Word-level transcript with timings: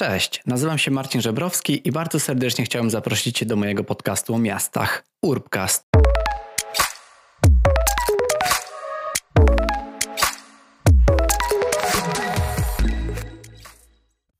Cześć, 0.00 0.42
nazywam 0.46 0.78
się 0.78 0.90
Marcin 0.90 1.20
Żebrowski 1.20 1.88
i 1.88 1.92
bardzo 1.92 2.20
serdecznie 2.20 2.64
chciałem 2.64 2.90
zaprosić 2.90 3.38
Cię 3.38 3.46
do 3.46 3.56
mojego 3.56 3.84
podcastu 3.84 4.34
o 4.34 4.38
miastach 4.38 5.04
Urbcast. 5.22 5.84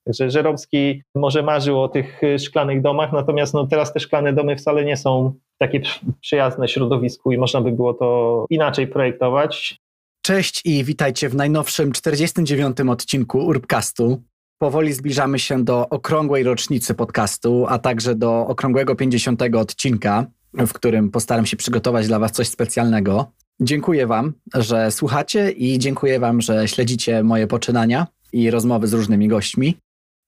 Także 0.05 0.31
Żeromski 0.31 1.03
może 1.15 1.43
marzył 1.43 1.83
o 1.83 1.89
tych 1.89 2.21
szklanych 2.39 2.83
domach, 2.83 3.13
natomiast 3.13 3.55
no 3.55 3.67
teraz 3.67 3.93
te 3.93 4.01
szklane 4.01 4.33
domy 4.33 4.57
wcale 4.57 4.85
nie 4.85 4.97
są 4.97 5.35
takie 5.59 5.81
przyjazne 6.21 6.69
środowisku 6.69 7.33
i 7.33 7.39
można 7.39 7.61
by 7.61 7.73
było 7.73 7.95
to 7.95 8.47
inaczej 8.51 8.87
projektować. 8.87 9.81
Cześć 10.23 10.61
i 10.65 10.85
witajcie 10.85 11.29
w 11.29 11.35
najnowszym 11.35 11.93
49. 11.93 12.81
odcinku 12.81 13.39
Urbcastu. 13.39 14.23
Powoli 14.63 14.93
zbliżamy 14.93 15.39
się 15.39 15.65
do 15.65 15.89
okrągłej 15.89 16.43
rocznicy 16.43 16.95
podcastu, 16.95 17.67
a 17.69 17.79
także 17.79 18.15
do 18.15 18.47
okrągłego 18.47 18.95
50 18.95 19.43
odcinka, 19.57 20.27
w 20.55 20.73
którym 20.73 21.11
postaram 21.11 21.47
się 21.47 21.57
przygotować 21.57 22.07
dla 22.07 22.19
Was 22.19 22.33
coś 22.33 22.49
specjalnego. 22.49 23.33
Dziękuję 23.61 24.07
Wam, 24.07 24.33
że 24.55 24.91
słuchacie 24.91 25.51
i 25.51 25.79
dziękuję 25.79 26.21
Wam, 26.21 26.41
że 26.41 26.69
śledzicie 26.69 27.23
moje 27.23 27.47
poczynania 27.47 28.07
i 28.33 28.51
rozmowy 28.51 28.87
z 28.87 28.93
różnymi 28.93 29.29
gośćmi. 29.29 29.77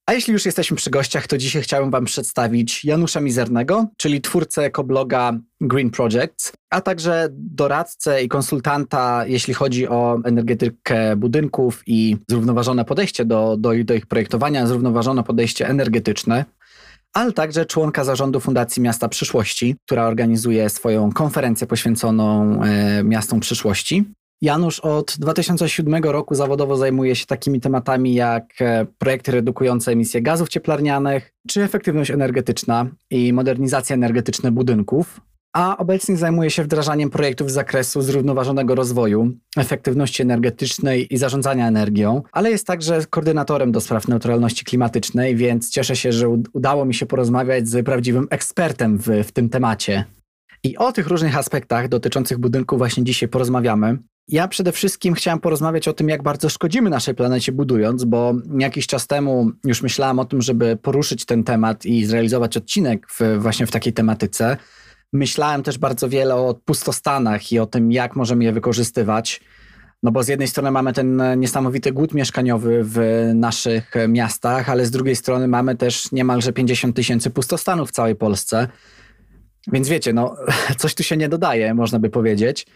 A 0.06 0.12
jeśli 0.12 0.32
już 0.32 0.46
jesteśmy 0.46 0.76
przy 0.76 0.90
gościach, 0.90 1.26
to 1.26 1.38
dzisiaj 1.38 1.62
chciałbym 1.62 1.90
Wam 1.90 2.04
przedstawić 2.04 2.84
Janusza 2.84 3.20
Mizernego, 3.20 3.86
czyli 3.96 4.20
twórcę 4.20 4.64
ekobloga 4.64 5.38
Green 5.60 5.90
Projects, 5.90 6.52
a 6.70 6.80
także 6.80 7.28
doradcę 7.30 8.22
i 8.22 8.28
konsultanta, 8.28 9.24
jeśli 9.26 9.54
chodzi 9.54 9.88
o 9.88 10.18
energetykę 10.24 11.16
budynków 11.16 11.82
i 11.86 12.16
zrównoważone 12.28 12.84
podejście 12.84 13.24
do, 13.24 13.56
do, 13.56 13.70
do 13.84 13.94
ich 13.94 14.06
projektowania, 14.06 14.66
zrównoważone 14.66 15.22
podejście 15.24 15.68
energetyczne 15.68 16.44
ale 17.12 17.32
także 17.32 17.66
członka 17.66 18.04
zarządu 18.04 18.40
Fundacji 18.40 18.82
Miasta 18.82 19.08
Przyszłości, 19.08 19.76
która 19.86 20.06
organizuje 20.06 20.70
swoją 20.70 21.12
konferencję 21.12 21.66
poświęconą 21.66 22.58
e, 22.62 23.04
miastom 23.04 23.40
przyszłości. 23.40 24.04
Janusz 24.42 24.80
od 24.80 25.16
2007 25.18 26.04
roku 26.04 26.34
zawodowo 26.34 26.76
zajmuje 26.76 27.16
się 27.16 27.26
takimi 27.26 27.60
tematami 27.60 28.14
jak 28.14 28.44
e, 28.60 28.86
projekty 28.98 29.32
redukujące 29.32 29.92
emisje 29.92 30.22
gazów 30.22 30.48
cieplarnianych, 30.48 31.32
czy 31.48 31.62
efektywność 31.62 32.10
energetyczna 32.10 32.86
i 33.10 33.32
modernizacja 33.32 33.94
energetyczna 33.94 34.50
budynków, 34.50 35.20
a 35.52 35.76
obecnie 35.76 36.16
zajmuje 36.16 36.50
się 36.50 36.62
wdrażaniem 36.62 37.10
projektów 37.10 37.50
z 37.50 37.54
zakresu 37.54 38.02
zrównoważonego 38.02 38.74
rozwoju, 38.74 39.30
efektywności 39.56 40.22
energetycznej 40.22 41.14
i 41.14 41.16
zarządzania 41.16 41.68
energią, 41.68 42.22
ale 42.32 42.50
jest 42.50 42.66
także 42.66 43.02
koordynatorem 43.10 43.72
do 43.72 43.80
spraw 43.80 44.08
neutralności 44.08 44.64
klimatycznej, 44.64 45.36
więc 45.36 45.70
cieszę 45.70 45.96
się, 45.96 46.12
że 46.12 46.28
udało 46.52 46.84
mi 46.84 46.94
się 46.94 47.06
porozmawiać 47.06 47.68
z 47.68 47.86
prawdziwym 47.86 48.26
ekspertem 48.30 48.98
w, 48.98 49.06
w 49.06 49.32
tym 49.32 49.48
temacie. 49.48 50.04
I 50.64 50.76
o 50.76 50.92
tych 50.92 51.06
różnych 51.06 51.38
aspektach 51.38 51.88
dotyczących 51.88 52.38
budynku 52.38 52.78
właśnie 52.78 53.04
dzisiaj 53.04 53.28
porozmawiamy. 53.28 53.98
Ja 54.28 54.48
przede 54.48 54.72
wszystkim 54.72 55.14
chciałem 55.14 55.40
porozmawiać 55.40 55.88
o 55.88 55.92
tym, 55.92 56.08
jak 56.08 56.22
bardzo 56.22 56.48
szkodzimy 56.48 56.90
naszej 56.90 57.14
planecie 57.14 57.52
budując, 57.52 58.04
bo 58.04 58.34
jakiś 58.58 58.86
czas 58.86 59.06
temu 59.06 59.50
już 59.64 59.82
myślałem 59.82 60.18
o 60.18 60.24
tym, 60.24 60.42
żeby 60.42 60.76
poruszyć 60.76 61.24
ten 61.24 61.44
temat 61.44 61.86
i 61.86 62.04
zrealizować 62.06 62.56
odcinek 62.56 63.06
w, 63.10 63.20
właśnie 63.38 63.66
w 63.66 63.70
takiej 63.70 63.92
tematyce. 63.92 64.56
Myślałem 65.12 65.62
też 65.62 65.78
bardzo 65.78 66.08
wiele 66.08 66.34
o 66.34 66.54
pustostanach 66.54 67.52
i 67.52 67.58
o 67.58 67.66
tym, 67.66 67.92
jak 67.92 68.16
możemy 68.16 68.44
je 68.44 68.52
wykorzystywać. 68.52 69.40
No 70.02 70.12
bo 70.12 70.22
z 70.22 70.28
jednej 70.28 70.48
strony 70.48 70.70
mamy 70.70 70.92
ten 70.92 71.22
niesamowity 71.36 71.92
głód 71.92 72.14
mieszkaniowy 72.14 72.80
w 72.84 73.00
naszych 73.34 73.92
miastach, 74.08 74.70
ale 74.70 74.86
z 74.86 74.90
drugiej 74.90 75.16
strony 75.16 75.48
mamy 75.48 75.76
też 75.76 76.12
niemalże 76.12 76.52
50 76.52 76.96
tysięcy 76.96 77.30
pustostanów 77.30 77.88
w 77.88 77.92
całej 77.92 78.16
Polsce. 78.16 78.68
Więc 79.72 79.88
wiecie, 79.88 80.12
no 80.12 80.36
coś 80.78 80.94
tu 80.94 81.02
się 81.02 81.16
nie 81.16 81.28
dodaje, 81.28 81.74
można 81.74 81.98
by 81.98 82.10
powiedzieć. 82.10 82.66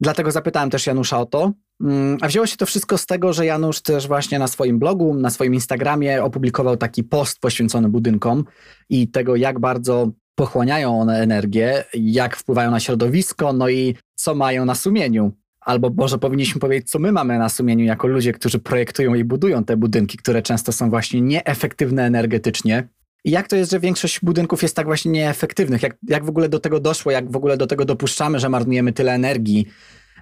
Dlatego 0.00 0.30
zapytałem 0.30 0.70
też 0.70 0.86
Janusza 0.86 1.20
o 1.20 1.26
to. 1.26 1.52
Mm, 1.80 2.18
a 2.20 2.28
wzięło 2.28 2.46
się 2.46 2.56
to 2.56 2.66
wszystko 2.66 2.98
z 2.98 3.06
tego, 3.06 3.32
że 3.32 3.46
Janusz 3.46 3.80
też 3.80 4.08
właśnie 4.08 4.38
na 4.38 4.48
swoim 4.48 4.78
blogu, 4.78 5.14
na 5.14 5.30
swoim 5.30 5.54
Instagramie 5.54 6.22
opublikował 6.22 6.76
taki 6.76 7.04
post 7.04 7.40
poświęcony 7.40 7.88
budynkom 7.88 8.44
i 8.88 9.08
tego, 9.08 9.36
jak 9.36 9.58
bardzo 9.58 10.10
pochłaniają 10.34 11.00
one 11.00 11.20
energię, 11.20 11.84
jak 11.94 12.36
wpływają 12.36 12.70
na 12.70 12.80
środowisko, 12.80 13.52
no 13.52 13.68
i 13.68 13.96
co 14.14 14.34
mają 14.34 14.64
na 14.64 14.74
sumieniu. 14.74 15.32
Albo 15.60 15.90
może 15.96 16.18
powinniśmy 16.18 16.60
powiedzieć, 16.60 16.90
co 16.90 16.98
my 16.98 17.12
mamy 17.12 17.38
na 17.38 17.48
sumieniu 17.48 17.84
jako 17.84 18.08
ludzie, 18.08 18.32
którzy 18.32 18.58
projektują 18.58 19.14
i 19.14 19.24
budują 19.24 19.64
te 19.64 19.76
budynki, 19.76 20.18
które 20.18 20.42
często 20.42 20.72
są 20.72 20.90
właśnie 20.90 21.20
nieefektywne 21.20 22.04
energetycznie. 22.04 22.88
Jak 23.26 23.48
to 23.48 23.56
jest, 23.56 23.70
że 23.70 23.80
większość 23.80 24.20
budynków 24.22 24.62
jest 24.62 24.76
tak 24.76 24.86
właśnie 24.86 25.10
nieefektywnych? 25.10 25.82
Jak, 25.82 25.96
jak 26.08 26.24
w 26.24 26.28
ogóle 26.28 26.48
do 26.48 26.60
tego 26.60 26.80
doszło? 26.80 27.12
Jak 27.12 27.32
w 27.32 27.36
ogóle 27.36 27.56
do 27.56 27.66
tego 27.66 27.84
dopuszczamy, 27.84 28.40
że 28.40 28.48
marnujemy 28.48 28.92
tyle 28.92 29.12
energii? 29.12 29.66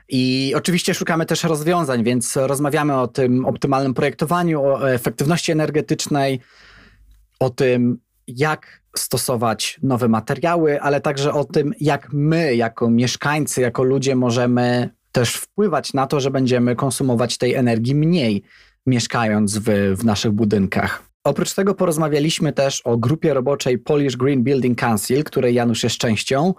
I 0.09 0.53
oczywiście 0.56 0.94
szukamy 0.94 1.26
też 1.26 1.44
rozwiązań, 1.44 2.04
więc 2.04 2.37
rozmawiamy 2.37 3.00
o 3.00 3.09
tym 3.09 3.44
optymalnym 3.44 3.94
projektowaniu, 3.94 4.62
o 4.62 4.92
efektywności 4.92 5.53
energetycznej, 5.53 6.41
o 7.41 7.50
tym, 7.50 7.98
jak 8.26 8.81
stosować 8.97 9.81
nowe 9.82 10.09
materiały, 10.09 10.81
ale 10.81 11.00
także 11.00 11.32
o 11.32 11.44
tym, 11.44 11.72
jak 11.81 12.12
my, 12.12 12.54
jako 12.54 12.91
mieszkańcy, 12.91 13.60
jako 13.60 13.82
ludzie, 13.82 14.16
możemy 14.16 14.91
też 15.12 15.34
wpływać 15.34 15.92
na 15.92 16.06
to, 16.06 16.21
że 16.21 16.31
będziemy 16.31 16.76
konsumować 16.76 17.38
tej 17.38 17.54
energii 17.54 17.94
mniej, 17.94 18.42
mieszkając 18.86 19.59
w, 19.59 19.94
w 19.97 20.04
naszych 20.04 20.32
budynkach. 20.32 21.13
Oprócz 21.24 21.54
tego 21.54 21.74
porozmawialiśmy 21.74 22.52
też 22.52 22.80
o 22.80 22.96
grupie 22.96 23.34
roboczej 23.34 23.78
Polish 23.78 24.16
Green 24.16 24.42
Building 24.42 24.78
Council, 24.78 25.24
której 25.24 25.54
Janusz 25.54 25.82
jest 25.82 25.96
częścią. 25.96 26.54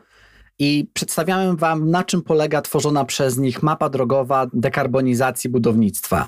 I 0.59 0.87
przedstawiałem 0.93 1.57
Wam, 1.57 1.89
na 1.91 2.03
czym 2.03 2.21
polega 2.21 2.61
tworzona 2.61 3.05
przez 3.05 3.37
nich 3.37 3.63
mapa 3.63 3.89
drogowa 3.89 4.47
dekarbonizacji 4.53 5.49
budownictwa. 5.49 6.27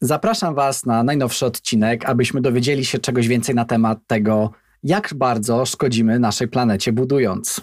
Zapraszam 0.00 0.54
Was 0.54 0.86
na 0.86 1.02
najnowszy 1.02 1.46
odcinek, 1.46 2.04
abyśmy 2.04 2.40
dowiedzieli 2.40 2.84
się 2.84 2.98
czegoś 2.98 3.28
więcej 3.28 3.54
na 3.54 3.64
temat 3.64 3.98
tego, 4.06 4.50
jak 4.82 5.14
bardzo 5.14 5.66
szkodzimy 5.66 6.18
naszej 6.18 6.48
planecie 6.48 6.92
budując. 6.92 7.60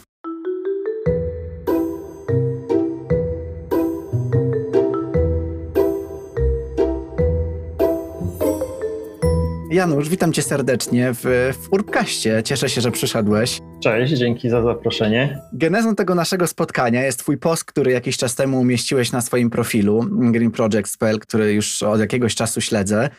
Janusz, 9.71 10.09
witam 10.09 10.33
cię 10.33 10.41
serdecznie 10.41 11.13
w, 11.13 11.53
w 11.61 11.73
Urbkaście. 11.73 12.43
Cieszę 12.43 12.69
się, 12.69 12.81
że 12.81 12.91
przyszedłeś. 12.91 13.59
Cześć, 13.83 14.13
dzięki 14.13 14.49
za 14.49 14.63
zaproszenie. 14.63 15.39
Genezą 15.53 15.95
tego 15.95 16.15
naszego 16.15 16.47
spotkania 16.47 17.03
jest 17.03 17.19
twój 17.19 17.37
post, 17.37 17.63
który 17.63 17.91
jakiś 17.91 18.17
czas 18.17 18.35
temu 18.35 18.59
umieściłeś 18.59 19.11
na 19.11 19.21
swoim 19.21 19.49
profilu 19.49 20.05
Green 20.09 20.51
Project.pl, 20.51 21.19
który 21.19 21.53
już 21.53 21.83
od 21.83 21.99
jakiegoś 21.99 22.35
czasu 22.35 22.61
śledzę. 22.61 23.09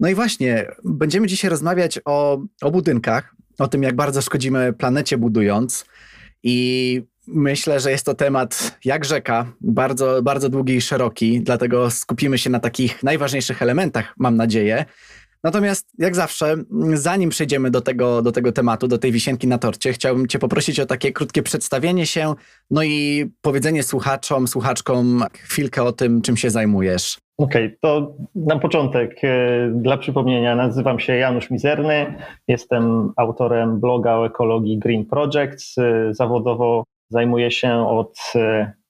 No 0.00 0.08
i 0.08 0.14
właśnie, 0.14 0.66
będziemy 0.84 1.26
dzisiaj 1.26 1.50
rozmawiać 1.50 2.00
o, 2.04 2.42
o 2.62 2.70
budynkach, 2.70 3.34
o 3.58 3.68
tym, 3.68 3.82
jak 3.82 3.96
bardzo 3.96 4.22
szkodzimy 4.22 4.72
planecie 4.72 5.18
budując. 5.18 5.84
I 6.42 7.02
myślę, 7.26 7.80
że 7.80 7.90
jest 7.90 8.06
to 8.06 8.14
temat 8.14 8.78
jak 8.84 9.04
rzeka, 9.04 9.52
bardzo, 9.60 10.22
bardzo 10.22 10.48
długi 10.48 10.74
i 10.74 10.80
szeroki, 10.80 11.40
dlatego 11.40 11.90
skupimy 11.90 12.38
się 12.38 12.50
na 12.50 12.60
takich 12.60 13.02
najważniejszych 13.02 13.62
elementach, 13.62 14.14
mam 14.18 14.36
nadzieję. 14.36 14.84
Natomiast 15.44 15.88
jak 15.98 16.16
zawsze, 16.16 16.56
zanim 16.94 17.30
przejdziemy 17.30 17.70
do 17.70 17.80
tego, 17.80 18.22
do 18.22 18.32
tego 18.32 18.52
tematu, 18.52 18.88
do 18.88 18.98
tej 18.98 19.12
wisienki 19.12 19.46
na 19.46 19.58
torcie, 19.58 19.92
chciałbym 19.92 20.26
Cię 20.26 20.38
poprosić 20.38 20.80
o 20.80 20.86
takie 20.86 21.12
krótkie 21.12 21.42
przedstawienie 21.42 22.06
się, 22.06 22.34
no 22.70 22.82
i 22.82 23.26
powiedzenie 23.42 23.82
słuchaczom, 23.82 24.48
słuchaczkom 24.48 25.24
chwilkę 25.32 25.82
o 25.82 25.92
tym, 25.92 26.22
czym 26.22 26.36
się 26.36 26.50
zajmujesz. 26.50 27.18
Okej, 27.38 27.64
okay, 27.66 27.78
to 27.80 28.14
na 28.34 28.58
początek 28.58 29.16
e, 29.24 29.70
dla 29.74 29.96
przypomnienia 29.96 30.56
nazywam 30.56 31.00
się 31.00 31.16
Janusz 31.16 31.50
Mizerny, 31.50 32.14
jestem 32.48 33.12
autorem 33.16 33.80
bloga 33.80 34.16
o 34.16 34.26
ekologii 34.26 34.78
Green 34.78 35.04
Projects. 35.06 35.78
E, 35.78 36.14
zawodowo 36.14 36.84
zajmuję 37.14 37.50
się 37.50 37.88
od 37.88 38.18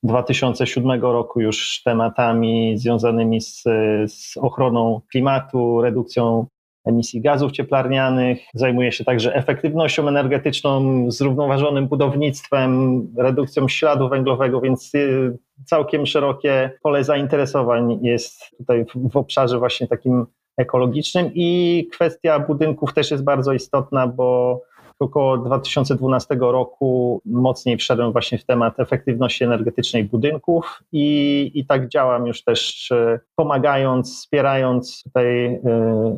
2007 0.03 0.91
e, 0.91 0.97
roku 0.97 1.41
już 1.41 1.81
tematami 1.83 2.77
związanymi 2.77 3.41
z, 3.41 3.63
z 4.07 4.37
ochroną 4.37 5.01
klimatu, 5.11 5.81
redukcją 5.81 6.45
emisji 6.85 7.21
gazów 7.21 7.51
cieplarnianych. 7.51 8.39
Zajmuję 8.53 8.91
się 8.91 9.03
także 9.03 9.35
efektywnością 9.35 10.07
energetyczną, 10.07 11.05
zrównoważonym 11.11 11.87
budownictwem, 11.87 13.01
redukcją 13.17 13.67
śladu 13.67 14.09
węglowego, 14.09 14.61
więc 14.61 14.91
e, 14.95 14.99
całkiem 15.65 16.05
szerokie 16.05 16.71
pole 16.83 17.03
zainteresowań 17.03 17.99
jest 18.01 18.57
tutaj 18.57 18.85
w 19.11 19.17
obszarze 19.17 19.59
właśnie 19.59 19.87
takim 19.87 20.25
ekologicznym 20.57 21.31
i 21.33 21.87
kwestia 21.91 22.39
budynków 22.39 22.93
też 22.93 23.11
jest 23.11 23.23
bardzo 23.23 23.53
istotna, 23.53 24.07
bo 24.07 24.61
około 24.99 25.37
2012 25.37 26.35
roku 26.39 27.21
mocniej 27.25 27.77
wszedłem 27.77 28.11
właśnie 28.11 28.37
w 28.37 28.45
temat 28.45 28.79
efektywności 28.79 29.43
energetycznej 29.43 30.03
budynków 30.03 30.83
i, 30.91 31.51
i 31.53 31.65
tak 31.65 31.89
działam 31.89 32.27
już 32.27 32.43
też 32.43 32.91
pomagając, 33.35 34.17
wspierając 34.17 35.03
tutaj 35.03 35.45
e, 35.45 35.59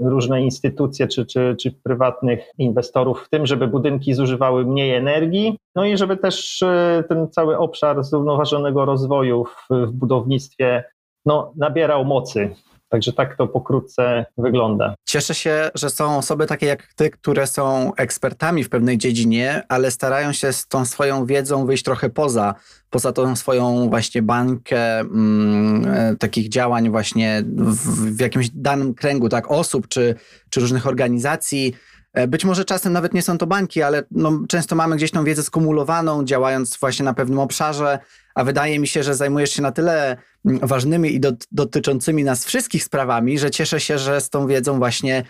różne 0.02 0.42
instytucje 0.42 1.08
czy, 1.08 1.26
czy, 1.26 1.56
czy 1.60 1.72
prywatnych 1.72 2.52
inwestorów 2.58 3.24
w 3.26 3.30
tym, 3.30 3.46
żeby 3.46 3.68
budynki 3.68 4.14
zużywały 4.14 4.66
mniej 4.66 4.96
energii, 4.96 5.58
no 5.76 5.86
i 5.86 5.98
żeby 5.98 6.18
też 6.18 6.62
e, 6.62 7.04
ten 7.10 7.30
cały 7.32 7.58
obszar 7.58 8.04
zrównoważonego 8.04 8.86
rozwoju 8.86 9.46
w, 9.46 9.68
w 9.70 9.92
budownictwie 9.92 10.84
no, 11.26 11.54
nabierał 11.56 12.06
mocy. 12.06 12.56
Także 12.90 13.14
tak 13.14 13.38
to 13.38 13.48
pokrótce 13.48 14.26
wygląda. 14.38 14.96
Cieszę 15.06 15.36
się, 15.36 15.70
że 15.76 15.90
są 15.90 16.18
osoby 16.18 16.46
takie 16.46 16.66
jak 16.66 16.94
ty, 16.94 17.10
które 17.10 17.48
są 17.48 17.92
ekspertami 17.96 18.64
w 18.64 18.70
pewnej 18.70 18.98
dziedzinie, 18.98 19.64
ale 19.70 19.92
starają 19.92 20.34
się 20.34 20.54
z 20.54 20.68
tą 20.68 20.86
swoją 20.86 21.26
wiedzą 21.26 21.66
wyjść 21.66 21.84
trochę 21.84 22.10
poza, 22.10 22.56
poza 22.90 23.12
tą 23.12 23.36
swoją 23.36 23.90
właśnie 23.90 24.22
bańkę 24.22 25.00
mm, 25.00 25.86
e, 25.88 26.16
takich 26.16 26.50
działań 26.50 26.90
właśnie 26.90 27.44
w, 27.46 28.16
w, 28.16 28.20
jakimś 28.20 28.50
danym 28.50 28.94
kręgu, 28.94 29.30
tak, 29.30 29.52
osób 29.52 29.88
czy, 29.88 30.16
czy 30.50 30.60
różnych 30.60 30.88
organizacji. 30.88 31.74
E, 32.14 32.28
być 32.28 32.46
może 32.46 32.66
czasem 32.66 32.94
nawet 32.94 33.14
nie 33.14 33.22
są 33.22 33.38
to 33.38 33.48
bańki, 33.48 33.82
ale 33.82 34.04
no, 34.12 34.40
często 34.48 34.76
mamy 34.76 34.96
gdzieś 34.96 35.12
tą 35.12 35.24
wiedzę 35.24 35.44
skumulowaną, 35.44 36.26
działając 36.26 36.78
właśnie 36.78 37.06
na 37.06 37.14
pewnym 37.14 37.40
obszarze, 37.40 38.00
a 38.38 38.44
wydaje 38.44 38.80
mi 38.80 38.88
się, 38.88 39.04
że 39.04 39.16
zajmujesz 39.16 39.50
się 39.50 39.62
na 39.62 39.72
tyle 39.72 40.18
mm, 40.46 40.60
ważnymi 40.68 41.16
i 41.16 41.20
dotyczącymi 41.52 42.24
nas 42.24 42.46
wszystkich 42.46 42.84
sprawami, 42.84 43.40
że 43.40 43.52
cieszę 43.52 43.80
się, 43.80 43.98
że 43.98 44.22
z 44.22 44.30
tą 44.30 44.48
wiedzą 44.48 44.78
właśnie 44.78 45.24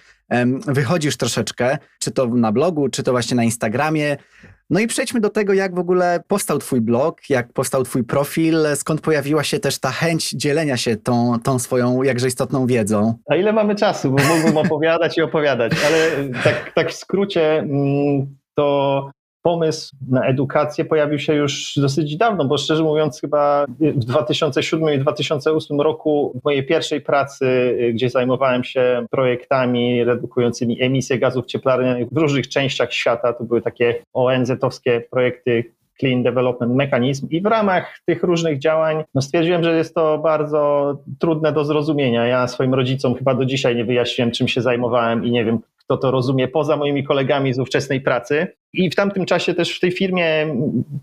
wychodzisz 0.68 1.18
troszeczkę, 1.18 1.77
czy 2.00 2.12
to 2.12 2.27
na 2.27 2.51
blogu, 2.51 2.89
czy 2.89 3.04
to 3.04 3.12
właśnie 3.12 3.36
na 3.36 3.44
Instagramie. 3.44 4.18
No 4.69 4.80
i 4.80 4.88
przejdźmy 4.88 5.19
do 5.19 5.30
tego, 5.30 5.54
jak 5.54 5.75
w 5.75 5.80
ogóle 5.80 6.19
powstał 6.27 6.57
Twój 6.57 6.81
blog, 6.81 7.30
jak 7.30 7.54
powstał 7.54 7.83
Twój 7.83 8.04
profil, 8.04 8.57
skąd 8.75 9.01
pojawiła 9.01 9.44
się 9.44 9.59
też 9.59 9.80
ta 9.80 9.92
chęć 9.92 10.31
dzielenia 10.31 10.77
się 10.77 10.98
tą, 10.98 11.39
tą 11.44 11.59
swoją 11.59 12.04
jakże 12.04 12.27
istotną 12.27 12.68
wiedzą. 12.68 13.13
A 13.30 13.36
ile 13.36 13.54
mamy 13.54 13.75
czasu? 13.75 14.12
Bo 14.12 14.24
mógłbym 14.24 14.57
opowiadać 14.57 15.18
i 15.18 15.21
opowiadać, 15.21 15.71
ale 15.86 16.30
tak, 16.44 16.74
tak 16.75 16.89
w 16.89 16.95
skrócie 16.95 17.59
mm, 17.59 18.38
to 18.56 19.09
pomysł 19.47 19.95
na 20.09 20.25
edukację 20.25 20.85
pojawił 20.85 21.19
się 21.19 21.33
już 21.33 21.73
dosyć 21.77 22.17
dawno, 22.17 22.45
bo 22.45 22.57
szczerze 22.57 22.83
mówiąc, 22.83 23.21
chyba 23.21 23.65
w 23.79 24.05
2007 24.05 24.94
i 24.94 24.99
2008 24.99 25.81
roku 25.81 26.39
w 26.41 26.45
mojej 26.45 26.65
pierwszej 26.65 27.01
pracy, 27.01 27.77
gdzie 27.94 28.09
zajmowałem 28.09 28.63
się 28.63 29.05
projektami 29.11 30.03
redukującymi 30.03 30.83
emisję 30.83 31.19
gazów 31.19 31.45
cieplarnianych 31.45 32.07
w 32.11 32.17
różnych 32.17 32.49
częściach 32.49 32.94
świata, 32.94 33.33
to 33.33 33.44
były 33.44 33.61
takie 33.61 33.95
ONZ-owskie 34.13 35.01
projekty 35.11 35.63
Clean 35.99 36.23
Development 36.23 36.75
Mechanism 36.75 37.27
i 37.29 37.41
w 37.41 37.45
ramach 37.45 37.99
tych 38.05 38.23
różnych 38.23 38.59
działań 38.59 39.03
no 39.15 39.21
stwierdziłem, 39.21 39.63
że 39.63 39.77
jest 39.77 39.95
to 39.95 40.17
bardzo 40.17 40.94
trudne 41.19 41.51
do 41.51 41.65
zrozumienia. 41.65 42.25
Ja 42.25 42.47
swoim 42.47 42.73
rodzicom 42.73 43.15
chyba 43.15 43.33
do 43.33 43.45
dzisiaj 43.45 43.75
nie 43.75 43.85
wyjaśniłem, 43.85 44.31
czym 44.31 44.47
się 44.47 44.61
zajmowałem 44.61 45.25
i 45.25 45.31
nie 45.31 45.45
wiem, 45.45 45.59
kto 45.87 45.97
to 45.97 46.11
rozumie 46.11 46.47
poza 46.47 46.77
moimi 46.77 47.03
kolegami 47.03 47.53
z 47.53 47.59
ówczesnej 47.59 48.01
pracy. 48.01 48.47
I 48.73 48.89
w 48.89 48.95
tamtym 48.95 49.25
czasie 49.25 49.53
też 49.53 49.77
w 49.77 49.79
tej 49.79 49.91
firmie 49.91 50.55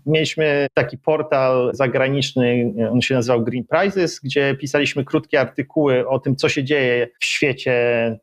mieliśmy 0.05 0.67
taki 0.73 0.97
portal 0.97 1.71
zagraniczny, 1.73 2.73
on 2.91 3.01
się 3.01 3.15
nazywał 3.15 3.43
Green 3.43 3.63
Prizes, 3.63 4.19
gdzie 4.19 4.55
pisaliśmy 4.59 5.05
krótkie 5.05 5.39
artykuły 5.39 6.07
o 6.07 6.19
tym, 6.19 6.35
co 6.35 6.49
się 6.49 6.63
dzieje 6.63 7.07
w 7.19 7.25
świecie 7.25 7.75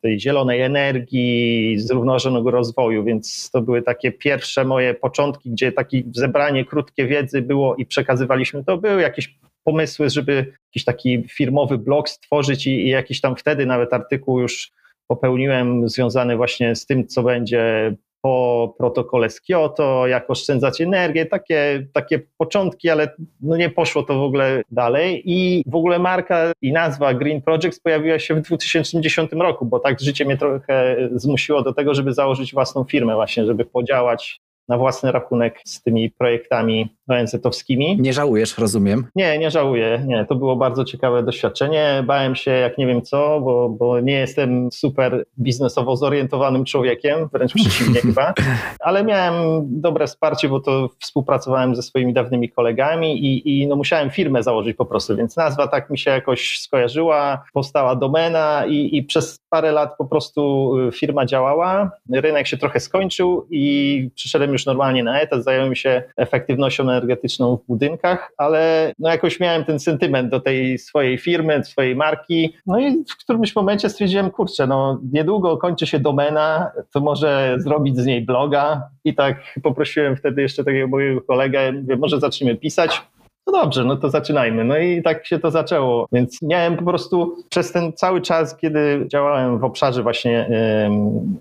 tej 0.03 0.21
zielonej 0.21 0.61
energii, 0.61 1.75
zrównoważonego 1.79 2.51
rozwoju, 2.51 3.05
więc 3.05 3.51
to 3.51 3.63
były 3.63 3.83
takie 3.83 4.13
pierwsze 4.13 4.65
moje 4.65 4.95
początki, 4.95 5.51
gdzie 5.51 5.73
takie 5.73 6.03
zebranie 6.13 6.65
krótkie 6.65 7.07
wiedzy 7.07 7.43
było 7.43 7.77
i 7.77 7.87
przekazywaliśmy 7.87 8.65
to. 8.65 8.79
Były 8.79 9.03
jakieś 9.03 9.35
pomysły, 9.65 10.11
żeby 10.11 10.53
jakiś 10.69 10.85
taki 10.85 11.25
firmowy 11.29 11.79
blog 11.79 12.09
stworzyć 12.09 12.67
i, 12.67 12.71
i 12.71 12.89
jakiś 12.89 13.21
tam 13.21 13.37
wtedy 13.37 13.67
nawet 13.67 13.93
artykuł 13.93 14.41
już 14.41 14.73
popełniłem 15.13 15.89
związany 15.89 16.37
właśnie 16.37 16.77
z 16.77 16.87
tym, 16.87 17.07
co 17.07 17.23
będzie 17.23 17.95
po 18.23 18.75
protokole 18.79 19.31
z 19.31 19.41
Kyoto, 19.41 20.07
jak 20.07 20.31
oszczędzać 20.31 20.81
energię, 20.81 21.27
takie, 21.27 21.87
takie 21.93 22.21
początki, 22.39 22.91
ale 22.91 23.15
no 23.41 23.57
nie 23.57 23.71
poszło 23.71 24.03
to 24.03 24.15
w 24.15 24.23
ogóle 24.23 24.63
dalej. 24.71 25.23
I 25.25 25.65
w 25.67 25.75
ogóle 25.75 25.99
marka 25.99 26.53
i 26.63 26.73
nazwa 26.73 27.15
Green 27.15 27.43
Projects 27.43 27.81
pojawiła 27.81 28.19
się 28.19 28.35
w 28.35 28.41
2010 28.41 29.33
roku, 29.33 29.67
bo 29.67 29.79
tak 29.79 30.01
życie 30.01 30.25
mnie 30.25 30.37
trochę 30.37 30.97
zmusiło 31.15 31.63
do 31.63 31.73
tego, 31.73 31.95
żeby 31.95 32.13
założyć 32.13 32.53
własną 32.53 32.85
firmę 32.85 33.15
właśnie, 33.15 33.47
żeby 33.47 33.65
podziałać 33.65 34.41
na 34.69 34.79
własny 34.79 35.13
rachunek 35.13 35.61
z 35.65 35.83
tymi 35.83 36.11
projektami 36.11 36.97
ONZ-owskimi. 37.09 37.97
Nie 38.01 38.13
żałujesz, 38.13 38.59
rozumiem? 38.59 39.07
Nie, 39.15 39.39
nie 39.39 39.51
żałuję. 39.51 40.05
Nie, 40.07 40.27
to 40.29 40.35
było 40.35 40.57
bardzo 40.57 40.85
ciekawe 40.85 41.23
doświadczenie. 41.23 42.05
Bałem 42.07 42.35
się 42.35 42.51
jak 42.51 42.79
nie 42.79 42.87
wiem 42.87 43.03
co, 43.03 43.41
bo, 43.41 43.69
bo 43.69 44.01
nie 44.01 44.13
jestem 44.13 44.73
super 44.73 45.25
biznesowo 45.39 45.97
zorientowanym 45.97 46.65
człowiekiem, 46.65 47.29
wręcz 47.33 47.55
przeciwnie 47.55 48.01
chyba, 48.09 48.35
ale 48.81 49.05
miałem 49.05 49.63
dobre 49.81 50.07
wsparcie, 50.07 50.49
bo 50.49 50.61
to 50.61 50.91
współpracowałem 51.01 51.77
ze 51.77 51.83
swoimi 51.83 52.13
dawnymi 52.13 52.49
kolegami 52.51 53.25
i, 53.25 53.63
i 53.63 53.67
no 53.67 53.77
musiałem 53.77 54.11
firmę 54.11 54.43
założyć 54.43 54.77
po 54.77 54.87
prostu, 54.87 55.17
więc 55.17 55.37
nazwa 55.37 55.69
tak 55.69 55.91
mi 55.91 55.99
się 55.99 56.11
jakoś 56.11 56.59
skojarzyła, 56.59 57.45
powstała 57.53 57.97
domena 57.97 58.67
i, 58.67 58.97
i 58.97 59.03
przez 59.03 59.39
parę 59.51 59.73
lat 59.73 59.97
po 59.99 60.05
prostu 60.05 60.73
y, 60.89 60.93
firma 60.93 61.27
działała, 61.27 61.91
rynek 62.13 62.47
się 62.47 62.57
trochę 62.57 62.81
skończył 62.81 63.47
i 63.51 64.11
przyszedłem 64.15 64.52
już 64.53 64.67
normalnie 64.67 65.05
na 65.05 65.21
etat, 65.21 65.45
zająłem 65.45 65.75
się 65.75 66.03
efektywnością 66.17 66.83
energetyczną 66.83 67.57
w 67.57 67.67
budynkach, 67.67 68.33
ale 68.37 68.93
no 68.99 69.11
jakoś 69.11 69.41
miałem 69.41 69.65
ten 69.65 69.81
sentyment 69.81 70.31
do 70.31 70.41
tej 70.41 70.79
swojej 70.79 71.19
firmy, 71.19 71.65
swojej 71.65 71.97
marki. 71.97 72.55
No 72.67 72.81
i 72.81 73.05
w 73.05 73.17
którymś 73.25 73.57
momencie 73.57 73.89
stwierdziłem, 73.89 74.31
kurczę, 74.31 74.67
no 74.67 75.01
niedługo 75.13 75.57
kończy 75.57 75.87
się 75.87 75.99
domena, 75.99 76.71
to 76.93 77.01
może 77.01 77.57
zrobić 77.59 77.97
z 77.99 78.07
niej 78.07 78.23
bloga. 78.23 78.83
I 79.05 79.15
tak 79.15 79.37
poprosiłem 79.63 80.17
wtedy 80.17 80.43
jeszcze 80.43 80.65
takiego 80.65 80.89
mojego 80.89 81.21
kolegę, 81.21 81.73
mówię, 81.73 81.97
może 81.97 82.21
zacznijmy 82.21 82.57
pisać. 82.57 83.03
No 83.47 83.53
dobrze, 83.53 83.85
no 83.85 83.97
to 83.97 84.11
zaczynajmy. 84.11 84.65
No 84.65 84.79
i 84.79 85.03
tak 85.03 85.27
się 85.27 85.39
to 85.39 85.51
zaczęło. 85.51 86.07
Więc 86.13 86.43
miałem 86.43 86.77
po 86.77 86.85
prostu 86.85 87.37
przez 87.51 87.73
ten 87.73 87.93
cały 87.93 88.21
czas, 88.21 88.57
kiedy 88.57 89.07
działałem 89.09 89.59
w 89.59 89.65
obszarze 89.65 90.03
właśnie 90.03 90.49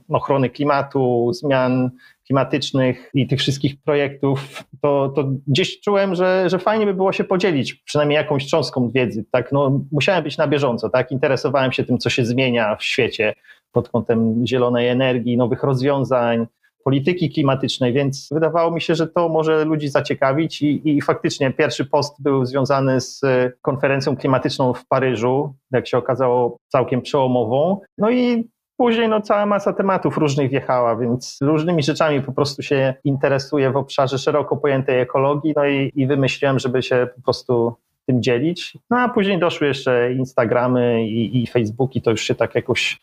ochrony 0.10 0.50
klimatu, 0.50 1.31
zmian 1.34 1.92
klimatycznych 2.27 3.09
i 3.13 3.27
tych 3.27 3.39
wszystkich 3.39 3.81
projektów, 3.83 4.63
to, 4.81 5.09
to 5.15 5.23
gdzieś 5.47 5.79
czułem, 5.79 6.15
że, 6.15 6.50
że 6.50 6.59
fajnie 6.59 6.85
by 6.85 6.94
było 6.94 7.12
się 7.13 7.23
podzielić 7.23 7.73
przynajmniej 7.73 8.15
jakąś 8.15 8.47
cząstką 8.47 8.89
wiedzy. 8.89 9.25
Tak? 9.31 9.51
No, 9.51 9.81
musiałem 9.91 10.23
być 10.23 10.38
na 10.38 10.47
bieżąco, 10.47 10.89
tak? 10.89 11.12
interesowałem 11.12 11.71
się 11.71 11.83
tym, 11.83 11.97
co 11.97 12.09
się 12.09 12.25
zmienia 12.25 12.75
w 12.75 12.83
świecie 12.83 13.33
pod 13.71 13.89
kątem 13.89 14.47
zielonej 14.47 14.88
energii, 14.88 15.38
nowych 15.38 15.63
rozwiązań, 15.63 16.47
polityki 16.83 17.29
klimatycznej, 17.29 17.94
więc 17.94 18.30
wydawało 18.31 18.71
mi 18.71 18.81
się, 18.81 18.95
że 18.95 19.07
to 19.07 19.30
może 19.30 19.66
ludzi 19.66 19.90
zaciekawić 19.90 20.61
i, 20.61 20.90
i 20.90 21.01
faktycznie 21.01 21.51
pierwszy 21.51 21.85
post 21.85 22.21
był 22.21 22.45
związany 22.45 23.01
z 23.01 23.21
konferencją 23.61 24.18
klimatyczną 24.18 24.73
w 24.73 24.87
Paryżu, 24.87 25.54
jak 25.71 25.87
się 25.87 25.97
okazało 25.97 26.57
całkiem 26.68 27.01
przełomową. 27.01 27.81
No 27.97 28.11
i 28.11 28.49
Później 28.81 29.09
no, 29.09 29.21
cała 29.21 29.45
masa 29.45 29.73
tematów 29.73 30.18
różnych 30.18 30.50
wjechała, 30.50 30.95
więc 30.95 31.38
różnymi 31.42 31.83
rzeczami 31.83 32.21
po 32.21 32.31
prostu 32.31 32.61
się 32.61 32.94
interesuję 33.04 33.71
w 33.71 33.78
obszarze 33.78 34.18
szeroko 34.18 34.57
pojętej 34.57 35.00
ekologii, 35.00 35.54
no 35.56 35.66
i, 35.66 35.92
i 35.95 36.07
wymyśliłem, 36.07 36.59
żeby 36.59 36.83
się 36.83 37.07
po 37.16 37.21
prostu 37.21 37.76
tym 38.06 38.23
dzielić. 38.23 38.78
No 38.90 38.97
a 39.00 39.09
później 39.09 39.40
doszły 39.40 39.68
jeszcze 39.68 40.14
Instagramy 40.14 41.07
i, 41.07 41.44
i 41.44 41.47
Facebooki, 41.47 42.02
to 42.02 42.11
już 42.11 42.21
się 42.21 42.35
tak 42.35 42.56
jakoś 42.56 43.02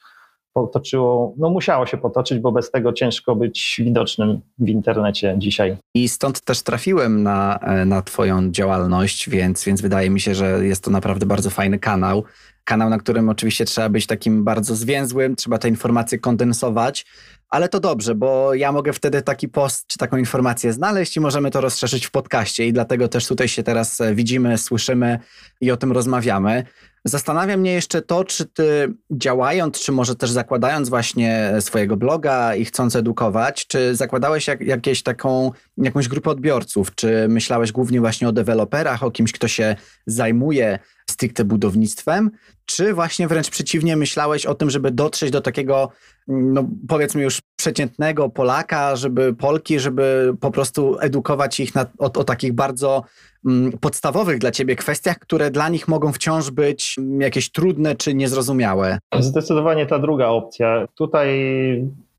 potoczyło, 0.67 1.35
no 1.39 1.51
musiało 1.51 1.87
się 1.87 1.97
potoczyć, 1.97 2.39
bo 2.39 2.53
bez 2.53 2.71
tego 2.71 2.93
ciężko 2.93 3.37
być 3.37 3.81
widocznym 3.85 4.41
w 4.59 4.69
internecie 4.69 5.35
dzisiaj. 5.39 5.77
I 5.95 6.09
stąd 6.09 6.41
też 6.41 6.63
trafiłem 6.63 7.23
na, 7.23 7.61
na 7.87 8.03
Twoją 8.03 8.51
działalność, 8.51 9.31
więc, 9.31 9.65
więc 9.65 9.81
wydaje 9.81 10.11
mi 10.11 10.21
się, 10.21 10.35
że 10.35 10.67
jest 10.67 10.85
to 10.85 10.91
naprawdę 10.91 11.27
bardzo 11.27 11.51
fajny 11.51 11.79
kanał 11.79 12.25
kanał, 12.69 12.91
na 12.91 12.99
którym 12.99 13.29
oczywiście 13.29 13.65
trzeba 13.65 13.89
być 13.89 14.07
takim 14.07 14.45
bardzo 14.45 14.75
zwięzłym, 14.75 15.37
trzeba 15.37 15.59
te 15.59 15.69
informacje 15.69 16.19
kondensować, 16.19 17.07
ale 17.49 17.69
to 17.69 17.81
dobrze, 17.81 18.15
bo 18.15 18.55
ja 18.55 18.73
mogę 18.73 18.93
wtedy 18.93 19.23
taki 19.23 19.49
post 19.49 19.87
czy 19.87 19.99
taką 19.99 20.17
informację 20.17 20.73
znaleźć 20.73 21.17
i 21.17 21.21
możemy 21.21 21.51
to 21.51 21.61
rozszerzyć 21.61 22.07
w 22.07 22.11
podcaście 22.11 22.67
i 22.67 22.73
dlatego 22.73 23.09
też 23.09 23.27
tutaj 23.27 23.49
się 23.49 23.63
teraz 23.63 24.01
e, 24.01 24.15
widzimy, 24.15 24.59
słyszymy 24.59 25.19
i 25.61 25.71
o 25.71 25.77
tym 25.77 25.93
rozmawiamy. 25.93 26.65
Zastanawia 27.05 27.57
mnie 27.57 27.73
jeszcze 27.73 28.03
to, 28.03 28.25
czy 28.25 28.47
ty 28.47 28.95
działając, 29.11 29.81
czy 29.81 29.93
może 29.93 30.17
też 30.17 30.31
zakładając 30.31 30.89
właśnie 30.89 31.53
swojego 31.61 31.97
bloga 31.97 32.55
i 32.55 32.65
chcąc 32.65 32.97
edukować, 32.97 33.67
czy 33.67 33.95
zakładałeś 33.95 34.47
jak, 34.47 34.61
jakieś 34.61 35.03
taką, 35.03 35.53
jakąś 35.77 36.09
grupę 36.09 36.31
odbiorców, 36.31 36.95
czy 36.95 37.27
myślałeś 37.29 37.73
głównie 37.73 38.01
właśnie 38.01 38.29
o 38.29 38.33
deweloperach, 38.33 39.03
o 39.03 39.11
kimś, 39.11 39.33
kto 39.33 39.49
się 39.49 39.77
zajmuje 40.07 40.79
stricte 41.19 41.45
budownictwem, 41.45 42.31
czy 42.65 42.95
właśnie 42.95 43.29
wręcz 43.29 43.51
przeciwnie 43.51 43.97
myślałeś 43.97 44.47
o 44.47 44.55
tym, 44.55 44.71
żeby 44.71 44.91
dotrzeć 44.91 45.31
do 45.31 45.41
takiego, 45.41 45.89
no 46.29 46.65
powiedzmy 46.89 47.23
już 47.23 47.41
przeciętnego 47.57 48.29
Polaka, 48.29 48.97
żeby 48.97 49.35
Polki, 49.35 49.81
żeby 49.81 50.35
po 50.41 50.51
prostu 50.51 50.99
edukować 51.01 51.61
ich 51.61 51.75
na, 51.75 51.87
o, 51.99 52.05
o 52.05 52.25
takich 52.25 52.53
bardzo 52.53 53.03
mm, 53.47 53.73
podstawowych 53.73 54.39
dla 54.39 54.51
ciebie 54.51 54.77
kwestiach, 54.77 55.19
które 55.19 55.51
dla 55.51 55.69
nich 55.69 55.89
mogą 55.89 56.13
wciąż 56.13 56.51
być 56.51 56.97
jakieś 57.19 57.51
trudne 57.51 57.95
czy 57.95 58.15
niezrozumiałe? 58.15 58.99
Zdecydowanie 59.19 59.87
ta 59.87 59.99
druga 59.99 60.27
opcja. 60.27 60.89
Tutaj 60.95 61.29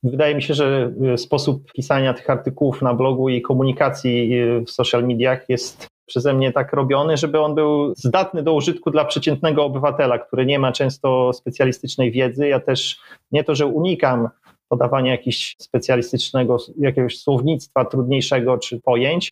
Wydaje 0.04 0.36
mi 0.36 0.44
się, 0.44 0.54
że 0.54 0.92
sposób 1.18 1.72
pisania 1.72 2.14
tych 2.14 2.30
artykułów 2.30 2.82
na 2.82 2.94
blogu 2.94 3.30
i 3.30 3.42
komunikacji 3.42 4.32
w 4.68 4.72
social 4.72 5.08
mediach 5.08 5.50
jest 5.50 5.88
przeze 6.10 6.34
mnie 6.34 6.52
tak 6.52 6.74
robiony, 6.74 7.18
żeby 7.18 7.40
on 7.40 7.56
był 7.56 7.94
zdatny 7.96 8.44
do 8.44 8.54
użytku 8.54 8.92
dla 8.92 9.06
przeciętnego 9.06 9.66
obywatela, 9.66 10.20
który 10.20 10.46
nie 10.46 10.60
ma 10.60 10.72
często 10.72 11.34
specjalistycznej 11.34 12.12
wiedzy. 12.12 12.48
Ja 12.48 12.60
też 12.60 13.00
nie 13.32 13.44
to, 13.44 13.56
że 13.56 13.66
unikam 13.66 14.30
podawania 14.68 15.12
jakiegoś 15.12 15.56
specjalistycznego, 15.60 16.58
jakiegoś 16.80 17.20
słownictwa 17.20 17.86
trudniejszego 17.86 18.58
czy 18.58 18.82
pojęć, 18.82 19.32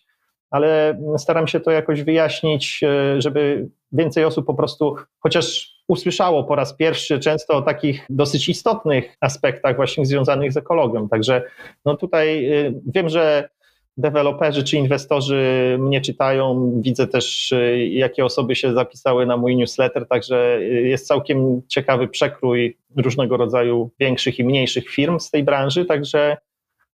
ale 0.51 0.99
staram 1.17 1.47
się 1.47 1.59
to 1.59 1.71
jakoś 1.71 2.03
wyjaśnić, 2.03 2.83
e, 2.83 3.21
żeby 3.21 3.69
więcej 3.91 4.25
osób 4.25 4.45
po 4.45 4.53
prostu 4.53 4.95
chociaż 5.19 5.77
usłyszało 5.87 6.43
po 6.43 6.55
raz 6.55 6.73
pierwszy 6.73 7.19
często 7.19 7.53
o 7.53 7.61
takich 7.61 8.05
dosyć 8.09 8.49
istotnych 8.49 9.17
aspektach 9.21 9.75
właśnie 9.75 10.05
związanych 10.05 10.51
z 10.51 10.57
ekologią. 10.57 11.09
Także 11.09 11.43
no 11.85 11.97
tutaj 11.97 12.45
e, 12.45 12.73
wiem, 12.85 13.09
że 13.09 13.49
deweloperzy 13.97 14.63
czy 14.63 14.77
inwestorzy 14.77 15.75
mnie 15.79 16.01
czytają. 16.01 16.71
Widzę 16.81 17.07
też, 17.07 17.51
y, 17.51 17.87
jakie 17.87 18.25
osoby 18.25 18.55
się 18.55 18.73
zapisały 18.73 19.25
na 19.25 19.37
mój 19.37 19.55
newsletter, 19.55 20.07
także 20.07 20.57
y, 20.57 20.87
jest 20.87 21.07
całkiem 21.07 21.61
ciekawy 21.67 22.07
przekrój 22.07 22.77
różnego 22.95 23.37
rodzaju 23.37 23.91
większych 23.99 24.39
i 24.39 24.43
mniejszych 24.43 24.89
firm 24.89 25.19
z 25.19 25.31
tej 25.31 25.43
branży, 25.43 25.85
także 25.85 26.37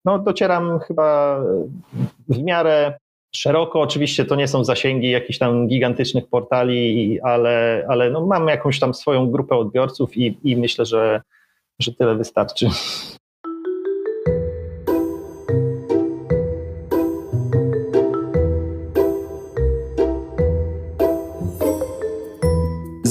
no, 0.05 0.19
docieram 0.19 0.79
chyba 0.79 1.39
w 2.29 2.43
miarę 2.43 2.93
szeroko. 3.35 3.81
Oczywiście 3.81 4.25
to 4.25 4.35
nie 4.35 4.47
są 4.47 4.63
zasięgi 4.63 5.09
jakichś 5.09 5.39
tam 5.39 5.67
gigantycznych 5.67 6.27
portali, 6.27 7.19
ale, 7.21 7.85
ale 7.89 8.09
no, 8.09 8.25
mam 8.25 8.47
jakąś 8.47 8.79
tam 8.79 8.93
swoją 8.93 9.31
grupę 9.31 9.55
odbiorców 9.55 10.17
i, 10.17 10.37
i 10.43 10.57
myślę, 10.57 10.85
że, 10.85 11.21
że 11.79 11.91
tyle 11.93 12.15
wystarczy. 12.15 12.69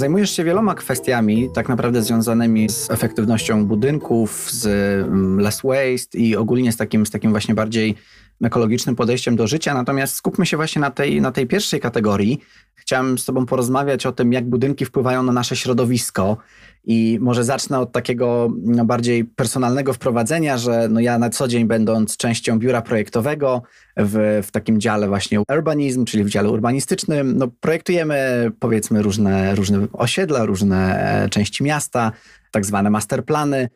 Zajmujesz 0.00 0.30
się 0.36 0.44
wieloma 0.44 0.74
kwestiami, 0.74 1.50
tak 1.54 1.68
naprawdę 1.68 2.02
związanymi 2.02 2.68
z 2.68 2.90
efektywnością 2.90 3.66
budynków, 3.66 4.50
z 4.50 4.66
mm, 4.66 5.40
less 5.40 5.60
waste 5.64 6.18
i 6.18 6.36
ogólnie 6.36 6.72
z 6.72 6.76
takim, 6.76 7.06
z 7.06 7.10
takim 7.10 7.30
właśnie 7.30 7.54
bardziej 7.54 7.94
ekologicznym 8.42 8.96
podejściem 8.96 9.36
do 9.36 9.46
życia. 9.46 9.74
Natomiast 9.74 10.14
skupmy 10.14 10.46
się 10.46 10.56
właśnie 10.56 10.80
na 10.80 10.90
tej, 10.90 11.20
na 11.20 11.32
tej 11.32 11.46
pierwszej 11.46 11.80
kategorii. 11.80 12.40
Chciałem 12.74 13.18
z 13.18 13.24
Tobą 13.24 13.46
porozmawiać 13.46 14.06
o 14.06 14.12
tym, 14.12 14.32
jak 14.32 14.48
budynki 14.48 14.84
wpływają 14.84 15.22
na 15.22 15.32
nasze 15.32 15.56
środowisko. 15.56 16.36
I 16.84 17.18
może 17.20 17.44
zacznę 17.44 17.78
od 17.78 17.92
takiego 17.92 18.52
no, 18.62 18.84
bardziej 18.84 19.24
personalnego 19.24 19.92
wprowadzenia, 19.92 20.58
że 20.58 20.88
no 20.90 21.00
ja 21.00 21.18
na 21.18 21.30
co 21.30 21.48
dzień, 21.48 21.64
będąc 21.64 22.16
częścią 22.16 22.58
biura 22.58 22.82
projektowego 22.82 23.62
w, 23.96 24.40
w 24.46 24.50
takim 24.50 24.80
dziale 24.80 25.08
właśnie 25.08 25.40
urbanizm, 25.48 26.04
czyli 26.04 26.24
w 26.24 26.28
dziale 26.28 26.50
urbanistycznym, 26.50 27.38
no 27.38 27.48
projektujemy 27.60 28.50
powiedzmy 28.58 29.02
różne, 29.02 29.54
różne 29.54 29.86
osiedla, 29.92 30.44
różne 30.44 31.00
e, 31.24 31.28
części 31.28 31.64
miasta, 31.64 32.12
tak 32.50 32.66
zwane 32.66 32.90
masterplany. 32.90 33.68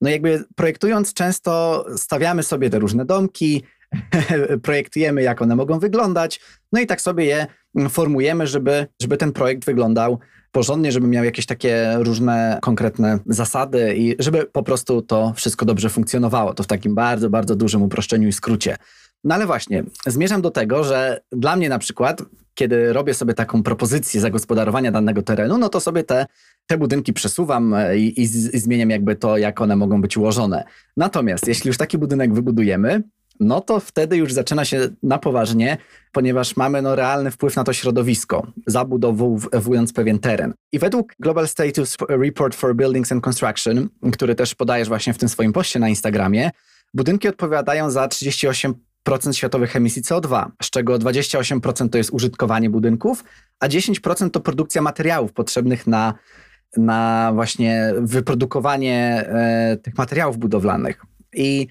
No 0.00 0.10
jakby 0.10 0.44
projektując 0.56 1.14
często 1.14 1.84
stawiamy 1.96 2.42
sobie 2.42 2.70
te 2.70 2.78
różne 2.78 3.04
domki, 3.04 3.62
projektujemy, 4.62 5.22
jak 5.22 5.42
one 5.42 5.56
mogą 5.56 5.78
wyglądać, 5.78 6.40
no 6.72 6.80
i 6.80 6.86
tak 6.86 7.00
sobie 7.00 7.24
je 7.24 7.46
formujemy, 7.88 8.46
żeby, 8.46 8.86
żeby 9.00 9.16
ten 9.16 9.32
projekt 9.32 9.64
wyglądał 9.64 10.18
porządnie, 10.52 10.92
żeby 10.92 11.06
miał 11.06 11.24
jakieś 11.24 11.46
takie 11.46 11.96
różne 11.98 12.58
konkretne 12.62 13.18
zasady 13.26 13.94
i 13.96 14.16
żeby 14.18 14.44
po 14.44 14.62
prostu 14.62 15.02
to 15.02 15.32
wszystko 15.36 15.64
dobrze 15.64 15.88
funkcjonowało. 15.88 16.54
To 16.54 16.62
w 16.62 16.66
takim 16.66 16.94
bardzo, 16.94 17.30
bardzo 17.30 17.56
dużym 17.56 17.82
uproszczeniu 17.82 18.28
i 18.28 18.32
skrócie. 18.32 18.76
No 19.24 19.34
ale 19.34 19.46
właśnie, 19.46 19.84
zmierzam 20.06 20.42
do 20.42 20.50
tego, 20.50 20.84
że 20.84 21.20
dla 21.32 21.56
mnie 21.56 21.68
na 21.68 21.78
przykład, 21.78 22.22
kiedy 22.54 22.92
robię 22.92 23.14
sobie 23.14 23.34
taką 23.34 23.62
propozycję 23.62 24.20
zagospodarowania 24.20 24.92
danego 24.92 25.22
terenu, 25.22 25.58
no 25.58 25.68
to 25.68 25.80
sobie 25.80 26.04
te, 26.04 26.26
te 26.66 26.78
budynki 26.78 27.12
przesuwam 27.12 27.74
i, 27.96 28.00
i, 28.00 28.22
i 28.22 28.58
zmieniam 28.58 28.90
jakby 28.90 29.16
to, 29.16 29.36
jak 29.38 29.60
one 29.60 29.76
mogą 29.76 30.00
być 30.00 30.16
ułożone. 30.16 30.64
Natomiast 30.96 31.48
jeśli 31.48 31.68
już 31.68 31.76
taki 31.76 31.98
budynek 31.98 32.34
wybudujemy, 32.34 33.02
no 33.42 33.60
to 33.60 33.80
wtedy 33.80 34.16
już 34.16 34.32
zaczyna 34.32 34.64
się 34.64 34.88
na 35.02 35.18
poważnie, 35.18 35.76
ponieważ 36.12 36.56
mamy 36.56 36.82
no 36.82 36.96
realny 36.96 37.30
wpływ 37.30 37.56
na 37.56 37.64
to 37.64 37.72
środowisko, 37.72 38.46
zabudowując 38.66 39.92
pewien 39.92 40.18
teren. 40.18 40.54
I 40.72 40.78
według 40.78 41.14
Global 41.20 41.48
Status 41.48 41.96
Report 42.08 42.54
for 42.54 42.76
Buildings 42.76 43.12
and 43.12 43.24
Construction, 43.24 43.88
który 44.12 44.34
też 44.34 44.54
podajesz 44.54 44.88
właśnie 44.88 45.14
w 45.14 45.18
tym 45.18 45.28
swoim 45.28 45.52
poście 45.52 45.78
na 45.78 45.88
Instagramie, 45.88 46.50
budynki 46.94 47.28
odpowiadają 47.28 47.90
za 47.90 48.06
38% 48.06 48.72
światowych 49.32 49.76
emisji 49.76 50.02
CO2, 50.02 50.46
z 50.62 50.70
czego 50.70 50.98
28% 50.98 51.88
to 51.88 51.98
jest 51.98 52.10
użytkowanie 52.10 52.70
budynków, 52.70 53.24
a 53.60 53.68
10% 53.68 54.30
to 54.30 54.40
produkcja 54.40 54.82
materiałów 54.82 55.32
potrzebnych 55.32 55.86
na, 55.86 56.14
na 56.76 57.30
właśnie 57.34 57.92
wyprodukowanie 57.98 59.24
e, 59.28 59.76
tych 59.76 59.98
materiałów 59.98 60.38
budowlanych. 60.38 61.02
I 61.34 61.66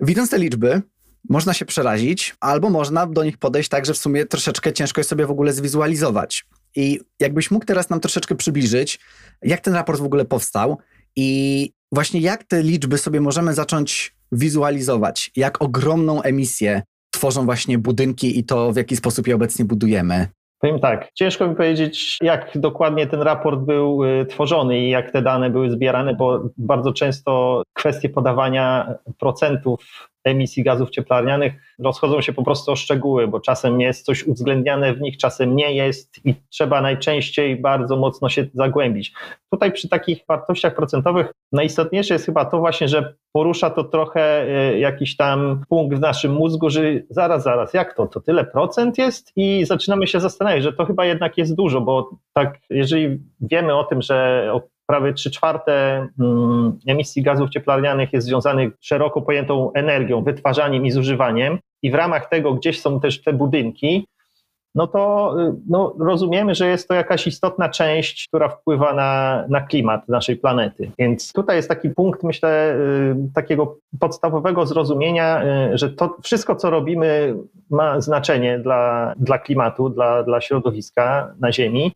Widząc 0.00 0.30
te 0.30 0.38
liczby, 0.38 0.82
można 1.28 1.54
się 1.54 1.64
przerazić, 1.64 2.36
albo 2.40 2.70
można 2.70 3.06
do 3.06 3.24
nich 3.24 3.38
podejść 3.38 3.68
tak, 3.68 3.86
że 3.86 3.94
w 3.94 3.98
sumie 3.98 4.26
troszeczkę 4.26 4.72
ciężko 4.72 5.00
jest 5.00 5.10
sobie 5.10 5.26
w 5.26 5.30
ogóle 5.30 5.52
zwizualizować. 5.52 6.46
I 6.76 7.00
jakbyś 7.20 7.50
mógł 7.50 7.64
teraz 7.64 7.90
nam 7.90 8.00
troszeczkę 8.00 8.34
przybliżyć, 8.34 9.00
jak 9.42 9.60
ten 9.60 9.74
raport 9.74 10.00
w 10.00 10.04
ogóle 10.04 10.24
powstał 10.24 10.78
i 11.16 11.70
właśnie 11.92 12.20
jak 12.20 12.44
te 12.44 12.62
liczby 12.62 12.98
sobie 12.98 13.20
możemy 13.20 13.54
zacząć 13.54 14.14
wizualizować, 14.32 15.30
jak 15.36 15.62
ogromną 15.62 16.22
emisję 16.22 16.82
tworzą 17.10 17.44
właśnie 17.44 17.78
budynki 17.78 18.38
i 18.38 18.44
to, 18.44 18.72
w 18.72 18.76
jaki 18.76 18.96
sposób 18.96 19.26
je 19.26 19.34
obecnie 19.34 19.64
budujemy. 19.64 20.28
Powiem 20.60 20.80
tak, 20.80 21.12
ciężko 21.14 21.48
mi 21.48 21.56
powiedzieć, 21.56 22.16
jak 22.22 22.58
dokładnie 22.58 23.06
ten 23.06 23.22
raport 23.22 23.60
był 23.60 24.04
y, 24.04 24.26
tworzony 24.26 24.78
i 24.78 24.90
jak 24.90 25.10
te 25.10 25.22
dane 25.22 25.50
były 25.50 25.70
zbierane, 25.70 26.14
bo 26.14 26.40
bardzo 26.56 26.92
często 26.92 27.62
kwestie 27.72 28.08
podawania 28.08 28.94
procentów 29.18 30.07
emisji 30.24 30.62
gazów 30.62 30.90
cieplarnianych 30.90 31.52
rozchodzą 31.78 32.20
się 32.20 32.32
po 32.32 32.42
prostu 32.42 32.72
o 32.72 32.76
szczegóły, 32.76 33.28
bo 33.28 33.40
czasem 33.40 33.80
jest 33.80 34.04
coś 34.04 34.24
uwzględniane 34.24 34.94
w 34.94 35.00
nich, 35.00 35.16
czasem 35.16 35.56
nie 35.56 35.74
jest 35.74 36.26
i 36.26 36.34
trzeba 36.48 36.80
najczęściej 36.80 37.56
bardzo 37.56 37.96
mocno 37.96 38.28
się 38.28 38.46
zagłębić. 38.54 39.12
Tutaj 39.50 39.72
przy 39.72 39.88
takich 39.88 40.24
wartościach 40.28 40.74
procentowych 40.74 41.32
najistotniejsze 41.52 42.14
jest 42.14 42.26
chyba 42.26 42.44
to 42.44 42.58
właśnie, 42.58 42.88
że 42.88 43.14
porusza 43.32 43.70
to 43.70 43.84
trochę 43.84 44.42
e, 44.42 44.78
jakiś 44.78 45.16
tam 45.16 45.64
punkt 45.68 45.96
w 45.96 46.00
naszym 46.00 46.32
mózgu, 46.32 46.70
że 46.70 46.82
zaraz, 47.10 47.42
zaraz, 47.42 47.74
jak 47.74 47.94
to? 47.94 48.06
To 48.06 48.20
tyle 48.20 48.44
procent 48.44 48.98
jest? 48.98 49.32
I 49.36 49.64
zaczynamy 49.64 50.06
się 50.06 50.20
zastanawiać, 50.20 50.62
że 50.62 50.72
to 50.72 50.86
chyba 50.86 51.04
jednak 51.04 51.38
jest 51.38 51.54
dużo, 51.54 51.80
bo 51.80 52.10
tak, 52.32 52.58
jeżeli 52.70 53.18
wiemy 53.40 53.74
o 53.74 53.84
tym, 53.84 54.02
że 54.02 54.50
prawie 54.88 55.12
3 55.12 55.30
czwarte 55.30 56.06
mm, 56.20 56.78
emisji 56.86 57.22
gazów 57.22 57.50
cieplarnianych 57.50 58.12
jest 58.12 58.26
związanych 58.26 58.72
szeroko 58.80 59.22
pojętą 59.22 59.72
energią, 59.72 60.22
wytwarzaniem 60.22 60.86
i 60.86 60.90
zużywaniem 60.90 61.58
i 61.82 61.90
w 61.90 61.94
ramach 61.94 62.28
tego 62.28 62.54
gdzieś 62.54 62.80
są 62.80 63.00
też 63.00 63.22
te 63.22 63.32
budynki, 63.32 64.06
no 64.74 64.86
to 64.86 65.34
y, 65.40 65.54
no, 65.68 65.94
rozumiemy, 65.98 66.54
że 66.54 66.68
jest 66.68 66.88
to 66.88 66.94
jakaś 66.94 67.26
istotna 67.26 67.68
część, 67.68 68.28
która 68.28 68.48
wpływa 68.48 68.94
na, 68.94 69.44
na 69.48 69.60
klimat 69.60 70.08
naszej 70.08 70.36
planety. 70.36 70.90
Więc 70.98 71.32
tutaj 71.32 71.56
jest 71.56 71.68
taki 71.68 71.90
punkt, 71.90 72.22
myślę, 72.22 72.76
y, 72.76 73.32
takiego 73.34 73.76
podstawowego 74.00 74.66
zrozumienia, 74.66 75.42
y, 75.72 75.78
że 75.78 75.90
to 75.90 76.16
wszystko, 76.22 76.56
co 76.56 76.70
robimy, 76.70 77.34
ma 77.70 78.00
znaczenie 78.00 78.58
dla, 78.58 79.14
dla 79.16 79.38
klimatu, 79.38 79.88
dla, 79.88 80.22
dla 80.22 80.40
środowiska 80.40 81.34
na 81.40 81.52
Ziemi. 81.52 81.92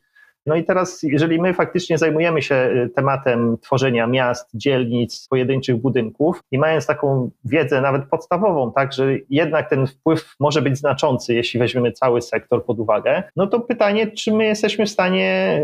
No 0.47 0.57
i 0.57 0.65
teraz, 0.65 1.03
jeżeli 1.03 1.41
my 1.41 1.55
faktycznie 1.55 1.99
zajmujemy 1.99 2.43
się 2.43 2.55
y, 2.55 2.91
tematem 2.95 3.59
tworzenia 3.59 4.07
miast, 4.07 4.51
dzielnic, 4.55 5.27
pojedynczych 5.31 5.77
budynków 5.77 6.41
i 6.51 6.59
mając 6.59 6.87
taką 6.87 7.31
wiedzę 7.45 7.81
nawet 7.81 8.05
podstawową, 8.05 8.73
tak, 8.73 8.93
że 8.93 9.07
jednak 9.31 9.71
ten 9.71 9.87
wpływ 9.87 10.35
może 10.41 10.63
być 10.63 10.79
znaczący, 10.79 11.35
jeśli 11.35 11.61
weźmiemy 11.61 11.93
cały 11.93 12.23
sektor 12.23 12.65
pod 12.65 12.81
uwagę, 12.81 13.23
no 13.37 13.47
to 13.47 13.61
pytanie, 13.61 14.11
czy 14.11 14.33
my 14.33 14.45
jesteśmy 14.45 14.87
w 14.87 14.91
stanie 14.91 15.61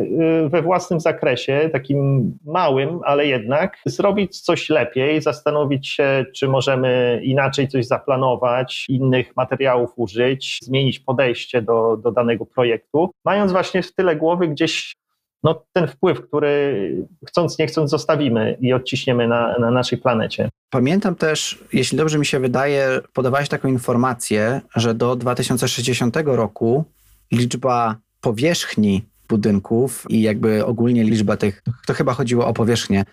y, 0.47 0.49
we 0.49 0.62
własnym 0.62 1.00
zakresie, 1.00 1.70
takim 1.73 2.32
małym, 2.44 3.00
ale 3.04 3.26
jednak, 3.26 3.76
zrobić 3.87 4.40
coś 4.40 4.70
lepiej, 4.70 5.23
zastanowić 5.23 5.88
się, 5.88 6.25
czy 6.35 6.49
możemy 6.49 7.20
inaczej 7.25 7.68
coś 7.68 7.87
zaplanować, 7.87 8.87
innych 8.88 9.37
materiałów 9.37 9.90
użyć, 9.97 10.58
zmienić 10.62 10.99
podejście 11.00 11.62
do, 11.62 11.97
do 11.97 12.12
danego 12.12 12.47
projektu, 12.47 13.11
mając 13.25 13.52
właśnie 13.52 13.82
w 13.82 13.94
tyle 13.94 14.16
głowy 14.16 14.49
gdzieś 14.49 14.68
gdzieś 14.69 14.97
no, 15.43 15.65
ten 15.73 15.89
wpływ, 15.89 16.21
który 16.29 17.07
chcąc 17.29 17.59
nie 17.59 17.67
chcąc 17.67 17.91
zostawimy 17.91 18.57
i 18.61 18.73
odciśniemy 18.73 19.29
na, 19.29 19.59
na 19.59 19.71
naszej 19.71 19.99
planecie. 19.99 20.49
Pamiętam 20.71 21.15
też, 21.15 21.65
jeśli 21.73 21.99
dobrze 21.99 22.19
mi 22.19 22.27
się 22.27 22.41
wydaje, 22.41 23.01
podawałeś 23.13 23.49
taką 23.49 23.69
informację, 23.69 24.61
że 24.77 24.95
do 24.95 25.17
2060 25.17 26.17
roku 26.25 26.85
liczba 27.33 27.97
powierzchni 28.21 29.05
budynków 29.29 30.07
i 30.09 30.23
jakby 30.23 30.65
ogólnie 30.65 31.05
liczba 31.05 31.37
tych, 31.37 31.63
to 31.87 31.95
chyba 31.95 32.15
chodziło 32.15 32.47
o 32.47 32.53
powierzchnię, 32.53 33.05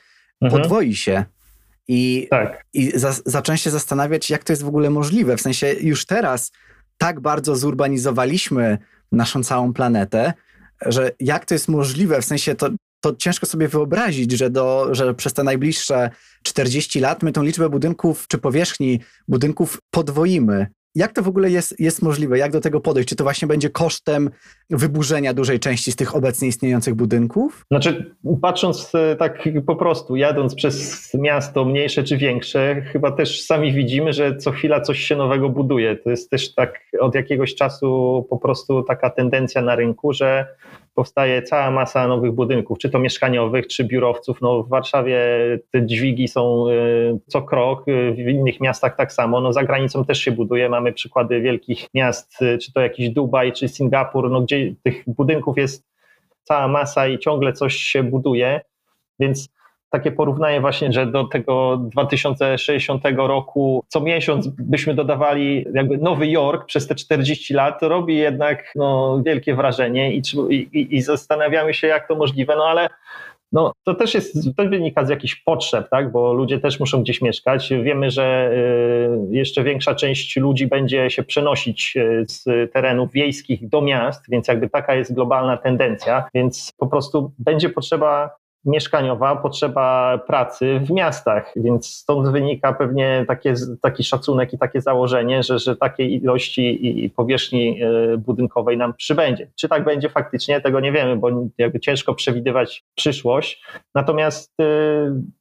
mhm. 0.42 0.62
podwoi 0.62 0.96
się. 0.96 1.26
I, 1.88 2.28
tak. 2.30 2.66
i 2.74 2.92
za, 3.00 3.16
zacząłem 3.26 3.58
się 3.58 3.70
zastanawiać, 3.70 4.30
jak 4.30 4.44
to 4.44 4.54
jest 4.54 4.64
w 4.64 4.68
ogóle 4.68 4.90
możliwe. 4.90 5.38
W 5.38 5.42
sensie 5.42 5.74
już 5.82 6.06
teraz 6.06 6.52
tak 6.98 7.20
bardzo 7.20 7.56
zurbanizowaliśmy 7.56 8.78
naszą 9.12 9.44
całą 9.44 9.74
planetę, 9.74 10.34
że 10.82 11.12
jak 11.20 11.46
to 11.46 11.55
jest 11.55 11.67
możliwe, 11.67 12.22
w 12.22 12.25
sensie 12.25 12.55
to, 12.55 12.70
to 13.01 13.15
ciężko 13.15 13.46
sobie 13.46 13.67
wyobrazić, 13.67 14.32
że, 14.32 14.50
do, 14.50 14.88
że 14.91 15.13
przez 15.13 15.34
te 15.34 15.44
najbliższe 15.44 16.10
40 16.44 17.00
lat 17.00 17.24
my 17.24 17.32
tą 17.32 17.44
liczbę 17.44 17.70
budynków 17.70 18.27
czy 18.27 18.38
powierzchni 18.38 19.00
budynków 19.27 19.77
podwoimy. 19.91 20.67
Jak 20.96 21.14
to 21.14 21.22
w 21.22 21.28
ogóle 21.28 21.50
jest, 21.50 21.80
jest 21.80 22.02
możliwe? 22.02 22.38
Jak 22.38 22.52
do 22.52 22.62
tego 22.62 22.82
podejść? 22.82 23.10
Czy 23.10 23.16
to 23.16 23.24
właśnie 23.24 23.48
będzie 23.48 23.70
kosztem 23.70 24.30
wyburzenia 24.70 25.34
dużej 25.34 25.60
części 25.60 25.92
z 25.92 25.96
tych 25.96 26.16
obecnie 26.16 26.48
istniejących 26.48 26.96
budynków? 26.96 27.66
Znaczy, 27.72 28.16
patrząc 28.42 28.96
e, 28.96 29.16
tak 29.16 29.50
po 29.66 29.75
prostu, 29.75 30.16
jadąc 30.16 30.56
przez 30.56 31.10
miasto, 31.14 31.66
mniejsze 31.66 32.04
czy 32.04 32.18
większe, 32.18 32.82
chyba 32.82 33.12
też 33.12 33.42
sami 33.42 33.74
widzimy, 33.74 34.14
że 34.14 34.38
co 34.38 34.52
chwila 34.52 34.82
coś 34.82 35.00
się 35.00 35.16
nowego 35.16 35.50
buduje. 35.50 35.96
To 35.96 36.10
jest 36.10 36.30
też 36.30 36.54
tak 36.54 36.80
od 37.00 37.16
jakiegoś 37.16 37.56
czasu 37.56 38.28
po 38.30 38.38
prostu 38.38 38.84
taka 38.84 39.10
tendencja 39.10 39.62
na 39.62 39.75
rynku, 39.75 40.14
że 40.14 40.48
powstaje 40.96 41.42
cała 41.42 41.72
masa 41.72 42.08
nowych 42.08 42.32
budynków, 42.32 42.78
czy 42.78 42.90
to 42.90 43.00
mieszkaniowych, 43.00 43.68
czy 43.68 43.84
biurowców. 43.84 44.42
No, 44.42 44.64
w 44.64 44.70
Warszawie 44.70 45.20
te 45.72 45.86
dźwigi 45.86 46.28
są 46.28 46.70
y, 46.70 47.20
co 47.28 47.42
krok, 47.42 47.88
y, 47.88 48.12
w 48.14 48.20
innych 48.20 48.62
miastach 48.62 48.96
tak 48.96 49.14
samo. 49.14 49.42
No, 49.42 49.54
za 49.54 49.64
granicą 49.64 50.06
też 50.06 50.20
się 50.20 50.32
buduje. 50.32 50.70
Mamy 50.70 50.94
przykłady 50.94 51.42
wielkich 51.42 51.88
miast, 51.94 52.42
y, 52.42 52.58
czy 52.58 52.74
to 52.74 52.82
jakiś 52.82 53.10
Dubaj, 53.10 53.54
czy 53.54 53.68
Singapur, 53.68 54.32
no, 54.32 54.42
gdzie 54.42 54.75
tych 54.84 55.04
budynków 55.08 55.58
jest 55.58 55.86
cała 56.44 56.68
masa 56.68 57.08
i 57.08 57.20
ciągle 57.20 57.54
coś 57.54 57.75
się 57.75 58.04
buduje. 58.04 58.62
Więc 59.20 59.50
takie 59.96 60.12
porównanie 60.12 60.62
właśnie, 60.62 60.92
że 60.92 61.08
do 61.08 61.24
tego 61.24 61.78
2060 61.78 63.04
roku 63.16 63.84
co 63.88 64.02
miesiąc 64.02 64.48
byśmy 64.48 64.94
dodawali 64.94 65.66
jakby 65.74 65.98
Nowy 65.98 66.28
Jork 66.28 66.66
przez 66.66 66.88
te 66.88 66.96
40 66.96 67.54
lat, 67.54 67.80
to 67.80 67.90
robi 67.90 68.18
jednak 68.18 68.72
no, 68.75 69.22
wielkie 69.25 69.56
wrażenie 69.56 70.14
i, 70.14 70.22
i, 70.50 70.96
i 70.96 71.02
zastanawiamy 71.02 71.74
się, 71.74 71.88
jak 71.88 72.08
to 72.08 72.16
możliwe, 72.16 72.56
no 72.56 72.64
ale 72.64 72.90
no, 73.52 73.74
to 73.84 73.94
też 73.94 74.14
jest, 74.14 74.56
to 74.58 74.70
wynika 74.70 75.06
z 75.06 75.10
jakichś 75.10 75.36
potrzeb, 75.36 75.90
tak? 75.90 76.12
bo 76.12 76.34
ludzie 76.34 76.60
też 76.60 76.80
muszą 76.80 77.02
gdzieś 77.02 77.22
mieszkać. 77.22 77.70
Wiemy, 77.84 78.12
że 78.12 78.52
y, 79.32 79.36
jeszcze 79.36 79.64
większa 79.64 79.96
część 79.96 80.38
ludzi 80.38 80.68
będzie 80.68 81.10
się 81.10 81.24
przenosić 81.24 81.98
y, 81.98 82.25
z 82.28 82.74
terenów 82.74 83.12
wiejskich 83.12 83.70
do 83.70 83.82
miast, 83.82 84.30
więc 84.30 84.48
jakby 84.48 84.70
taka 84.70 84.96
jest 84.96 85.14
globalna 85.14 85.58
tendencja, 85.58 86.30
więc 86.34 86.72
po 86.78 86.88
prostu 86.88 87.32
będzie 87.40 87.70
potrzeba 87.70 88.30
mieszkaniowa, 88.65 89.36
potrzeba 89.36 90.17
pracy 90.17 90.79
w 90.79 90.91
miastach, 90.91 91.53
więc 91.55 91.88
stąd 91.88 92.29
wynika 92.29 92.74
pewnie 92.74 93.25
takie, 93.27 93.53
taki 93.81 94.03
szacunek 94.03 94.53
i 94.53 94.57
takie 94.57 94.81
założenie, 94.81 95.43
że, 95.43 95.60
że 95.60 95.75
takiej 95.75 96.15
ilości 96.15 97.05
i 97.05 97.10
powierzchni 97.10 97.79
e, 97.84 98.17
budynkowej 98.17 98.77
nam 98.77 98.93
przybędzie. 98.93 99.48
Czy 99.55 99.69
tak 99.69 99.86
będzie 99.86 100.10
faktycznie, 100.10 100.62
tego 100.62 100.79
nie 100.79 100.91
wiemy, 100.91 101.15
bo 101.15 101.29
jakby 101.57 101.79
ciężko 101.79 102.13
przewidywać 102.13 102.84
przyszłość. 102.95 103.63
Natomiast 103.95 104.53
e, 104.62 104.65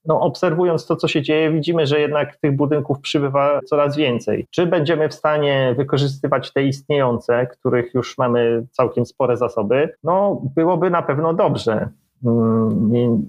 no, 0.04 0.20
obserwując 0.20 0.86
to, 0.86 0.96
co 0.96 1.08
się 1.08 1.22
dzieje, 1.22 1.50
widzimy, 1.50 1.86
że 1.86 2.00
jednak 2.00 2.36
tych 2.36 2.56
budynków 2.56 3.00
przybywa 3.00 3.60
coraz 3.66 3.96
więcej. 3.96 4.46
Czy 4.50 4.66
będziemy 4.66 5.08
w 5.08 5.14
stanie 5.14 5.74
wykorzystywać 5.76 6.52
te 6.52 6.64
istniejące, 6.64 7.46
których 7.46 7.94
już 7.94 8.18
mamy 8.18 8.66
całkiem 8.70 9.06
spore 9.06 9.36
zasoby? 9.36 9.94
No, 10.04 10.42
byłoby 10.54 10.90
na 10.90 11.02
pewno 11.02 11.34
dobrze. 11.34 11.88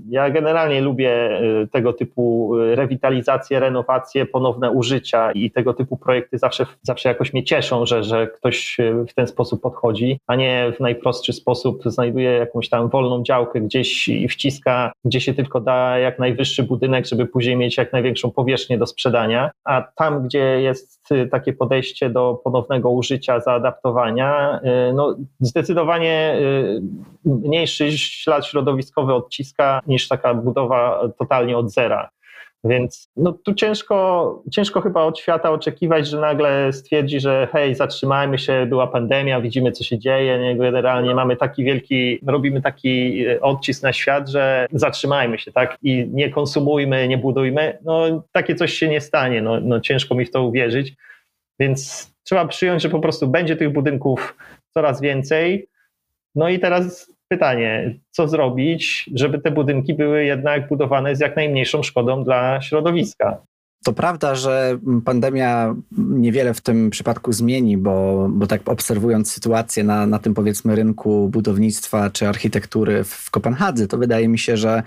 Ja 0.10 0.30
generalnie 0.30 0.82
lubię 0.82 1.42
y, 1.64 1.68
tego 1.68 1.94
typu 1.94 2.56
y, 2.58 2.76
rewitalizacje, 2.76 3.60
renowacje, 3.60 4.26
ponowne 4.26 4.72
użycia 4.72 5.32
i 5.32 5.52
tego 5.52 5.74
typu 5.74 5.98
projekty 5.98 6.38
zawsze, 6.38 6.66
zawsze 6.82 7.10
jakoś 7.10 7.34
mnie 7.34 7.44
cieszą, 7.44 7.86
że, 7.86 8.04
że 8.04 8.28
ktoś 8.28 8.80
y, 8.80 9.06
w 9.10 9.14
ten 9.14 9.28
sposób 9.28 9.62
podchodzi, 9.62 10.20
a 10.28 10.36
nie 10.36 10.74
w 10.78 10.80
najprostszy 10.80 11.34
sposób 11.34 11.84
znajduje 11.86 12.32
jakąś 12.32 12.70
tam 12.70 12.90
wolną 12.90 13.24
działkę 13.24 13.62
gdzieś 13.62 14.08
i 14.08 14.28
wciska, 14.28 14.92
gdzie 15.06 15.22
się 15.22 15.34
tylko 15.34 15.62
da 15.62 16.00
jak 16.00 16.20
najwyższy 16.20 16.64
budynek, 16.64 17.06
żeby 17.06 17.26
później 17.26 17.56
mieć 17.56 17.78
jak 17.78 17.94
największą 17.94 18.32
powierzchnię 18.32 18.78
do 18.78 18.88
sprzedania. 18.88 19.52
A 19.64 19.82
tam, 19.96 20.24
gdzie 20.24 20.62
jest 20.62 21.10
takie 21.32 21.54
podejście 21.54 22.10
do 22.10 22.42
ponownego 22.44 22.90
użycia, 22.90 23.40
zaadaptowania, 23.40 24.60
no 24.94 25.16
zdecydowanie 25.40 26.40
mniejszy 27.26 27.98
ślad 27.98 28.46
środowiskowy 28.46 28.85
środowiskowy 28.86 29.14
odciska 29.14 29.82
niż 29.88 30.08
taka 30.08 30.34
budowa 30.34 31.10
totalnie 31.18 31.58
od 31.58 31.72
zera. 31.72 32.10
Więc 32.64 33.12
no, 33.16 33.32
tu 33.32 33.54
ciężko, 33.54 34.44
ciężko 34.52 34.82
chyba 34.82 35.04
od 35.04 35.20
świata 35.20 35.52
oczekiwać, 35.52 36.08
że 36.08 36.20
nagle 36.20 36.74
stwierdzi, 36.74 37.20
że 37.20 37.48
hej, 37.52 37.76
zatrzymajmy 37.76 38.40
się, 38.40 38.66
była 38.66 38.88
pandemia, 38.88 39.42
widzimy 39.42 39.72
co 39.72 39.84
się 39.84 40.00
dzieje, 40.00 40.40
nie? 40.40 40.56
generalnie 40.56 41.16
mamy 41.16 41.36
taki 41.36 41.64
wielki, 41.64 42.20
robimy 42.28 42.62
taki 42.62 43.26
odcisk 43.42 43.84
na 43.84 43.94
świat, 43.94 44.30
że 44.30 44.68
zatrzymajmy 44.72 45.40
się, 45.40 45.52
tak? 45.52 45.78
I 45.84 46.08
nie 46.14 46.30
konsumujmy, 46.30 47.08
nie 47.08 47.18
budujmy. 47.18 47.78
No 47.84 48.24
takie 48.32 48.56
coś 48.56 48.74
się 48.74 48.88
nie 48.88 49.02
stanie, 49.02 49.42
no, 49.42 49.60
no 49.60 49.80
ciężko 49.80 50.16
mi 50.16 50.26
w 50.26 50.32
to 50.32 50.44
uwierzyć. 50.44 50.94
Więc 51.60 52.12
trzeba 52.24 52.46
przyjąć, 52.46 52.82
że 52.82 52.90
po 52.90 53.00
prostu 53.00 53.28
będzie 53.28 53.56
tych 53.56 53.74
budynków 53.74 54.36
coraz 54.74 55.02
więcej. 55.02 55.68
No 56.36 56.50
i 56.50 56.60
teraz 56.60 57.15
pytanie, 57.28 58.00
co 58.12 58.28
zrobić, 58.28 59.10
żeby 59.16 59.40
te 59.40 59.52
budynki 59.52 59.94
były 59.94 60.24
jednak 60.24 60.68
budowane 60.68 61.16
z 61.16 61.20
jak 61.20 61.36
najmniejszą 61.36 61.84
szkodą 61.84 62.24
dla 62.24 62.62
środowiska. 62.62 63.38
To 63.86 63.94
prawda, 63.94 64.36
że 64.36 64.80
pandemia 65.06 65.76
niewiele 65.98 66.54
w 66.54 66.62
tym 66.62 66.90
przypadku 66.90 67.34
zmieni, 67.34 67.78
bo, 67.78 68.28
bo 68.32 68.48
tak 68.48 68.62
obserwując 68.66 69.32
sytuację 69.32 69.84
na, 69.84 70.08
na 70.08 70.20
tym 70.20 70.34
powiedzmy 70.34 70.76
rynku 70.76 71.30
budownictwa 71.30 72.10
czy 72.10 72.28
architektury 72.28 73.04
w, 73.04 73.08
w 73.08 73.32
Kopenhadze, 73.32 73.88
to 73.88 73.98
wydaje 73.98 74.28
mi 74.28 74.40
się, 74.40 74.58
że 74.58 74.84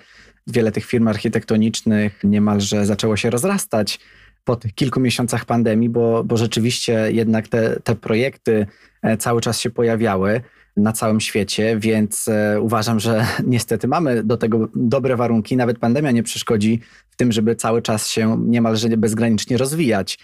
wiele 0.47 0.73
tych 0.73 0.85
firm 0.85 1.09
architektonicznych 1.09 2.21
niemalże 2.25 2.87
zaczęło 2.87 3.17
się 3.17 3.31
rozrastać 3.31 4.01
po 4.45 4.57
tych 4.57 4.75
kilku 4.75 5.01
miesiącach 5.01 5.45
pandemii, 5.45 5.89
bo, 5.89 6.25
bo 6.25 6.37
rzeczywiście 6.37 7.09
jednak 7.13 7.49
te, 7.49 7.81
te 7.81 7.95
projekty 7.95 8.67
e, 9.03 9.17
cały 9.17 9.41
czas 9.41 9.61
się 9.61 9.71
pojawiały 9.71 10.41
na 10.79 10.93
całym 10.93 11.21
świecie, 11.21 11.77
więc 11.79 12.29
e, 12.29 12.61
uważam, 12.61 13.01
że 13.01 13.27
niestety 13.47 13.89
mamy 13.89 14.23
do 14.23 14.37
tego 14.37 14.69
dobre 14.75 15.17
warunki. 15.17 15.57
Nawet 15.57 15.79
pandemia 15.79 16.11
nie 16.11 16.23
przeszkodzi 16.23 16.81
w 17.11 17.17
tym, 17.17 17.33
żeby 17.33 17.57
cały 17.57 17.83
czas 17.83 18.09
się 18.09 18.45
niemalże 18.47 18.89
bezgranicznie 18.89 19.57
rozwijać. 19.57 20.19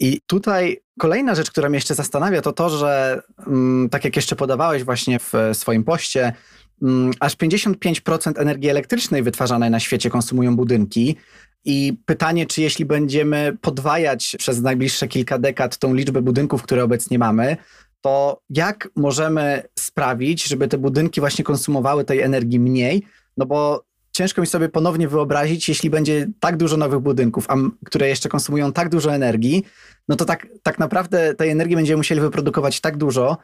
I 0.00 0.20
tutaj 0.26 0.80
kolejna 0.98 1.34
rzecz, 1.34 1.50
która 1.50 1.68
mnie 1.68 1.76
jeszcze 1.76 1.94
zastanawia, 1.94 2.42
to 2.42 2.52
to, 2.52 2.70
że 2.70 3.22
mm, 3.46 3.88
tak 3.88 4.04
jak 4.04 4.16
jeszcze 4.16 4.36
podawałeś 4.36 4.84
właśnie 4.84 5.18
w 5.18 5.32
swoim 5.52 5.84
poście, 5.84 6.32
mm, 6.82 7.10
aż 7.20 7.36
55% 7.36 8.40
energii 8.40 8.70
elektrycznej 8.70 9.22
wytwarzanej 9.22 9.70
na 9.70 9.80
świecie 9.80 10.10
konsumują 10.10 10.56
budynki. 10.56 11.16
I 11.64 11.98
pytanie, 12.06 12.46
czy 12.46 12.62
jeśli 12.62 12.84
będziemy 12.84 13.56
podwajać 13.60 14.36
przez 14.38 14.62
najbliższe 14.62 15.08
kilka 15.08 15.38
dekad 15.38 15.78
tą 15.78 15.94
liczbę 15.94 16.22
budynków, 16.22 16.62
które 16.62 16.84
obecnie 16.84 17.18
mamy, 17.18 17.56
to 18.00 18.40
jak 18.50 18.88
możemy 18.96 19.62
sprawić, 19.78 20.44
żeby 20.44 20.68
te 20.68 20.78
budynki 20.78 21.20
właśnie 21.20 21.44
konsumowały 21.44 22.04
tej 22.04 22.20
energii 22.20 22.60
mniej? 22.60 23.02
No 23.36 23.46
bo 23.46 23.84
ciężko 24.12 24.40
mi 24.40 24.46
sobie 24.46 24.68
ponownie 24.68 25.08
wyobrazić, 25.08 25.68
jeśli 25.68 25.90
będzie 25.90 26.26
tak 26.40 26.56
dużo 26.56 26.76
nowych 26.76 27.00
budynków, 27.00 27.50
a, 27.50 27.56
które 27.84 28.08
jeszcze 28.08 28.28
konsumują 28.28 28.72
tak 28.72 28.88
dużo 28.88 29.14
energii, 29.14 29.64
no 30.08 30.16
to 30.16 30.24
tak, 30.24 30.46
tak 30.62 30.78
naprawdę 30.78 31.34
tej 31.34 31.50
energii 31.50 31.76
będziemy 31.76 31.96
musieli 31.96 32.20
wyprodukować 32.20 32.80
tak 32.80 32.96
dużo, 32.96 33.36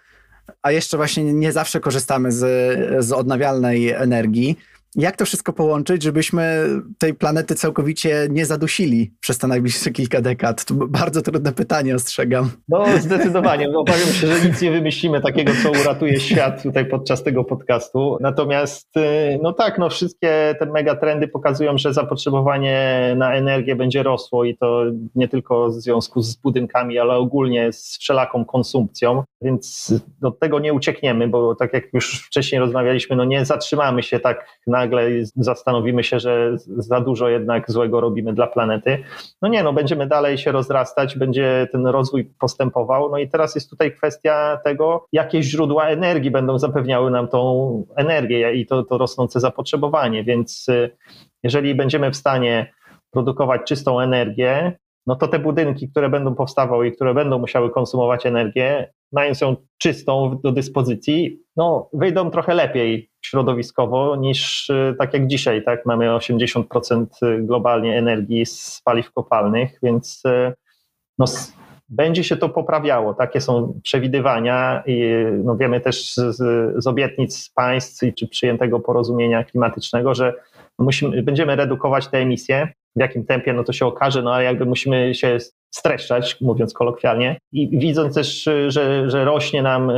a 0.62 0.70
jeszcze 0.70 0.96
właśnie 0.96 1.24
nie 1.24 1.52
zawsze 1.52 1.80
korzystamy 1.80 2.32
z, 2.32 3.04
z 3.04 3.12
odnawialnej 3.12 3.90
energii, 3.90 4.58
jak 4.96 5.16
to 5.16 5.24
wszystko 5.24 5.52
połączyć, 5.52 6.02
żebyśmy 6.02 6.68
tej 6.98 7.14
planety 7.14 7.54
całkowicie 7.54 8.26
nie 8.30 8.46
zadusili 8.46 9.14
przez 9.20 9.38
te 9.38 9.46
najbliższe 9.46 9.90
kilka 9.90 10.20
dekad? 10.20 10.64
To 10.64 10.74
bardzo 10.74 11.22
trudne 11.22 11.52
pytanie, 11.52 11.94
ostrzegam. 11.94 12.50
No 12.68 12.84
zdecydowanie. 12.98 13.68
No, 13.68 13.80
obawiam 13.80 14.08
się, 14.08 14.26
że 14.26 14.48
nic 14.48 14.62
nie 14.62 14.70
wymyślimy 14.70 15.20
takiego, 15.20 15.52
co 15.62 15.70
uratuje 15.70 16.20
świat 16.20 16.62
tutaj 16.62 16.86
podczas 16.86 17.22
tego 17.22 17.44
podcastu. 17.44 18.18
Natomiast 18.20 18.96
y, 18.96 19.38
no 19.42 19.52
tak, 19.52 19.78
no 19.78 19.90
wszystkie 19.90 20.54
te 20.58 20.66
megatrendy 20.66 21.28
pokazują, 21.28 21.78
że 21.78 21.92
zapotrzebowanie 21.92 23.14
na 23.16 23.34
energię 23.34 23.76
będzie 23.76 24.02
rosło 24.02 24.44
i 24.44 24.56
to 24.56 24.84
nie 25.14 25.28
tylko 25.28 25.68
w 25.68 25.72
związku 25.72 26.20
z 26.20 26.36
budynkami, 26.36 26.98
ale 26.98 27.14
ogólnie 27.14 27.72
z 27.72 27.98
wszelaką 27.98 28.44
konsumpcją, 28.44 29.22
więc 29.42 29.94
do 30.20 30.30
tego 30.30 30.58
nie 30.58 30.72
uciekniemy, 30.72 31.28
bo 31.28 31.54
tak 31.54 31.72
jak 31.72 31.84
już 31.92 32.26
wcześniej 32.26 32.60
rozmawialiśmy, 32.60 33.16
no 33.16 33.24
nie 33.24 33.44
zatrzymamy 33.44 34.02
się 34.02 34.20
tak 34.20 34.46
nagle 34.84 35.10
zastanowimy 35.36 36.04
się, 36.04 36.20
że 36.20 36.56
za 36.66 37.00
dużo 37.00 37.28
jednak 37.28 37.70
złego 37.70 38.00
robimy 38.00 38.32
dla 38.32 38.46
planety. 38.46 39.04
No 39.42 39.48
nie, 39.48 39.62
no 39.62 39.72
będziemy 39.72 40.06
dalej 40.06 40.38
się 40.38 40.52
rozrastać, 40.52 41.18
będzie 41.18 41.68
ten 41.72 41.86
rozwój 41.86 42.24
postępował, 42.24 43.10
no 43.10 43.18
i 43.18 43.28
teraz 43.28 43.54
jest 43.54 43.70
tutaj 43.70 43.96
kwestia 43.96 44.58
tego, 44.64 45.06
jakie 45.12 45.42
źródła 45.42 45.86
energii 45.86 46.30
będą 46.30 46.58
zapewniały 46.58 47.10
nam 47.10 47.28
tą 47.28 47.84
energię 47.96 48.54
i 48.54 48.66
to, 48.66 48.82
to 48.82 48.98
rosnące 48.98 49.40
zapotrzebowanie, 49.40 50.24
więc 50.24 50.68
y, 50.68 50.90
jeżeli 51.42 51.74
będziemy 51.74 52.10
w 52.10 52.16
stanie 52.16 52.72
produkować 53.10 53.60
czystą 53.64 54.00
energię, 54.00 54.78
no 55.06 55.16
to 55.16 55.28
te 55.28 55.38
budynki, 55.38 55.88
które 55.88 56.08
będą 56.08 56.34
powstawały 56.34 56.88
i 56.88 56.92
które 56.92 57.14
będą 57.14 57.38
musiały 57.38 57.70
konsumować 57.70 58.26
energię, 58.26 58.92
mając 59.12 59.40
ją 59.40 59.56
czystą 59.78 60.40
do 60.44 60.52
dyspozycji, 60.52 61.40
no 61.56 61.88
wyjdą 61.92 62.30
trochę 62.30 62.54
lepiej 62.54 63.10
środowiskowo 63.24 64.16
niż 64.16 64.70
y, 64.70 64.94
tak 64.98 65.14
jak 65.14 65.26
dzisiaj, 65.26 65.64
tak? 65.64 65.86
Mamy 65.86 66.06
80% 66.06 67.06
globalnie 67.38 67.98
energii 67.98 68.46
z 68.46 68.80
paliw 68.84 69.12
kopalnych, 69.12 69.78
więc 69.82 70.22
y, 70.26 70.52
no, 71.18 71.26
będzie 71.88 72.24
się 72.24 72.36
to 72.36 72.48
poprawiało. 72.48 73.14
Takie 73.14 73.40
są 73.40 73.80
przewidywania 73.82 74.82
i 74.86 75.10
no, 75.44 75.56
wiemy 75.56 75.80
też 75.80 76.14
z, 76.14 76.36
z 76.82 76.86
obietnic 76.86 77.50
państw 77.54 78.04
czy 78.16 78.28
przyjętego 78.28 78.80
porozumienia 78.80 79.44
klimatycznego, 79.44 80.14
że 80.14 80.34
musimy, 80.78 81.22
będziemy 81.22 81.56
redukować 81.56 82.08
te 82.08 82.18
emisje. 82.18 82.72
W 82.96 83.00
jakim 83.00 83.24
tempie, 83.24 83.52
no 83.52 83.64
to 83.64 83.72
się 83.72 83.86
okaże, 83.86 84.22
no 84.22 84.34
ale 84.34 84.44
jakby 84.44 84.66
musimy 84.66 85.14
się 85.14 85.38
streszczać, 85.70 86.40
mówiąc 86.40 86.74
kolokwialnie. 86.74 87.38
I 87.52 87.78
widząc 87.78 88.14
też, 88.14 88.48
że, 88.68 89.10
że 89.10 89.24
rośnie 89.24 89.62
nam 89.62 89.92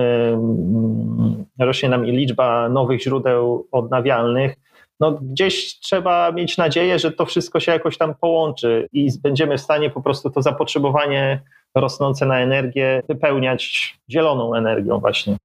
rośnie 1.58 1.88
nam 1.88 2.04
liczba 2.04 2.68
nowych 2.68 3.02
źródeł 3.02 3.66
odnawialnych, 3.72 4.56
no 5.00 5.12
gdzieś 5.12 5.78
trzeba 5.80 6.32
mieć 6.32 6.56
nadzieję, 6.56 6.98
że 6.98 7.12
to 7.12 7.26
wszystko 7.26 7.60
się 7.60 7.72
jakoś 7.72 7.98
tam 7.98 8.14
połączy 8.14 8.88
i 8.92 9.08
będziemy 9.22 9.58
w 9.58 9.60
stanie 9.60 9.90
po 9.90 10.02
prostu 10.02 10.30
to 10.30 10.42
zapotrzebowanie 10.42 11.40
rosnące 11.74 12.26
na 12.26 12.40
energię 12.40 13.02
wypełniać 13.08 13.94
zieloną 14.10 14.54
energią 14.54 14.98
właśnie. 14.98 15.36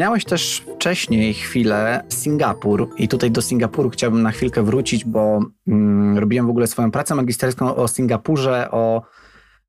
Wspomniałeś 0.00 0.24
też 0.24 0.64
wcześniej 0.76 1.34
chwilę 1.34 2.04
Singapur 2.08 2.88
i 2.96 3.08
tutaj 3.08 3.30
do 3.30 3.42
Singapuru 3.42 3.90
chciałbym 3.90 4.22
na 4.22 4.30
chwilkę 4.30 4.62
wrócić, 4.62 5.04
bo 5.04 5.40
mm, 5.68 6.18
robiłem 6.18 6.46
w 6.46 6.50
ogóle 6.50 6.66
swoją 6.66 6.90
pracę 6.90 7.14
magisterską 7.14 7.76
o 7.76 7.88
Singapurze, 7.88 8.70
o 8.70 9.02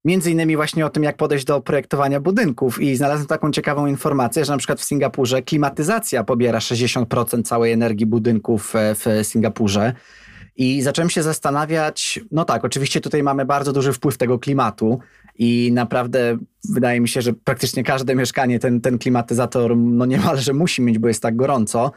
między 0.06 0.32
innymi 0.32 0.56
właśnie 0.56 0.86
o 0.86 0.90
tym, 0.90 1.04
jak 1.04 1.18
podejść 1.18 1.46
do 1.46 1.62
projektowania 1.62 2.20
budynków 2.20 2.82
i 2.82 2.96
znalazłem 2.96 3.28
taką 3.28 3.52
ciekawą 3.52 3.86
informację, 3.86 4.46
że 4.46 4.52
na 4.52 4.58
przykład 4.58 4.80
w 4.80 4.84
Singapurze 4.84 5.42
klimatyzacja 5.42 6.24
pobiera 6.24 6.60
60% 6.60 7.44
całej 7.44 7.72
energii 7.72 8.06
budynków 8.06 8.76
e, 8.76 8.96
w 8.96 9.06
Singapurze. 9.24 9.94
I 10.56 10.82
zacząłem 10.82 11.10
się 11.10 11.24
zastanawiać, 11.24 12.20
no 12.32 12.46
tak, 12.46 12.66
oczywiście 12.66 13.02
tutaj 13.02 13.24
mamy 13.24 13.46
bardzo 13.46 13.74
duży 13.74 13.94
wpływ 13.94 14.18
tego 14.18 14.40
klimatu 14.40 15.00
i 15.40 15.72
naprawdę 15.74 16.38
wydaje 16.70 17.02
mi 17.02 17.08
się, 17.08 17.22
że 17.22 17.34
praktycznie 17.34 17.84
każde 17.84 18.16
mieszkanie 18.16 18.60
ten, 18.60 18.82
ten 18.82 18.98
klimatyzator 18.98 19.78
no 19.78 20.06
niemalże 20.06 20.54
musi 20.54 20.82
mieć, 20.82 21.00
bo 21.00 21.08
jest 21.08 21.22
tak 21.22 21.36
gorąco. 21.36 21.92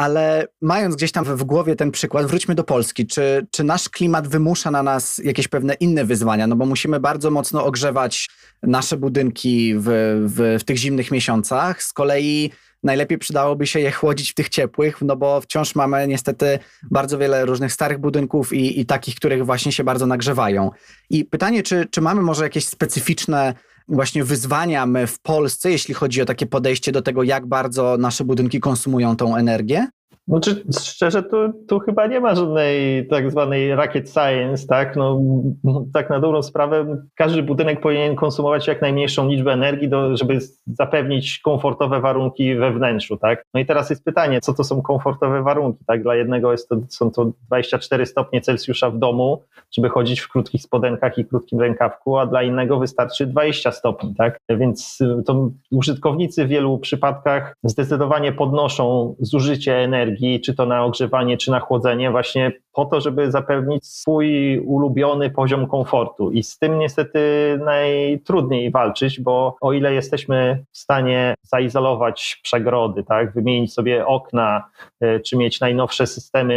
Ale 0.00 0.48
mając 0.60 0.96
gdzieś 0.96 1.12
tam 1.12 1.24
w 1.24 1.44
głowie 1.44 1.76
ten 1.76 1.90
przykład, 1.90 2.26
wróćmy 2.26 2.54
do 2.54 2.64
Polski. 2.64 3.06
Czy, 3.06 3.46
czy 3.50 3.64
nasz 3.64 3.88
klimat 3.88 4.28
wymusza 4.28 4.70
na 4.70 4.82
nas 4.82 5.20
jakieś 5.24 5.48
pewne 5.48 5.74
inne 5.74 6.04
wyzwania? 6.04 6.46
No 6.46 6.56
bo 6.56 6.66
musimy 6.66 7.00
bardzo 7.00 7.30
mocno 7.30 7.64
ogrzewać 7.64 8.28
nasze 8.62 8.96
budynki 8.96 9.74
w, 9.76 9.84
w, 10.26 10.60
w 10.60 10.64
tych 10.64 10.76
zimnych 10.76 11.10
miesiącach. 11.10 11.82
Z 11.82 11.92
kolei 11.92 12.50
najlepiej 12.82 13.18
przydałoby 13.18 13.66
się 13.66 13.80
je 13.80 13.92
chłodzić 13.92 14.30
w 14.30 14.34
tych 14.34 14.48
ciepłych, 14.48 15.02
no 15.02 15.16
bo 15.16 15.40
wciąż 15.40 15.74
mamy 15.74 16.08
niestety 16.08 16.58
bardzo 16.90 17.18
wiele 17.18 17.44
różnych 17.44 17.72
starych 17.72 17.98
budynków 17.98 18.52
i, 18.52 18.80
i 18.80 18.86
takich, 18.86 19.14
których 19.14 19.46
właśnie 19.46 19.72
się 19.72 19.84
bardzo 19.84 20.06
nagrzewają. 20.06 20.70
I 21.10 21.24
pytanie, 21.24 21.62
czy, 21.62 21.86
czy 21.90 22.00
mamy 22.00 22.22
może 22.22 22.44
jakieś 22.44 22.66
specyficzne 22.66 23.54
właśnie 23.90 24.24
wyzwania 24.24 24.86
my 24.86 25.06
w 25.06 25.20
Polsce, 25.20 25.70
jeśli 25.70 25.94
chodzi 25.94 26.22
o 26.22 26.24
takie 26.24 26.46
podejście 26.46 26.92
do 26.92 27.02
tego, 27.02 27.22
jak 27.22 27.46
bardzo 27.46 27.96
nasze 27.98 28.24
budynki 28.24 28.60
konsumują 28.60 29.16
tą 29.16 29.36
energię? 29.36 29.88
Znaczy, 30.30 30.64
szczerze, 30.80 31.22
tu, 31.22 31.36
tu 31.68 31.78
chyba 31.78 32.06
nie 32.06 32.20
ma 32.20 32.34
żadnej 32.34 33.06
tak 33.08 33.30
zwanej 33.30 33.74
rocket 33.74 34.10
science, 34.10 34.66
tak? 34.66 34.96
No, 34.96 35.20
no, 35.64 35.84
tak 35.92 36.10
na 36.10 36.20
dobrą 36.20 36.42
sprawę, 36.42 36.96
każdy 37.14 37.42
budynek 37.42 37.80
powinien 37.80 38.16
konsumować 38.16 38.66
jak 38.66 38.82
najmniejszą 38.82 39.28
liczbę 39.28 39.52
energii, 39.52 39.88
do, 39.88 40.16
żeby 40.16 40.38
zapewnić 40.66 41.38
komfortowe 41.38 42.00
warunki 42.00 42.54
we 42.54 42.72
wnętrzu, 42.72 43.16
tak? 43.16 43.44
No 43.54 43.60
i 43.60 43.66
teraz 43.66 43.90
jest 43.90 44.04
pytanie, 44.04 44.40
co 44.40 44.54
to 44.54 44.64
są 44.64 44.82
komfortowe 44.82 45.42
warunki, 45.42 45.84
tak? 45.86 46.02
Dla 46.02 46.16
jednego 46.16 46.52
jest 46.52 46.68
to, 46.68 46.76
są 46.88 47.10
to 47.10 47.32
24 47.46 48.06
stopnie 48.06 48.40
Celsjusza 48.40 48.90
w 48.90 48.98
domu, 48.98 49.42
żeby 49.72 49.88
chodzić 49.88 50.20
w 50.20 50.28
krótkich 50.28 50.62
spodenkach 50.62 51.18
i 51.18 51.24
krótkim 51.24 51.60
rękawku, 51.60 52.18
a 52.18 52.26
dla 52.26 52.42
innego 52.42 52.78
wystarczy 52.78 53.26
20 53.26 53.72
stopni, 53.72 54.14
tak? 54.14 54.38
Więc 54.48 54.98
to 55.26 55.50
użytkownicy 55.70 56.44
w 56.44 56.48
wielu 56.48 56.78
przypadkach 56.78 57.54
zdecydowanie 57.64 58.32
podnoszą 58.32 59.14
zużycie 59.20 59.76
energii, 59.76 60.19
energii, 60.20 60.40
czy 60.40 60.54
to 60.54 60.66
na 60.66 60.84
ogrzewanie, 60.84 61.36
czy 61.36 61.50
na 61.50 61.60
chłodzenie, 61.60 62.10
właśnie 62.10 62.52
po 62.72 62.84
to, 62.84 63.00
żeby 63.00 63.30
zapewnić 63.30 63.86
swój 63.86 64.58
ulubiony 64.58 65.30
poziom 65.30 65.66
komfortu. 65.66 66.30
I 66.30 66.42
z 66.42 66.58
tym 66.58 66.78
niestety 66.78 67.20
najtrudniej 67.64 68.70
walczyć, 68.70 69.20
bo 69.20 69.56
o 69.60 69.72
ile 69.72 69.94
jesteśmy 69.94 70.64
w 70.72 70.78
stanie 70.78 71.34
zaizolować 71.42 72.40
przegrody, 72.42 73.04
tak, 73.04 73.32
wymienić 73.32 73.72
sobie 73.72 74.06
okna, 74.06 74.64
y, 75.04 75.20
czy 75.20 75.36
mieć 75.36 75.60
najnowsze 75.60 76.06
systemy 76.06 76.54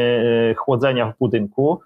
y, 0.52 0.56
chłodzenia 0.56 1.12
w 1.12 1.18
budynku, 1.20 1.80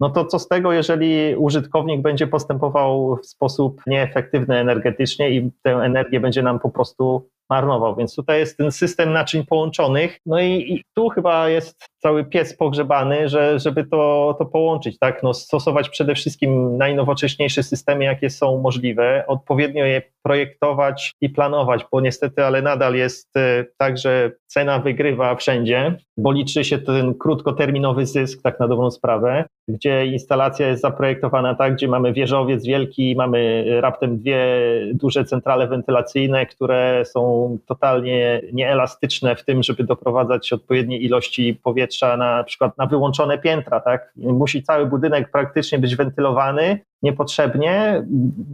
no 0.00 0.10
to 0.10 0.24
co 0.24 0.38
z 0.38 0.48
tego, 0.48 0.72
jeżeli 0.72 1.36
użytkownik 1.36 2.02
będzie 2.02 2.26
postępował 2.26 3.16
w 3.16 3.26
sposób 3.26 3.82
nieefektywny 3.86 4.58
energetycznie 4.58 5.30
i 5.30 5.50
tę 5.62 5.70
energię 5.70 6.20
będzie 6.20 6.42
nam 6.42 6.58
po 6.58 6.70
prostu 6.70 7.28
marnował. 7.50 7.96
Więc 7.96 8.14
tutaj 8.14 8.38
jest 8.38 8.56
ten 8.56 8.72
system 8.72 9.12
naczyń 9.12 9.46
połączonych. 9.46 10.20
No 10.26 10.40
i, 10.40 10.52
i 10.52 10.84
tu 10.94 11.08
chyba 11.08 11.48
jest 11.48 11.88
cały 11.98 12.24
pies 12.24 12.56
pogrzebany, 12.56 13.28
że, 13.28 13.58
żeby 13.58 13.84
to, 13.84 14.36
to 14.38 14.46
połączyć, 14.46 14.98
tak? 14.98 15.22
No, 15.22 15.34
stosować 15.34 15.88
przede 15.88 16.14
wszystkim 16.14 16.76
najnowocześniejsze 16.76 17.62
systemy, 17.62 18.04
jakie 18.04 18.30
są 18.30 18.60
możliwe, 18.60 19.24
odpowiednio 19.26 19.84
je 19.84 20.02
projektować 20.22 21.12
i 21.20 21.30
planować, 21.30 21.84
bo 21.92 22.00
niestety, 22.00 22.44
ale 22.44 22.62
nadal 22.62 22.94
jest 22.94 23.36
e, 23.36 23.64
tak, 23.78 23.98
że 23.98 24.32
cena 24.46 24.78
wygrywa 24.78 25.34
wszędzie, 25.34 25.94
bo 26.16 26.32
liczy 26.32 26.64
się 26.64 26.78
ten 26.78 27.14
krótkoterminowy 27.14 28.06
zysk, 28.06 28.42
tak 28.42 28.60
na 28.60 28.68
dobrą 28.68 28.90
sprawę, 28.90 29.44
gdzie 29.68 30.06
instalacja 30.06 30.68
jest 30.68 30.82
zaprojektowana 30.82 31.54
tak, 31.54 31.74
gdzie 31.74 31.88
mamy 31.88 32.12
wieżowiec 32.12 32.66
wielki, 32.66 33.14
mamy 33.16 33.64
raptem 33.80 34.18
dwie 34.18 34.46
duże 34.94 35.24
centrale 35.24 35.66
wentylacyjne, 35.66 36.46
które 36.46 37.04
są 37.04 37.58
totalnie 37.66 38.40
nieelastyczne 38.52 39.36
w 39.36 39.44
tym, 39.44 39.62
żeby 39.62 39.84
doprowadzać 39.84 40.52
odpowiednie 40.52 40.98
ilości 40.98 41.54
powietrza 41.62 41.87
na, 42.02 42.16
na 42.16 42.44
przykład 42.44 42.78
na 42.78 42.86
wyłączone 42.86 43.38
piętra, 43.38 43.80
tak? 43.80 44.12
Musi 44.16 44.62
cały 44.62 44.86
budynek 44.86 45.30
praktycznie 45.30 45.78
być 45.78 45.96
wentylowany 45.96 46.80
niepotrzebnie, 47.02 48.04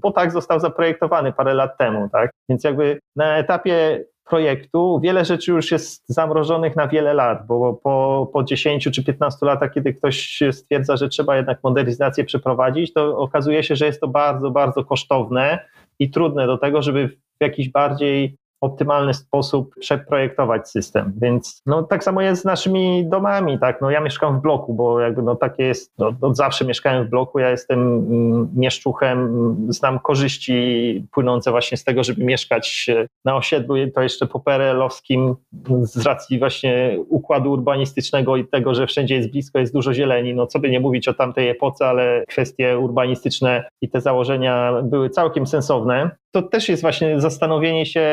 bo 0.03 0.11
tak 0.11 0.33
został 0.33 0.61
zaprojektowany 0.61 1.33
parę 1.33 1.55
lat 1.55 1.79
temu, 1.79 2.09
tak? 2.09 2.31
Więc 2.49 2.65
jakby 2.65 2.99
na 3.17 3.37
etapie 3.37 4.05
projektu 4.25 5.01
wiele 5.03 5.25
rzeczy 5.25 5.53
już 5.53 5.71
jest 5.71 6.05
zamrożonych 6.09 6.77
na 6.77 6.89
wiele 6.89 7.15
lat, 7.15 7.47
bo 7.47 7.75
po, 7.75 8.31
po 8.33 8.45
10 8.45 8.89
czy 8.93 9.05
15 9.05 9.47
latach, 9.47 9.73
kiedy 9.73 9.95
ktoś 9.95 10.43
stwierdza, 10.53 10.97
że 10.97 11.09
trzeba 11.09 11.37
jednak 11.37 11.59
modernizację 11.63 12.25
przeprowadzić, 12.25 12.93
to 12.93 13.19
okazuje 13.19 13.65
się, 13.65 13.77
że 13.77 13.87
jest 13.87 14.01
to 14.01 14.09
bardzo, 14.09 14.51
bardzo 14.51 14.85
kosztowne 14.85 15.59
i 15.99 16.11
trudne 16.11 16.47
do 16.47 16.59
tego, 16.59 16.83
żeby 16.83 17.09
w 17.09 17.17
jakiś 17.41 17.69
bardziej 17.69 18.37
optymalny 18.65 19.15
sposób 19.15 19.75
przeprojektować 19.81 20.71
system. 20.71 21.13
Więc 21.23 21.63
no, 21.67 21.83
tak 21.83 22.05
samo 22.05 22.21
jest 22.21 22.43
z 22.43 22.45
naszymi 22.45 23.07
domami, 23.09 23.59
tak? 23.59 23.81
No, 23.81 23.91
ja 23.91 24.01
mieszkam 24.01 24.39
w 24.39 24.43
bloku, 24.43 24.75
bo 24.75 25.01
jakby 25.01 25.23
no, 25.23 25.37
takie 25.37 25.63
jest, 25.63 25.93
no, 25.99 26.13
od 26.21 26.37
zawsze 26.37 26.65
mieszkałem 26.65 27.07
w 27.07 27.11
bloku, 27.11 27.39
ja 27.39 27.51
jestem 27.51 27.79
mm, 27.81 28.49
mieszczuchem, 28.57 29.57
znam 29.69 29.99
korzyści 29.99 31.07
płynące 31.13 31.51
właśnie 31.51 31.77
z 31.77 31.85
tego, 31.85 32.05
żeby 32.05 32.25
mieszkać 32.25 32.91
na 33.25 33.37
osiedlu, 33.37 33.75
to 33.95 34.03
jeszcze 34.03 34.27
po 34.27 34.41
perelowskim 34.41 35.37
z 35.83 36.07
racji 36.07 36.39
właśnie 36.39 36.99
układu 37.09 37.53
urbanistycznego 37.53 38.37
i 38.37 38.45
tego, 38.45 38.75
że 38.75 38.87
wszędzie 38.87 39.15
jest 39.15 39.31
blisko, 39.31 39.59
jest 39.59 39.73
dużo 39.73 39.95
zieleni, 39.95 40.35
no 40.35 40.47
co 40.47 40.59
by 40.59 40.71
nie 40.71 40.81
mówić 40.81 41.09
o 41.09 41.15
tamtej 41.15 41.49
epoce, 41.49 41.87
ale 41.87 42.25
kwestie 42.29 42.79
urbanistyczne 42.79 43.65
i 43.81 43.89
te 43.89 44.01
założenia 44.01 44.73
były 44.83 45.11
całkiem 45.11 45.47
sensowne 45.47 46.11
to 46.35 46.43
też 46.43 46.69
jest 46.69 46.83
właśnie 46.83 47.21
zastanowienie 47.21 47.87
się, 47.87 48.07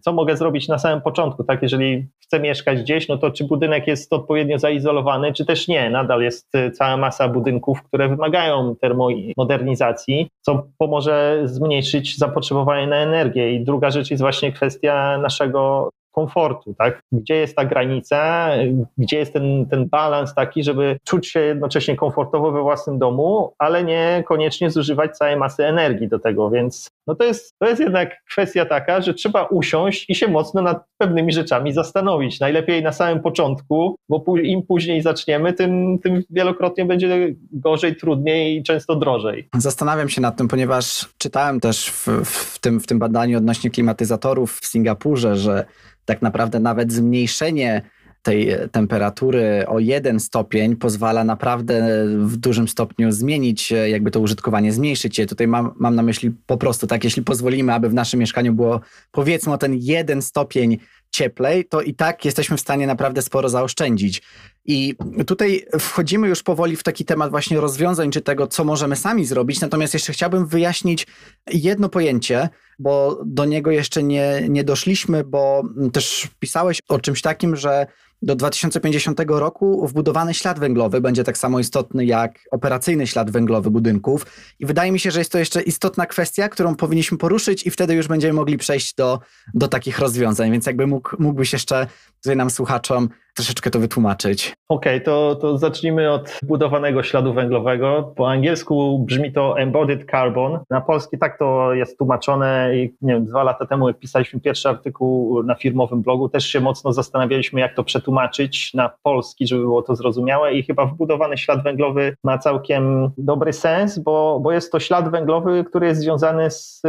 co 0.00 0.12
mogę 0.12 0.36
zrobić 0.36 0.68
na 0.68 0.78
samym 0.78 1.00
początku, 1.00 1.44
tak? 1.44 1.62
Jeżeli 1.62 2.06
chcę 2.22 2.40
mieszkać 2.40 2.80
gdzieś, 2.80 3.08
no 3.08 3.18
to 3.18 3.30
czy 3.30 3.44
budynek 3.44 3.86
jest 3.86 4.12
odpowiednio 4.12 4.58
zaizolowany, 4.58 5.32
czy 5.32 5.44
też 5.44 5.68
nie. 5.68 5.90
Nadal 5.90 6.22
jest 6.22 6.54
y, 6.54 6.70
cała 6.70 6.96
masa 6.96 7.28
budynków, 7.28 7.82
które 7.82 8.08
wymagają 8.08 8.76
termomodernizacji, 8.76 10.28
co 10.40 10.66
pomoże 10.78 11.42
zmniejszyć 11.44 12.18
zapotrzebowanie 12.18 12.86
na 12.86 12.96
energię. 12.96 13.52
I 13.52 13.64
druga 13.64 13.90
rzecz 13.90 14.10
jest 14.10 14.22
właśnie 14.22 14.52
kwestia 14.52 15.18
naszego 15.18 15.90
komfortu, 16.12 16.74
tak? 16.74 17.02
Gdzie 17.12 17.34
jest 17.34 17.56
ta 17.56 17.64
granica, 17.64 18.50
gdzie 18.98 19.18
jest 19.18 19.32
ten, 19.32 19.66
ten 19.66 19.88
balans 19.88 20.34
taki, 20.34 20.62
żeby 20.62 20.98
czuć 21.04 21.28
się 21.28 21.40
jednocześnie 21.40 21.96
komfortowo 21.96 22.52
we 22.52 22.62
własnym 22.62 22.98
domu, 22.98 23.52
ale 23.58 23.84
nie 23.84 24.24
koniecznie 24.26 24.70
zużywać 24.70 25.16
całej 25.16 25.36
masy 25.36 25.66
energii 25.66 26.08
do 26.08 26.18
tego, 26.18 26.50
więc 26.50 26.90
no 27.06 27.14
to 27.14 27.24
jest, 27.24 27.58
to 27.58 27.68
jest 27.68 27.80
jednak 27.80 28.10
kwestia 28.30 28.66
taka, 28.66 29.00
że 29.00 29.14
trzeba 29.14 29.44
usiąść 29.44 30.10
i 30.10 30.14
się 30.14 30.28
mocno 30.28 30.62
nad 30.62 30.84
pewnymi 30.98 31.32
rzeczami 31.32 31.72
zastanowić. 31.72 32.40
Najlepiej 32.40 32.82
na 32.82 32.92
samym 32.92 33.22
początku, 33.22 33.96
bo 34.08 34.24
im 34.42 34.62
później 34.62 35.02
zaczniemy, 35.02 35.52
tym, 35.52 35.98
tym 36.02 36.22
wielokrotnie 36.30 36.84
będzie 36.84 37.34
gorzej, 37.52 37.96
trudniej 37.96 38.56
i 38.56 38.62
często 38.62 38.96
drożej. 38.96 39.48
Zastanawiam 39.58 40.08
się 40.08 40.20
nad 40.20 40.36
tym, 40.36 40.48
ponieważ 40.48 41.08
czytałem 41.18 41.60
też 41.60 41.90
w, 41.90 42.06
w, 42.24 42.58
tym, 42.58 42.80
w 42.80 42.86
tym 42.86 42.98
badaniu 42.98 43.38
odnośnie 43.38 43.70
klimatyzatorów 43.70 44.58
w 44.62 44.66
Singapurze, 44.66 45.36
że 45.36 45.64
tak 46.04 46.22
naprawdę 46.22 46.60
nawet 46.60 46.92
zmniejszenie 46.92 47.82
tej 48.26 48.48
temperatury 48.72 49.64
o 49.66 49.78
jeden 49.78 50.20
stopień 50.20 50.76
pozwala 50.76 51.24
naprawdę 51.24 52.06
w 52.18 52.36
dużym 52.36 52.68
stopniu 52.68 53.12
zmienić 53.12 53.70
jakby 53.70 54.10
to 54.10 54.20
użytkowanie, 54.20 54.72
zmniejszyć 54.72 55.18
je. 55.18 55.26
Tutaj 55.26 55.48
mam, 55.48 55.72
mam 55.76 55.94
na 55.94 56.02
myśli 56.02 56.30
po 56.46 56.56
prostu 56.56 56.86
tak, 56.86 57.04
jeśli 57.04 57.22
pozwolimy, 57.22 57.72
aby 57.72 57.88
w 57.88 57.94
naszym 57.94 58.20
mieszkaniu 58.20 58.54
było 58.54 58.80
powiedzmy 59.12 59.52
o 59.52 59.58
ten 59.58 59.74
jeden 59.74 60.22
stopień 60.22 60.78
cieplej, 61.10 61.64
to 61.64 61.80
i 61.80 61.94
tak 61.94 62.24
jesteśmy 62.24 62.56
w 62.56 62.60
stanie 62.60 62.86
naprawdę 62.86 63.22
sporo 63.22 63.48
zaoszczędzić. 63.48 64.22
I 64.64 64.94
tutaj 65.26 65.66
wchodzimy 65.80 66.28
już 66.28 66.42
powoli 66.42 66.76
w 66.76 66.82
taki 66.82 67.04
temat 67.04 67.30
właśnie 67.30 67.60
rozwiązań, 67.60 68.10
czy 68.10 68.20
tego, 68.20 68.46
co 68.46 68.64
możemy 68.64 68.96
sami 68.96 69.24
zrobić. 69.24 69.60
Natomiast 69.60 69.94
jeszcze 69.94 70.12
chciałbym 70.12 70.46
wyjaśnić 70.46 71.06
jedno 71.52 71.88
pojęcie, 71.88 72.48
bo 72.78 73.22
do 73.26 73.44
niego 73.44 73.70
jeszcze 73.70 74.02
nie, 74.02 74.46
nie 74.48 74.64
doszliśmy, 74.64 75.24
bo 75.24 75.62
też 75.92 76.28
pisałeś 76.38 76.78
o 76.88 76.98
czymś 76.98 77.22
takim, 77.22 77.56
że 77.56 77.86
do 78.22 78.36
2050 78.36 79.20
roku 79.28 79.86
wbudowany 79.86 80.34
ślad 80.34 80.58
węglowy 80.58 81.00
będzie 81.00 81.24
tak 81.24 81.38
samo 81.38 81.60
istotny 81.60 82.04
jak 82.04 82.38
operacyjny 82.50 83.06
ślad 83.06 83.30
węglowy 83.30 83.70
budynków. 83.70 84.26
I 84.58 84.66
wydaje 84.66 84.92
mi 84.92 85.00
się, 85.00 85.10
że 85.10 85.18
jest 85.18 85.32
to 85.32 85.38
jeszcze 85.38 85.62
istotna 85.62 86.06
kwestia, 86.06 86.48
którą 86.48 86.74
powinniśmy 86.74 87.18
poruszyć, 87.18 87.66
i 87.66 87.70
wtedy 87.70 87.94
już 87.94 88.08
będziemy 88.08 88.32
mogli 88.32 88.58
przejść 88.58 88.94
do, 88.94 89.20
do 89.54 89.68
takich 89.68 89.98
rozwiązań. 89.98 90.52
Więc 90.52 90.66
jakby 90.66 90.86
mógł, 90.86 91.16
mógłbyś 91.18 91.52
jeszcze 91.52 91.86
tutaj 92.22 92.36
nam 92.36 92.50
słuchaczom 92.50 93.08
troszeczkę 93.36 93.70
to 93.70 93.78
wytłumaczyć. 93.78 94.54
Okej, 94.68 94.96
okay, 94.96 95.04
to, 95.04 95.34
to 95.34 95.58
zacznijmy 95.58 96.12
od 96.12 96.40
budowanego 96.42 97.02
śladu 97.02 97.34
węglowego. 97.34 98.12
Po 98.16 98.30
angielsku 98.30 98.98
brzmi 98.98 99.32
to 99.32 99.58
embodied 99.58 100.10
carbon. 100.10 100.58
Na 100.70 100.80
polski 100.80 101.18
tak 101.18 101.38
to 101.38 101.74
jest 101.74 101.98
tłumaczone 101.98 102.70
i 102.76 102.94
nie 103.02 103.14
wiem, 103.14 103.26
dwa 103.26 103.42
lata 103.42 103.66
temu 103.66 103.88
jak 103.88 103.98
pisaliśmy 103.98 104.40
pierwszy 104.40 104.68
artykuł 104.68 105.42
na 105.42 105.54
firmowym 105.54 106.02
blogu, 106.02 106.28
też 106.28 106.46
się 106.46 106.60
mocno 106.60 106.92
zastanawialiśmy 106.92 107.60
jak 107.60 107.74
to 107.74 107.84
przetłumaczyć 107.84 108.74
na 108.74 108.90
polski, 109.02 109.46
żeby 109.46 109.62
było 109.62 109.82
to 109.82 109.96
zrozumiałe 109.96 110.54
i 110.54 110.62
chyba 110.62 110.86
wbudowany 110.86 111.38
ślad 111.38 111.62
węglowy 111.62 112.16
ma 112.24 112.38
całkiem 112.38 113.10
dobry 113.18 113.52
sens, 113.52 113.98
bo, 113.98 114.40
bo 114.42 114.52
jest 114.52 114.72
to 114.72 114.80
ślad 114.80 115.10
węglowy, 115.10 115.64
który 115.64 115.86
jest 115.86 116.00
związany 116.00 116.50
z 116.50 116.82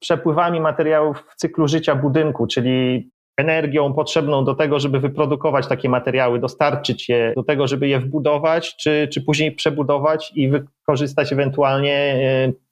przepływami 0.00 0.60
materiałów 0.60 1.24
w 1.28 1.36
cyklu 1.36 1.68
życia 1.68 1.94
budynku, 1.94 2.46
czyli 2.46 3.10
energią 3.36 3.92
potrzebną 3.92 4.44
do 4.44 4.54
tego, 4.54 4.80
żeby 4.80 5.00
wyprodukować 5.00 5.66
takie 5.66 5.88
materiały, 5.88 6.38
dostarczyć 6.38 7.08
je 7.08 7.32
do 7.36 7.42
tego, 7.42 7.66
żeby 7.66 7.88
je 7.88 8.00
wbudować, 8.00 8.76
czy, 8.76 9.08
czy 9.12 9.22
później 9.22 9.52
przebudować 9.52 10.32
i 10.34 10.48
wykorzystać 10.48 11.32
ewentualnie 11.32 11.94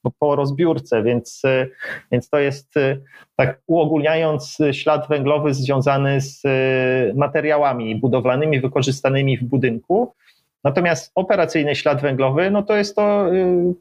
e, 0.05 0.11
po 0.19 0.37
rozbiórce. 0.37 1.03
Więc, 1.03 1.43
e, 1.45 1.67
więc 2.13 2.29
to 2.29 2.39
jest, 2.39 2.77
e, 2.77 2.97
tak 3.37 3.61
uogólniając, 3.67 4.59
ślad 4.73 5.09
węglowy 5.09 5.55
związany 5.55 6.21
z 6.21 6.43
materiałami 7.17 7.97
budowlanymi 7.97 8.61
wykorzystanymi 8.61 9.39
w 9.39 9.45
budynku. 9.45 10.15
Natomiast 10.65 11.13
operacyjny 11.15 11.77
ślad 11.77 12.03
węglowy, 12.03 12.51
no 12.51 12.63
to 12.63 12.77
jest 12.77 12.97
to, 12.97 13.27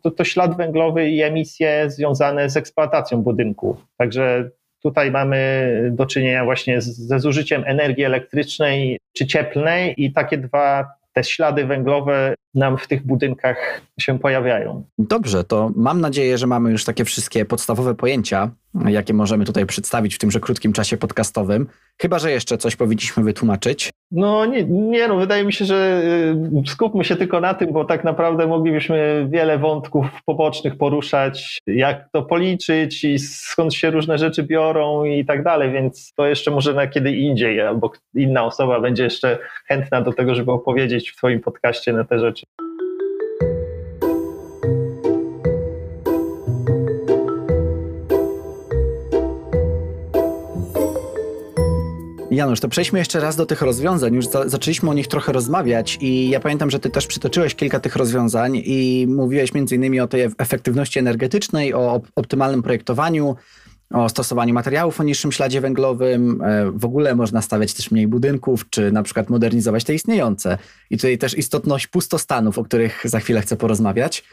to, 0.03 0.11
to 0.11 0.23
ślad 0.23 0.57
węglowy 0.57 1.09
i 1.09 1.21
emisje 1.21 1.91
związane 1.91 2.49
z 2.49 2.57
eksploatacją 2.57 3.21
budynku. 3.21 3.77
Także 3.97 4.49
Tutaj 4.83 5.11
mamy 5.11 5.91
do 5.93 6.05
czynienia 6.05 6.45
właśnie 6.45 6.81
ze 6.81 7.19
zużyciem 7.19 7.63
energii 7.65 8.03
elektrycznej 8.03 8.99
czy 9.13 9.27
cieplnej 9.27 9.93
i 9.97 10.13
takie 10.13 10.37
dwa 10.37 10.85
te 11.13 11.23
ślady 11.23 11.65
węglowe 11.65 12.35
nam 12.53 12.77
w 12.77 12.87
tych 12.87 13.05
budynkach 13.05 13.81
się 13.99 14.19
pojawiają. 14.19 14.83
Dobrze, 14.97 15.43
to 15.43 15.71
mam 15.75 16.01
nadzieję, 16.01 16.37
że 16.37 16.47
mamy 16.47 16.71
już 16.71 16.85
takie 16.85 17.05
wszystkie 17.05 17.45
podstawowe 17.45 17.95
pojęcia, 17.95 18.51
jakie 18.87 19.13
możemy 19.13 19.45
tutaj 19.45 19.65
przedstawić 19.65 20.15
w 20.15 20.17
tymże 20.17 20.39
krótkim 20.39 20.73
czasie 20.73 20.97
podcastowym. 20.97 21.67
Chyba, 22.01 22.19
że 22.19 22.31
jeszcze 22.31 22.57
coś 22.57 22.75
powinniśmy 22.75 23.23
wytłumaczyć. 23.23 23.89
No 24.11 24.45
nie, 24.45 24.63
nie 24.63 25.07
no, 25.07 25.17
wydaje 25.17 25.45
mi 25.45 25.53
się, 25.53 25.65
że 25.65 26.01
y, 26.65 26.69
skupmy 26.69 27.03
się 27.03 27.15
tylko 27.15 27.39
na 27.39 27.53
tym, 27.53 27.73
bo 27.73 27.85
tak 27.85 28.03
naprawdę 28.03 28.47
moglibyśmy 28.47 29.27
wiele 29.29 29.57
wątków 29.57 30.05
pobocznych 30.25 30.77
poruszać, 30.77 31.59
jak 31.67 32.09
to 32.11 32.21
policzyć 32.23 33.03
i 33.03 33.19
skąd 33.19 33.73
się 33.73 33.91
różne 33.91 34.17
rzeczy 34.17 34.43
biorą 34.43 35.05
i 35.05 35.25
tak 35.25 35.43
dalej, 35.43 35.71
więc 35.71 36.13
to 36.13 36.27
jeszcze 36.27 36.51
może 36.51 36.73
na 36.73 36.87
kiedy 36.87 37.11
indziej, 37.11 37.61
albo 37.61 37.91
inna 38.15 38.45
osoba 38.45 38.79
będzie 38.79 39.03
jeszcze 39.03 39.37
chętna 39.65 40.01
do 40.01 40.13
tego, 40.13 40.35
żeby 40.35 40.51
opowiedzieć 40.51 41.11
w 41.11 41.15
Twoim 41.15 41.39
podcaście 41.39 41.93
na 41.93 42.03
te 42.03 42.19
rzeczy. 42.19 42.45
Janusz, 52.39 52.59
to 52.59 52.69
przejdźmy 52.69 52.99
jeszcze 52.99 53.19
raz 53.19 53.35
do 53.35 53.45
tych 53.45 53.61
rozwiązań. 53.61 54.15
Już 54.15 54.27
za, 54.27 54.49
zaczęliśmy 54.49 54.89
o 54.89 54.93
nich 54.93 55.07
trochę 55.07 55.31
rozmawiać 55.31 55.97
i 56.01 56.29
ja 56.29 56.39
pamiętam, 56.39 56.69
że 56.69 56.79
ty 56.79 56.89
też 56.89 57.07
przytoczyłeś 57.07 57.55
kilka 57.55 57.79
tych 57.79 57.95
rozwiązań 57.95 58.61
i 58.65 59.07
mówiłeś 59.09 59.53
między 59.53 59.75
innymi 59.75 59.99
o 59.99 60.07
tej 60.07 60.21
efektywności 60.37 60.99
energetycznej, 60.99 61.73
o 61.73 62.01
optymalnym 62.15 62.63
projektowaniu, 62.63 63.35
o 63.93 64.09
stosowaniu 64.09 64.53
materiałów 64.53 64.99
o 64.99 65.03
niższym 65.03 65.31
śladzie 65.31 65.61
węglowym. 65.61 66.41
E, 66.41 66.71
w 66.71 66.85
ogóle 66.85 67.15
można 67.15 67.41
stawiać 67.41 67.73
też 67.73 67.91
mniej 67.91 68.07
budynków, 68.07 68.69
czy 68.69 68.91
na 68.91 69.03
przykład 69.03 69.29
modernizować 69.29 69.83
te 69.83 69.93
istniejące. 69.93 70.57
I 70.89 70.97
tutaj 70.97 71.17
też 71.17 71.37
istotność 71.37 71.87
pustostanów, 71.87 72.57
o 72.57 72.63
których 72.63 73.01
za 73.05 73.19
chwilę 73.19 73.41
chcę 73.41 73.55
porozmawiać 73.55 74.23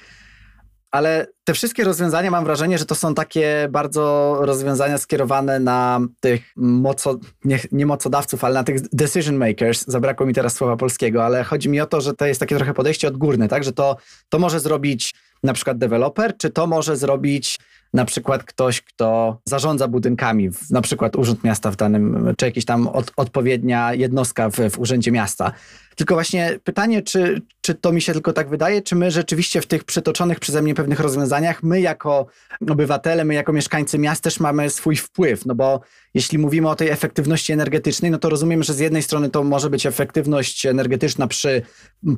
ale 0.96 1.26
te 1.44 1.54
wszystkie 1.54 1.84
rozwiązania 1.84 2.30
mam 2.30 2.44
wrażenie, 2.44 2.78
że 2.78 2.86
to 2.86 2.94
są 2.94 3.14
takie 3.14 3.68
bardzo 3.70 4.36
rozwiązania 4.40 4.98
skierowane 4.98 5.60
na 5.60 6.00
tych 6.20 6.52
moco, 6.56 7.18
nie, 7.44 7.58
nie 7.72 7.86
mocodawców, 7.86 8.44
ale 8.44 8.54
na 8.54 8.64
tych 8.64 8.88
decision 8.88 9.36
makers. 9.36 9.84
Zabrakło 9.86 10.26
mi 10.26 10.34
teraz 10.34 10.54
słowa 10.54 10.76
polskiego, 10.76 11.24
ale 11.24 11.44
chodzi 11.44 11.68
mi 11.68 11.80
o 11.80 11.86
to, 11.86 12.00
że 12.00 12.14
to 12.14 12.26
jest 12.26 12.40
takie 12.40 12.56
trochę 12.56 12.74
podejście 12.74 13.08
odgórne, 13.08 13.48
tak? 13.48 13.64
Że 13.64 13.72
to, 13.72 13.96
to 14.28 14.38
może 14.38 14.60
zrobić 14.60 15.14
na 15.42 15.52
przykład 15.52 15.78
deweloper, 15.78 16.36
czy 16.36 16.50
to 16.50 16.66
może 16.66 16.96
zrobić 16.96 17.58
na 17.96 18.04
przykład 18.04 18.44
ktoś, 18.44 18.80
kto 18.82 19.38
zarządza 19.44 19.88
budynkami, 19.88 20.50
na 20.70 20.80
przykład 20.80 21.16
Urząd 21.16 21.44
Miasta 21.44 21.70
w 21.70 21.76
danym, 21.76 22.34
czy 22.36 22.46
jakaś 22.46 22.64
tam 22.64 22.88
od, 22.88 23.12
odpowiednia 23.16 23.94
jednostka 23.94 24.50
w, 24.50 24.56
w 24.70 24.78
Urzędzie 24.78 25.12
Miasta. 25.12 25.52
Tylko 25.96 26.14
właśnie 26.14 26.58
pytanie, 26.64 27.02
czy, 27.02 27.42
czy 27.60 27.74
to 27.74 27.92
mi 27.92 28.02
się 28.02 28.12
tylko 28.12 28.32
tak 28.32 28.48
wydaje, 28.48 28.82
czy 28.82 28.96
my 28.96 29.10
rzeczywiście 29.10 29.60
w 29.60 29.66
tych 29.66 29.84
przytoczonych 29.84 30.40
przeze 30.40 30.62
mnie 30.62 30.74
pewnych 30.74 31.00
rozwiązaniach, 31.00 31.62
my 31.62 31.80
jako 31.80 32.26
obywatele, 32.70 33.24
my 33.24 33.34
jako 33.34 33.52
mieszkańcy 33.52 33.98
miast 33.98 34.22
też 34.22 34.40
mamy 34.40 34.70
swój 34.70 34.96
wpływ, 34.96 35.46
no 35.46 35.54
bo 35.54 35.80
jeśli 36.14 36.38
mówimy 36.38 36.68
o 36.68 36.76
tej 36.76 36.88
efektywności 36.88 37.52
energetycznej, 37.52 38.10
no 38.10 38.18
to 38.18 38.28
rozumiem, 38.28 38.62
że 38.62 38.74
z 38.74 38.78
jednej 38.78 39.02
strony 39.02 39.30
to 39.30 39.44
może 39.44 39.70
być 39.70 39.86
efektywność 39.86 40.66
energetyczna 40.66 41.26
przy 41.26 41.62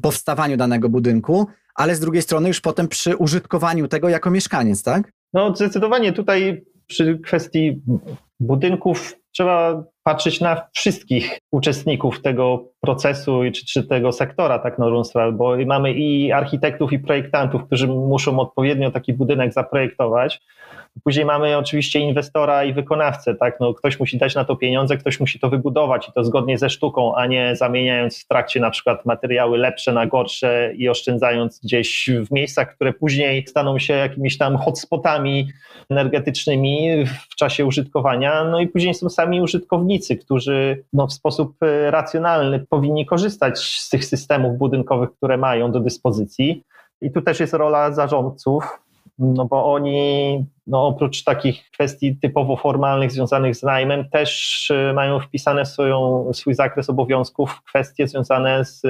powstawaniu 0.03 0.57
danego 0.57 0.89
budynku, 0.89 1.47
ale 1.75 1.97
z 1.97 2.01
drugiej 2.01 2.23
strony 2.23 2.49
już 2.49 2.61
potem 2.61 2.89
przy 2.89 3.17
użytkowaniu 3.17 3.89
tego 3.89 4.09
jako 4.09 4.31
mieszkaniec, 4.31 4.83
tak? 4.83 5.18
No 5.33 5.57
zdecydowanie 5.57 6.13
tutaj 6.13 6.65
przy 6.87 7.19
kwestii 7.19 7.83
budynków 8.41 9.15
trzeba 9.33 9.85
patrzeć 10.03 10.41
na 10.41 10.69
wszystkich 10.73 11.39
uczestników 11.51 12.23
tego 12.23 12.69
procesu 12.81 13.41
czy, 13.55 13.67
czy 13.67 13.87
tego 13.87 14.13
sektora, 14.13 14.59
tak 14.59 14.79
na 14.79 15.05
sprawę, 15.05 15.33
bo 15.33 15.57
mamy 15.67 15.93
i 15.93 16.33
architektów, 16.33 16.93
i 16.93 16.99
projektantów, 16.99 17.65
którzy 17.65 17.89
muszą 17.89 18.41
odpowiednio 18.41 18.91
taki 18.91 19.13
budynek 19.13 19.53
zaprojektować. 19.53 20.41
Później 21.05 21.25
mamy 21.25 21.57
oczywiście 21.57 22.01
inwestora 22.01 22.65
i 22.65 22.73
wykonawcę, 22.73 23.35
tak? 23.35 23.61
No, 23.61 23.75
ktoś 23.75 24.01
musi 24.01 24.19
dać 24.19 24.35
na 24.35 24.45
to 24.45 24.57
pieniądze, 24.57 24.97
ktoś 24.97 25.21
musi 25.21 25.39
to 25.41 25.49
wybudować 25.49 26.09
i 26.09 26.13
to 26.13 26.25
zgodnie 26.25 26.59
ze 26.59 26.71
sztuką, 26.71 27.15
a 27.15 27.27
nie 27.27 27.57
zamieniając 27.57 28.25
w 28.25 28.27
trakcie 28.27 28.61
na 28.61 28.71
przykład 28.71 29.07
materiały 29.07 29.59
lepsze 29.59 29.93
na 29.93 30.07
gorsze 30.07 30.73
i 30.77 30.89
oszczędzając 30.89 31.61
gdzieś 31.61 32.11
w 32.29 32.33
miejscach, 32.33 32.75
które 32.75 32.93
później 32.93 33.47
staną 33.47 33.79
się 33.79 33.95
jakimiś 33.95 34.39
tam 34.39 34.57
hotspotami 34.57 35.49
energetycznymi 35.91 37.05
w 37.31 37.35
czasie 37.35 37.67
użytkowania. 37.67 38.45
No 38.45 38.61
i 38.61 38.67
później 38.67 38.95
są 38.95 39.09
sami 39.09 39.41
użytkownicy, 39.41 40.17
którzy 40.17 40.85
no, 40.93 41.07
w 41.07 41.13
sposób 41.13 41.63
e, 41.63 41.91
racjonalny 41.91 42.67
powinni 42.71 43.07
korzystać 43.07 43.59
z 43.59 43.89
tych 43.89 44.05
systemów 44.05 44.59
budynkowych, 44.59 45.11
które 45.17 45.37
mają 45.37 45.73
do 45.73 45.81
dyspozycji. 45.81 46.63
I 47.01 47.13
tu 47.13 47.23
też 47.23 47.41
jest 47.41 47.55
rola 47.55 47.93
zarządców, 47.93 48.65
no 49.19 49.45
bo 49.45 49.73
oni 49.73 50.45
no 50.67 50.87
oprócz 50.87 51.25
takich 51.25 51.71
kwestii 51.71 52.17
typowo 52.17 52.57
formalnych 52.57 53.13
związanych 53.13 53.57
z 53.57 53.63
najmem, 53.63 54.09
też 54.09 54.71
y, 54.71 54.93
mają 54.95 55.21
wpisane 55.21 55.65
w 55.65 55.69
swoją, 55.69 56.31
swój 56.33 56.55
zakres 56.55 56.91
obowiązków 56.91 57.63
kwestie 57.63 58.09
związane 58.09 58.65
z, 58.65 58.81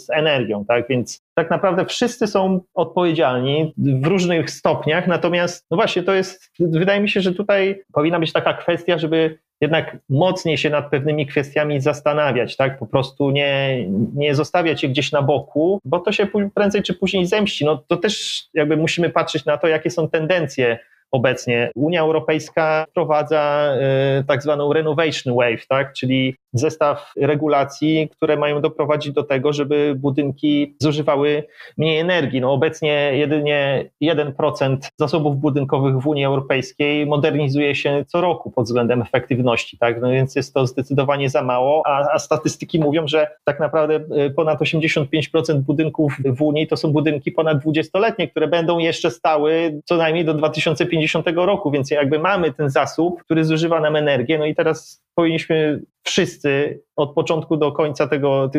z 0.00 0.10
energią. 0.10 0.64
Tak? 0.64 0.88
Więc 0.88 1.22
tak 1.34 1.50
naprawdę 1.50 1.86
wszyscy 1.86 2.26
są 2.26 2.60
odpowiedzialni 2.74 3.74
w 3.78 4.06
różnych 4.06 4.50
stopniach, 4.50 5.06
natomiast 5.06 5.66
no 5.70 5.76
właśnie 5.76 6.02
to 6.02 6.14
jest, 6.14 6.52
wydaje 6.60 7.00
mi 7.00 7.08
się, 7.08 7.20
że 7.20 7.32
tutaj 7.32 7.82
powinna 7.92 8.20
być 8.20 8.32
taka 8.32 8.54
kwestia, 8.54 8.98
żeby 8.98 9.38
jednak 9.62 9.96
mocniej 10.08 10.58
się 10.58 10.70
nad 10.70 10.90
pewnymi 10.90 11.26
kwestiami 11.26 11.80
zastanawiać, 11.80 12.56
tak? 12.56 12.78
Po 12.78 12.86
prostu 12.86 13.30
nie, 13.30 13.84
nie 14.14 14.34
zostawiać 14.34 14.82
je 14.82 14.88
gdzieś 14.88 15.12
na 15.12 15.22
boku, 15.22 15.80
bo 15.84 15.98
to 15.98 16.12
się 16.12 16.26
prędzej 16.54 16.82
czy 16.82 16.94
później 16.94 17.26
zemści. 17.26 17.64
No 17.64 17.84
to 17.88 17.96
też 17.96 18.44
jakby 18.54 18.76
musimy 18.76 19.10
patrzeć 19.10 19.44
na 19.44 19.58
to, 19.58 19.68
jakie 19.68 19.90
są 19.90 20.08
tendencje 20.08 20.78
obecnie. 21.12 21.70
Unia 21.74 22.00
Europejska 22.00 22.86
wprowadza 22.90 23.74
y, 24.20 24.24
tak 24.24 24.42
zwaną 24.42 24.72
renovation 24.72 25.34
wave, 25.34 25.66
tak? 25.68 25.92
czyli 25.92 26.36
zestaw 26.52 27.12
regulacji, 27.16 28.08
które 28.16 28.36
mają 28.36 28.60
doprowadzić 28.60 29.12
do 29.12 29.22
tego, 29.22 29.52
żeby 29.52 29.94
budynki 29.98 30.76
zużywały 30.78 31.44
mniej 31.78 31.98
energii. 31.98 32.40
No 32.40 32.52
obecnie 32.52 33.10
jedynie 33.14 33.90
1% 34.02 34.76
zasobów 35.00 35.36
budynkowych 35.36 35.98
w 35.98 36.06
Unii 36.06 36.24
Europejskiej 36.24 37.06
modernizuje 37.06 37.74
się 37.74 38.04
co 38.06 38.20
roku 38.20 38.50
pod 38.50 38.64
względem 38.64 39.02
efektywności, 39.02 39.78
tak? 39.78 40.00
no 40.00 40.10
więc 40.10 40.36
jest 40.36 40.54
to 40.54 40.66
zdecydowanie 40.66 41.30
za 41.30 41.42
mało, 41.42 41.82
a, 41.86 42.12
a 42.12 42.18
statystyki 42.18 42.78
mówią, 42.80 43.08
że 43.08 43.26
tak 43.44 43.60
naprawdę 43.60 43.94
y, 44.26 44.30
ponad 44.30 44.60
85% 44.60 45.54
budynków 45.54 46.16
w 46.24 46.42
Unii 46.42 46.66
to 46.66 46.76
są 46.76 46.92
budynki 46.92 47.32
ponad 47.32 47.64
20-letnie, 47.64 48.28
które 48.28 48.48
będą 48.48 48.78
jeszcze 48.78 49.10
stały 49.10 49.80
co 49.84 49.96
najmniej 49.96 50.24
do 50.24 50.34
2050 50.34 51.01
roku, 51.36 51.70
więc 51.70 51.90
jakby 51.90 52.18
mamy 52.18 52.52
ten 52.52 52.70
zasób, 52.70 53.22
który 53.24 53.44
zużywa 53.44 53.80
nam 53.80 53.96
energię, 53.96 54.38
no 54.38 54.46
i 54.46 54.54
teraz 54.54 55.04
powinniśmy 55.14 55.80
wszyscy 56.02 56.80
od 56.96 57.14
początku 57.14 57.56
do 57.56 57.72
końca 57.72 58.06
tego, 58.06 58.50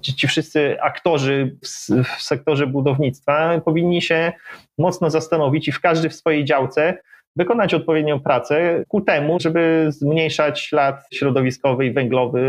ci, 0.00 0.14
ci 0.14 0.28
wszyscy 0.28 0.82
aktorzy 0.82 1.56
w, 1.64 1.68
w, 2.04 2.22
sektorze 2.22 2.66
budownictwa 2.66 3.60
powinni 3.64 4.02
się 4.02 4.32
mocno 4.78 5.10
zastanowić 5.10 5.68
i 5.68 5.72
w 5.72 5.80
każdy 5.80 6.08
w 6.08 6.14
swojej 6.14 6.44
działce 6.44 6.98
wykonać 7.36 7.74
odpowiednią 7.74 8.20
pracę 8.20 8.84
ku 8.88 9.00
temu, 9.00 9.40
żeby 9.40 9.86
zmniejszać 9.88 10.60
ślad 10.60 11.06
środowiskowy 11.12 11.86
i 11.86 11.92
węglowy 11.92 12.40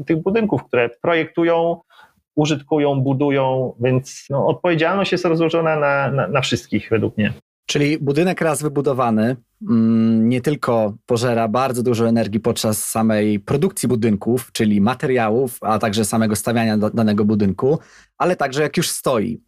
y, 0.00 0.04
tych 0.04 0.16
budynków, 0.16 0.64
które 0.64 0.90
projektują, 1.02 1.80
użytkują, 2.36 3.00
budują, 3.00 3.74
więc 3.80 4.26
no, 4.30 4.46
odpowiedzialność 4.46 5.12
jest 5.12 5.24
rozłożona 5.24 5.76
na, 5.76 6.10
na, 6.10 6.28
na 6.28 6.40
wszystkich 6.40 6.88
według 6.90 7.16
mnie. 7.16 7.32
Czyli 7.66 7.98
budynek 7.98 8.40
raz 8.40 8.62
wybudowany 8.62 9.36
mm, 9.70 10.28
nie 10.28 10.40
tylko 10.40 10.96
pożera 11.06 11.48
bardzo 11.48 11.82
dużo 11.82 12.08
energii 12.08 12.40
podczas 12.40 12.88
samej 12.88 13.40
produkcji 13.40 13.88
budynków, 13.88 14.52
czyli 14.52 14.80
materiałów, 14.80 15.58
a 15.60 15.78
także 15.78 16.04
samego 16.04 16.36
stawiania 16.36 16.78
danego 16.78 17.24
budynku, 17.24 17.78
ale 18.18 18.36
także 18.36 18.62
jak 18.62 18.76
już 18.76 18.90
stoi. 18.90 19.40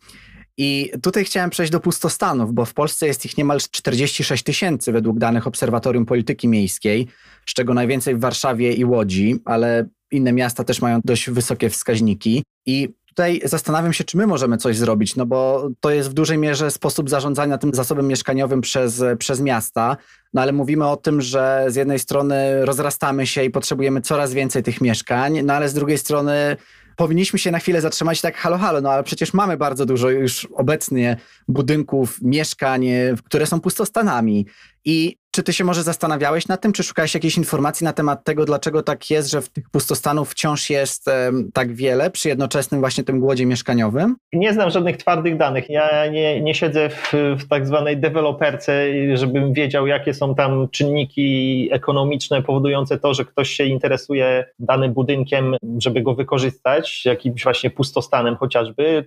I 0.58 0.90
tutaj 1.02 1.24
chciałem 1.24 1.50
przejść 1.50 1.72
do 1.72 1.80
pustostanów, 1.80 2.52
bo 2.54 2.64
w 2.64 2.74
Polsce 2.74 3.06
jest 3.06 3.24
ich 3.24 3.38
niemal 3.38 3.58
46 3.70 4.42
tysięcy 4.44 4.92
według 4.92 5.18
danych 5.18 5.46
Obserwatorium 5.46 6.06
Polityki 6.06 6.48
Miejskiej, 6.48 7.06
z 7.46 7.54
czego 7.54 7.74
najwięcej 7.74 8.14
w 8.14 8.20
Warszawie 8.20 8.72
i 8.72 8.84
Łodzi, 8.84 9.36
ale 9.44 9.88
inne 10.10 10.32
miasta 10.32 10.64
też 10.64 10.80
mają 10.82 11.00
dość 11.04 11.30
wysokie 11.30 11.70
wskaźniki. 11.70 12.42
I 12.66 12.88
tutaj 13.16 13.40
zastanawiam 13.44 13.92
się, 13.92 14.04
czy 14.04 14.16
my 14.16 14.26
możemy 14.26 14.56
coś 14.56 14.76
zrobić, 14.76 15.16
no 15.16 15.26
bo 15.26 15.70
to 15.80 15.90
jest 15.90 16.10
w 16.10 16.12
dużej 16.12 16.38
mierze 16.38 16.70
sposób 16.70 17.10
zarządzania 17.10 17.58
tym 17.58 17.74
zasobem 17.74 18.08
mieszkaniowym 18.08 18.60
przez, 18.60 19.02
przez 19.18 19.40
miasta, 19.40 19.96
no 20.34 20.42
ale 20.42 20.52
mówimy 20.52 20.86
o 20.86 20.96
tym, 20.96 21.20
że 21.20 21.64
z 21.68 21.76
jednej 21.76 21.98
strony 21.98 22.64
rozrastamy 22.64 23.26
się 23.26 23.44
i 23.44 23.50
potrzebujemy 23.50 24.00
coraz 24.00 24.32
więcej 24.32 24.62
tych 24.62 24.80
mieszkań, 24.80 25.42
no 25.44 25.54
ale 25.54 25.68
z 25.68 25.74
drugiej 25.74 25.98
strony 25.98 26.56
powinniśmy 26.96 27.38
się 27.38 27.50
na 27.50 27.58
chwilę 27.58 27.80
zatrzymać 27.80 28.20
tak 28.20 28.36
halo, 28.36 28.58
halo, 28.58 28.80
no 28.80 28.90
ale 28.90 29.02
przecież 29.02 29.34
mamy 29.34 29.56
bardzo 29.56 29.86
dużo 29.86 30.10
już 30.10 30.48
obecnie 30.54 31.16
budynków, 31.48 32.18
mieszkań, 32.22 32.86
które 33.24 33.46
są 33.46 33.60
pustostanami. 33.60 34.46
I 34.84 35.18
czy 35.36 35.42
ty 35.42 35.52
się 35.52 35.64
może 35.64 35.82
zastanawiałeś 35.82 36.48
nad 36.48 36.60
tym, 36.60 36.72
czy 36.72 36.82
szukałeś 36.82 37.14
jakiejś 37.14 37.36
informacji 37.36 37.84
na 37.84 37.92
temat 37.92 38.24
tego, 38.24 38.44
dlaczego 38.44 38.82
tak 38.82 39.10
jest, 39.10 39.30
że 39.30 39.42
w 39.42 39.48
tych 39.48 39.70
pustostanów 39.70 40.30
wciąż 40.30 40.70
jest 40.70 41.06
tak 41.52 41.74
wiele 41.74 42.10
przy 42.10 42.28
jednoczesnym 42.28 42.80
właśnie 42.80 43.04
tym 43.04 43.20
głodzie 43.20 43.46
mieszkaniowym? 43.46 44.16
Nie 44.32 44.52
znam 44.52 44.70
żadnych 44.70 44.96
twardych 44.96 45.36
danych. 45.36 45.70
Ja 45.70 46.06
nie, 46.06 46.40
nie 46.40 46.54
siedzę 46.54 46.88
w, 46.90 47.12
w 47.38 47.48
tak 47.48 47.66
zwanej 47.66 47.96
deweloperce, 47.96 48.86
żebym 49.14 49.52
wiedział, 49.52 49.86
jakie 49.86 50.14
są 50.14 50.34
tam 50.34 50.68
czynniki 50.70 51.68
ekonomiczne 51.72 52.42
powodujące 52.42 52.98
to, 52.98 53.14
że 53.14 53.24
ktoś 53.24 53.50
się 53.50 53.64
interesuje 53.64 54.44
danym 54.58 54.92
budynkiem, 54.92 55.56
żeby 55.78 56.02
go 56.02 56.14
wykorzystać, 56.14 57.04
jakimś 57.04 57.42
właśnie 57.42 57.70
pustostanem 57.70 58.36
chociażby. 58.36 59.04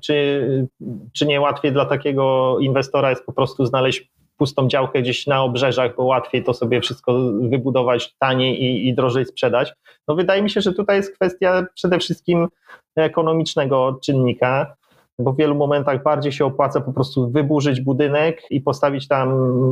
Czy, 0.00 0.68
czy 1.12 1.26
nie 1.26 1.40
łatwiej 1.40 1.72
dla 1.72 1.84
takiego 1.84 2.56
inwestora 2.60 3.10
jest 3.10 3.26
po 3.26 3.32
prostu 3.32 3.66
znaleźć 3.66 4.10
pustą 4.38 4.68
działkę 4.68 5.02
gdzieś 5.02 5.26
na 5.26 5.42
obrzeżach, 5.42 5.96
bo 5.96 6.04
łatwiej 6.04 6.44
to 6.44 6.54
sobie 6.54 6.80
wszystko 6.80 7.12
wybudować 7.40 8.14
taniej 8.18 8.62
i, 8.62 8.88
i 8.88 8.94
drożej 8.94 9.26
sprzedać. 9.26 9.72
No 10.08 10.14
wydaje 10.14 10.42
mi 10.42 10.50
się, 10.50 10.60
że 10.60 10.72
tutaj 10.72 10.96
jest 10.96 11.14
kwestia 11.14 11.66
przede 11.74 11.98
wszystkim 11.98 12.48
ekonomicznego 12.96 13.98
czynnika 14.02 14.78
bo 15.18 15.32
w 15.32 15.36
wielu 15.36 15.54
momentach 15.54 16.02
bardziej 16.02 16.32
się 16.32 16.44
opłaca 16.44 16.80
po 16.80 16.92
prostu 16.92 17.30
wyburzyć 17.30 17.80
budynek 17.80 18.42
i 18.50 18.60
postawić 18.60 19.08
tam 19.08 19.28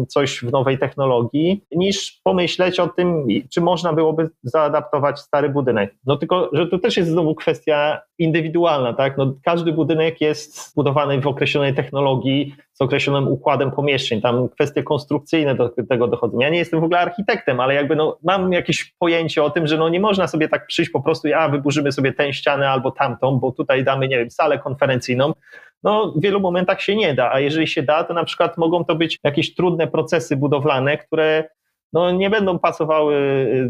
coś 0.08 0.40
w 0.40 0.52
nowej 0.52 0.78
technologii, 0.78 1.64
niż 1.72 2.20
pomyśleć 2.24 2.80
o 2.80 2.88
tym, 2.88 3.26
czy 3.50 3.60
można 3.60 3.92
byłoby 3.92 4.30
zaadaptować 4.42 5.20
stary 5.20 5.48
budynek. 5.48 5.94
No 6.06 6.16
tylko, 6.16 6.50
że 6.52 6.66
to 6.66 6.78
też 6.78 6.96
jest 6.96 7.10
znowu 7.10 7.34
kwestia 7.34 8.00
indywidualna, 8.18 8.92
tak? 8.92 9.18
No, 9.18 9.34
każdy 9.44 9.72
budynek 9.72 10.20
jest 10.20 10.70
zbudowany 10.70 11.20
w 11.20 11.26
określonej 11.26 11.74
technologii, 11.74 12.54
z 12.78 12.80
określonym 12.80 13.28
układem 13.28 13.70
pomieszczeń, 13.70 14.20
tam 14.20 14.48
kwestie 14.48 14.82
konstrukcyjne 14.82 15.54
do 15.54 15.68
tego 15.68 16.08
dochodzą. 16.08 16.38
Ja 16.38 16.48
nie 16.48 16.58
jestem 16.58 16.80
w 16.80 16.84
ogóle 16.84 17.00
architektem, 17.00 17.60
ale 17.60 17.74
jakby 17.74 17.96
no, 17.96 18.18
mam 18.22 18.52
jakieś 18.52 18.94
pojęcie 18.98 19.42
o 19.42 19.50
tym, 19.50 19.66
że 19.66 19.78
no 19.78 19.88
nie 19.88 20.00
można 20.00 20.26
sobie 20.26 20.48
tak 20.48 20.66
przyjść 20.66 20.90
po 20.90 21.00
prostu, 21.02 21.28
a 21.36 21.48
wyburzymy 21.48 21.92
sobie 21.92 22.12
tę 22.12 22.32
ścianę 22.32 22.70
albo 22.70 22.90
tamtą, 22.90 23.38
bo 23.38 23.52
tutaj 23.52 23.84
damy, 23.84 24.08
nie 24.08 24.18
wiem, 24.18 24.30
salę 24.30 24.58
konferencyjną, 24.58 25.32
no 25.82 26.12
w 26.16 26.20
wielu 26.20 26.40
momentach 26.40 26.82
się 26.82 26.96
nie 26.96 27.14
da, 27.14 27.32
a 27.32 27.40
jeżeli 27.40 27.66
się 27.66 27.82
da, 27.82 28.04
to 28.04 28.14
na 28.14 28.24
przykład 28.24 28.58
mogą 28.58 28.84
to 28.84 28.94
być 28.94 29.18
jakieś 29.24 29.54
trudne 29.54 29.86
procesy 29.86 30.36
budowlane, 30.36 30.98
które 30.98 31.44
no, 31.92 32.10
nie 32.10 32.30
będą 32.30 32.58
pasowały 32.58 33.16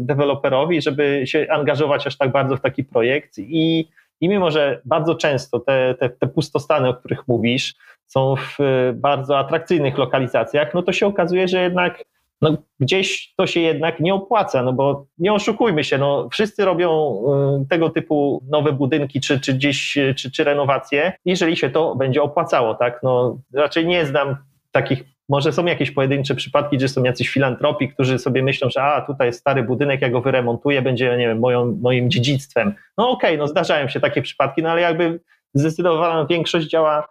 deweloperowi, 0.01 0.81
żeby 0.81 1.21
się 1.25 1.47
angażować 1.49 2.07
aż 2.07 2.17
tak 2.17 2.31
bardzo 2.31 2.57
w 2.57 2.61
taki 2.61 2.83
projekt. 2.83 3.33
I 3.37 3.87
i 4.21 4.29
mimo, 4.29 4.51
że 4.51 4.81
bardzo 4.85 5.15
często 5.15 5.59
te, 5.59 5.95
te, 5.99 6.09
te 6.09 6.27
pustostany, 6.27 6.89
o 6.89 6.93
których 6.93 7.27
mówisz, 7.27 7.75
są 8.05 8.35
w 8.35 8.57
bardzo 8.95 9.39
atrakcyjnych 9.39 9.97
lokalizacjach, 9.97 10.73
no 10.73 10.83
to 10.83 10.93
się 10.93 11.07
okazuje, 11.07 11.47
że 11.47 11.61
jednak 11.61 12.03
no, 12.41 12.57
gdzieś 12.79 13.33
to 13.37 13.47
się 13.47 13.59
jednak 13.59 13.99
nie 13.99 14.13
opłaca, 14.13 14.63
no 14.63 14.73
bo 14.73 15.05
nie 15.17 15.33
oszukujmy 15.33 15.83
się, 15.83 15.97
no, 15.97 16.29
wszyscy 16.31 16.65
robią 16.65 17.21
y, 17.63 17.69
tego 17.69 17.89
typu 17.89 18.43
nowe 18.49 18.71
budynki 18.71 19.21
czy, 19.21 19.39
czy 19.39 19.53
gdzieś, 19.53 19.97
czy, 20.15 20.31
czy 20.31 20.43
renowacje, 20.43 21.13
jeżeli 21.25 21.57
się 21.57 21.69
to 21.69 21.95
będzie 21.95 22.23
opłacało, 22.23 22.75
tak, 22.75 22.99
no 23.03 23.37
raczej 23.53 23.87
nie 23.87 24.05
znam 24.05 24.37
takich 24.81 25.03
może 25.29 25.53
są 25.53 25.65
jakieś 25.65 25.91
pojedyncze 25.91 26.35
przypadki, 26.35 26.77
gdzie 26.77 26.87
są 26.87 27.03
jacyś 27.03 27.29
filantropi, 27.29 27.89
którzy 27.89 28.19
sobie 28.19 28.43
myślą, 28.43 28.69
że 28.69 28.83
a, 28.83 29.01
tutaj 29.01 29.27
jest 29.27 29.39
stary 29.39 29.63
budynek, 29.63 30.01
ja 30.01 30.09
go 30.09 30.21
wyremontuję, 30.21 30.81
będzie, 30.81 31.17
nie 31.17 31.27
wiem, 31.27 31.39
moją, 31.39 31.77
moim 31.81 32.09
dziedzictwem. 32.09 32.73
No 32.97 33.09
okej, 33.09 33.29
okay, 33.29 33.37
no 33.37 33.47
zdarzają 33.47 33.87
się 33.87 33.99
takie 33.99 34.21
przypadki, 34.21 34.63
no 34.63 34.69
ale 34.69 34.81
jakby 34.81 35.19
zdecydowana 35.53 36.25
większość 36.25 36.67
działa 36.67 37.07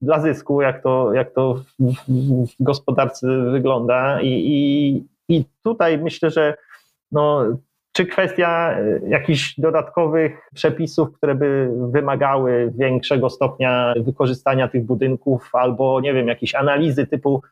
dla 0.00 0.20
zysku, 0.20 0.62
jak 0.62 0.82
to, 0.82 1.12
jak 1.12 1.34
to 1.34 1.54
w, 1.78 1.94
w 2.46 2.54
gospodarce 2.60 3.26
wygląda 3.50 4.20
i, 4.20 4.28
i, 4.28 5.36
i 5.36 5.44
tutaj 5.62 5.98
myślę, 5.98 6.30
że 6.30 6.54
no, 7.12 7.44
czy 7.98 8.06
kwestia 8.06 8.78
e, 8.78 9.08
jakichś 9.08 9.60
dodatkowych 9.60 10.50
przepisów, 10.54 11.12
które 11.12 11.34
by 11.34 11.70
wymagały 11.92 12.72
większego 12.78 13.30
stopnia 13.30 13.94
wykorzystania 13.96 14.68
tych 14.68 14.84
budynków, 14.84 15.50
albo 15.52 16.00
nie 16.00 16.14
wiem, 16.14 16.28
jakieś 16.28 16.54
analizy 16.54 17.06
typu 17.06 17.42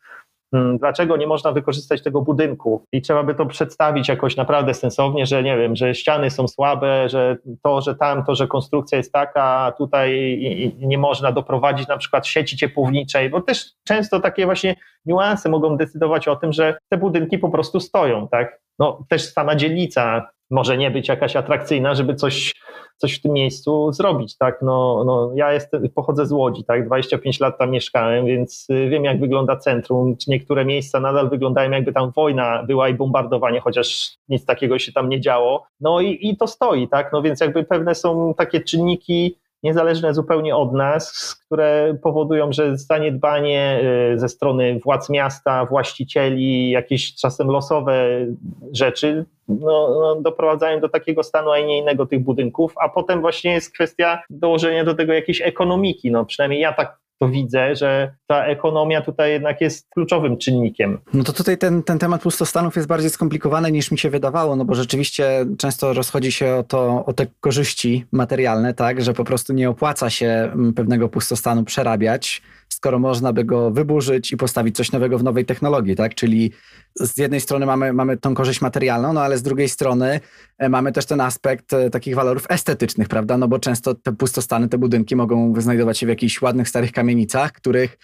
Hmm, 0.54 0.78
dlaczego 0.78 1.16
nie 1.16 1.26
można 1.26 1.52
wykorzystać 1.52 2.02
tego 2.02 2.22
budynku 2.22 2.84
i 2.92 3.02
trzeba 3.02 3.22
by 3.22 3.34
to 3.34 3.46
przedstawić 3.46 4.08
jakoś 4.08 4.36
naprawdę 4.36 4.74
sensownie, 4.74 5.26
że 5.26 5.42
nie 5.42 5.56
wiem, 5.56 5.76
że 5.76 5.94
ściany 5.94 6.30
są 6.30 6.48
słabe, 6.48 7.08
że 7.08 7.36
to, 7.62 7.80
że 7.80 7.94
tam, 7.94 8.24
to, 8.24 8.34
że 8.34 8.46
konstrukcja 8.46 8.98
jest 8.98 9.12
taka, 9.12 9.72
tutaj 9.78 10.38
nie 10.78 10.98
można 10.98 11.32
doprowadzić 11.32 11.88
na 11.88 11.96
przykład 11.96 12.26
sieci 12.26 12.56
ciepłowniczej, 12.56 13.30
bo 13.30 13.40
też 13.40 13.72
często 13.84 14.20
takie 14.20 14.44
właśnie 14.44 14.76
niuanse 15.06 15.48
mogą 15.48 15.76
decydować 15.76 16.28
o 16.28 16.36
tym, 16.36 16.52
że 16.52 16.78
te 16.88 16.98
budynki 16.98 17.38
po 17.38 17.50
prostu 17.50 17.80
stoją, 17.80 18.28
tak? 18.28 18.60
No 18.78 19.04
też 19.08 19.32
sama 19.32 19.56
dzielnica 19.56 20.28
może 20.50 20.78
nie 20.78 20.90
być 20.90 21.08
jakaś 21.08 21.36
atrakcyjna, 21.36 21.94
żeby 21.94 22.14
coś 22.14 22.52
coś 22.96 23.18
w 23.18 23.22
tym 23.22 23.32
miejscu 23.32 23.92
zrobić, 23.92 24.36
tak, 24.36 24.62
no, 24.62 25.04
no 25.06 25.32
ja 25.34 25.52
jestem, 25.52 25.88
pochodzę 25.88 26.26
z 26.26 26.32
Łodzi, 26.32 26.64
tak, 26.64 26.86
25 26.86 27.40
lat 27.40 27.58
tam 27.58 27.70
mieszkałem, 27.70 28.26
więc 28.26 28.66
y, 28.70 28.88
wiem 28.88 29.04
jak 29.04 29.20
wygląda 29.20 29.56
centrum, 29.56 30.16
czy 30.16 30.30
niektóre 30.30 30.64
miejsca 30.64 31.00
nadal 31.00 31.30
wyglądają 31.30 31.70
jakby 31.70 31.92
tam 31.92 32.10
wojna 32.10 32.62
była 32.62 32.88
i 32.88 32.94
bombardowanie, 32.94 33.60
chociaż 33.60 34.16
nic 34.28 34.44
takiego 34.44 34.78
się 34.78 34.92
tam 34.92 35.08
nie 35.08 35.20
działo, 35.20 35.66
no 35.80 36.00
i, 36.00 36.18
i 36.28 36.36
to 36.36 36.46
stoi, 36.46 36.88
tak, 36.88 37.12
no 37.12 37.22
więc 37.22 37.40
jakby 37.40 37.64
pewne 37.64 37.94
są 37.94 38.34
takie 38.34 38.60
czynniki, 38.60 39.36
niezależne 39.66 40.14
zupełnie 40.14 40.56
od 40.56 40.72
nas, 40.72 41.34
które 41.46 41.98
powodują, 42.02 42.52
że 42.52 42.78
zaniedbanie 42.78 43.80
y, 44.14 44.18
ze 44.18 44.28
strony 44.28 44.78
władz 44.84 45.10
miasta, 45.10 45.66
właścicieli, 45.66 46.70
jakieś 46.70 47.14
czasem 47.14 47.48
losowe 47.48 48.26
rzeczy 48.72 49.24
no, 49.48 49.88
no, 50.00 50.20
doprowadzają 50.22 50.80
do 50.80 50.88
takiego 50.88 51.22
stanu, 51.22 51.50
a 51.50 51.58
nie 51.58 51.78
innego 51.78 52.06
tych 52.06 52.20
budynków, 52.20 52.74
a 52.76 52.88
potem 52.88 53.20
właśnie 53.20 53.52
jest 53.52 53.74
kwestia 53.74 54.22
dołożenia 54.30 54.84
do 54.84 54.94
tego 54.94 55.12
jakiejś 55.12 55.42
ekonomiki. 55.42 56.10
No, 56.10 56.24
przynajmniej 56.24 56.60
ja 56.60 56.72
tak 56.72 56.98
to 57.18 57.28
widzę, 57.28 57.76
że 57.76 58.14
ta 58.26 58.44
ekonomia 58.44 59.00
tutaj 59.00 59.30
jednak 59.30 59.60
jest 59.60 59.88
kluczowym 59.90 60.38
czynnikiem. 60.38 60.98
No 61.14 61.24
to 61.24 61.32
tutaj 61.32 61.58
ten, 61.58 61.82
ten 61.82 61.98
temat 61.98 62.22
pustostanów 62.22 62.76
jest 62.76 62.88
bardziej 62.88 63.10
skomplikowany 63.10 63.72
niż 63.72 63.90
mi 63.90 63.98
się 63.98 64.10
wydawało, 64.10 64.56
no 64.56 64.64
bo 64.64 64.74
rzeczywiście 64.74 65.46
często 65.58 65.92
rozchodzi 65.92 66.32
się 66.32 66.54
o, 66.54 66.62
to, 66.62 67.04
o 67.06 67.12
te 67.12 67.26
korzyści 67.40 68.04
materialne, 68.12 68.74
tak, 68.74 69.02
że 69.02 69.12
po 69.12 69.24
prostu 69.24 69.52
nie 69.52 69.70
opłaca 69.70 70.10
się 70.10 70.26
mm, 70.26 70.74
pewnego 70.74 71.08
pustostanu 71.08 71.64
przerabiać, 71.64 72.42
skoro 72.76 72.98
można 72.98 73.32
by 73.32 73.44
go 73.44 73.70
wyburzyć 73.70 74.32
i 74.32 74.36
postawić 74.36 74.76
coś 74.76 74.92
nowego 74.92 75.18
w 75.18 75.22
nowej 75.22 75.44
technologii, 75.44 75.96
tak? 75.96 76.14
Czyli 76.14 76.52
z 76.94 77.18
jednej 77.18 77.40
strony 77.40 77.66
mamy, 77.66 77.92
mamy 77.92 78.16
tą 78.16 78.34
korzyść 78.34 78.60
materialną, 78.60 79.12
no 79.12 79.20
ale 79.22 79.38
z 79.38 79.42
drugiej 79.42 79.68
strony 79.68 80.20
e, 80.58 80.68
mamy 80.68 80.92
też 80.92 81.06
ten 81.06 81.20
aspekt 81.20 81.72
e, 81.72 81.90
takich 81.90 82.14
walorów 82.14 82.46
estetycznych, 82.48 83.08
prawda? 83.08 83.38
No 83.38 83.48
bo 83.48 83.58
często 83.58 83.94
te 83.94 84.12
pustostany, 84.12 84.68
te 84.68 84.78
budynki 84.78 85.16
mogą 85.16 85.60
znajdować 85.60 85.98
się 85.98 86.06
w 86.06 86.08
jakichś 86.08 86.42
ładnych, 86.42 86.68
starych 86.68 86.92
kamienicach, 86.92 87.52
których 87.52 87.98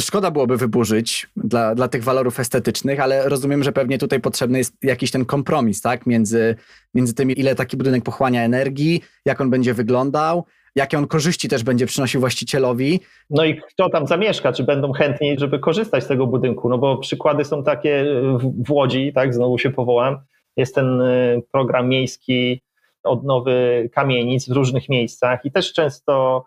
szkoda 0.00 0.30
byłoby 0.30 0.56
wyburzyć 0.56 1.30
dla, 1.36 1.74
dla 1.74 1.88
tych 1.88 2.04
walorów 2.04 2.40
estetycznych, 2.40 3.00
ale 3.00 3.28
rozumiem, 3.28 3.64
że 3.64 3.72
pewnie 3.72 3.98
tutaj 3.98 4.20
potrzebny 4.20 4.58
jest 4.58 4.74
jakiś 4.82 5.10
ten 5.10 5.24
kompromis, 5.24 5.80
tak? 5.80 6.06
Między, 6.06 6.56
między 6.94 7.14
tym, 7.14 7.30
ile 7.30 7.54
taki 7.54 7.76
budynek 7.76 8.04
pochłania 8.04 8.42
energii, 8.42 9.02
jak 9.24 9.40
on 9.40 9.50
będzie 9.50 9.74
wyglądał, 9.74 10.44
jakie 10.76 10.98
on 10.98 11.06
korzyści 11.06 11.48
też 11.48 11.62
będzie 11.62 11.86
przynosił 11.86 12.20
właścicielowi. 12.20 13.00
No 13.30 13.44
i 13.44 13.60
kto 13.60 13.88
tam 13.88 14.06
zamieszka, 14.06 14.52
czy 14.52 14.64
będą 14.64 14.92
chętni, 14.92 15.36
żeby 15.38 15.58
korzystać 15.58 16.04
z 16.04 16.06
tego 16.06 16.26
budynku, 16.26 16.68
no 16.68 16.78
bo 16.78 16.96
przykłady 16.96 17.44
są 17.44 17.64
takie 17.64 18.04
w 18.38 18.70
Łodzi, 18.70 19.12
tak, 19.14 19.34
znowu 19.34 19.58
się 19.58 19.70
powołam, 19.70 20.18
jest 20.56 20.74
ten 20.74 21.00
y, 21.00 21.42
program 21.52 21.88
miejski 21.88 22.62
odnowy 23.02 23.88
kamienic 23.92 24.48
w 24.48 24.52
różnych 24.52 24.88
miejscach 24.88 25.44
i 25.44 25.52
też 25.52 25.72
często 25.72 26.44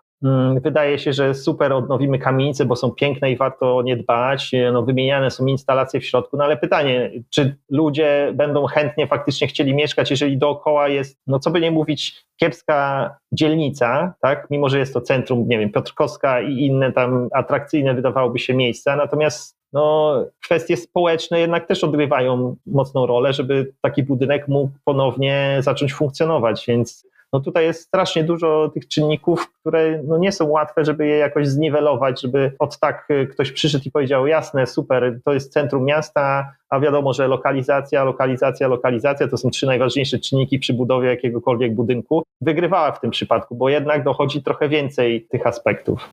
wydaje 0.61 0.99
się, 0.99 1.13
że 1.13 1.33
super 1.33 1.73
odnowimy 1.73 2.19
kamienice, 2.19 2.65
bo 2.65 2.75
są 2.75 2.91
piękne 2.91 3.31
i 3.31 3.37
warto 3.37 3.81
nie 3.81 3.97
dbać. 3.97 4.51
No, 4.73 4.83
wymieniane 4.83 5.31
są 5.31 5.45
instalacje 5.45 5.99
w 5.99 6.05
środku, 6.05 6.37
no 6.37 6.43
ale 6.43 6.57
pytanie, 6.57 7.11
czy 7.29 7.55
ludzie 7.69 8.31
będą 8.35 8.65
chętnie 8.65 9.07
faktycznie 9.07 9.47
chcieli 9.47 9.75
mieszkać, 9.75 10.11
jeżeli 10.11 10.37
dookoła 10.37 10.87
jest, 10.87 11.19
no 11.27 11.39
co 11.39 11.51
by 11.51 11.61
nie 11.61 11.71
mówić, 11.71 12.25
kiepska 12.37 13.09
dzielnica, 13.31 14.13
tak? 14.21 14.47
Mimo, 14.49 14.69
że 14.69 14.79
jest 14.79 14.93
to 14.93 15.01
centrum, 15.01 15.47
nie 15.47 15.59
wiem, 15.59 15.71
Piotrkowska 15.71 16.41
i 16.41 16.57
inne 16.57 16.91
tam 16.91 17.29
atrakcyjne 17.33 17.93
wydawałoby 17.93 18.39
się 18.39 18.53
miejsca, 18.53 18.95
natomiast 18.95 19.57
no, 19.73 20.15
kwestie 20.43 20.77
społeczne 20.77 21.39
jednak 21.39 21.67
też 21.67 21.83
odgrywają 21.83 22.55
mocną 22.65 23.05
rolę, 23.05 23.33
żeby 23.33 23.73
taki 23.81 24.03
budynek 24.03 24.47
mógł 24.47 24.73
ponownie 24.83 25.57
zacząć 25.59 25.93
funkcjonować, 25.93 26.65
więc 26.67 27.07
no 27.33 27.39
tutaj 27.39 27.65
jest 27.65 27.81
strasznie 27.81 28.23
dużo 28.23 28.71
tych 28.73 28.87
czynników, 28.87 29.51
które 29.59 30.01
no 30.07 30.17
nie 30.17 30.31
są 30.31 30.49
łatwe, 30.49 30.85
żeby 30.85 31.07
je 31.07 31.17
jakoś 31.17 31.47
zniwelować, 31.47 32.21
żeby 32.21 32.55
od 32.59 32.79
tak 32.79 33.07
y, 33.11 33.27
ktoś 33.27 33.51
przyszedł 33.51 33.83
i 33.87 33.91
powiedział, 33.91 34.27
jasne, 34.27 34.67
super, 34.67 35.19
to 35.25 35.33
jest 35.33 35.53
centrum 35.53 35.85
miasta, 35.85 36.53
a 36.69 36.79
wiadomo, 36.79 37.13
że 37.13 37.27
lokalizacja, 37.27 38.03
lokalizacja, 38.03 38.67
lokalizacja 38.67 39.27
to 39.27 39.37
są 39.37 39.49
trzy 39.49 39.65
najważniejsze 39.65 40.19
czynniki 40.19 40.59
przy 40.59 40.73
budowie 40.73 41.09
jakiegokolwiek 41.09 41.75
budynku, 41.75 42.23
wygrywała 42.41 42.91
w 42.91 42.99
tym 42.99 43.11
przypadku, 43.11 43.55
bo 43.55 43.69
jednak 43.69 44.03
dochodzi 44.03 44.43
trochę 44.43 44.69
więcej 44.69 45.27
tych 45.31 45.47
aspektów. 45.47 46.09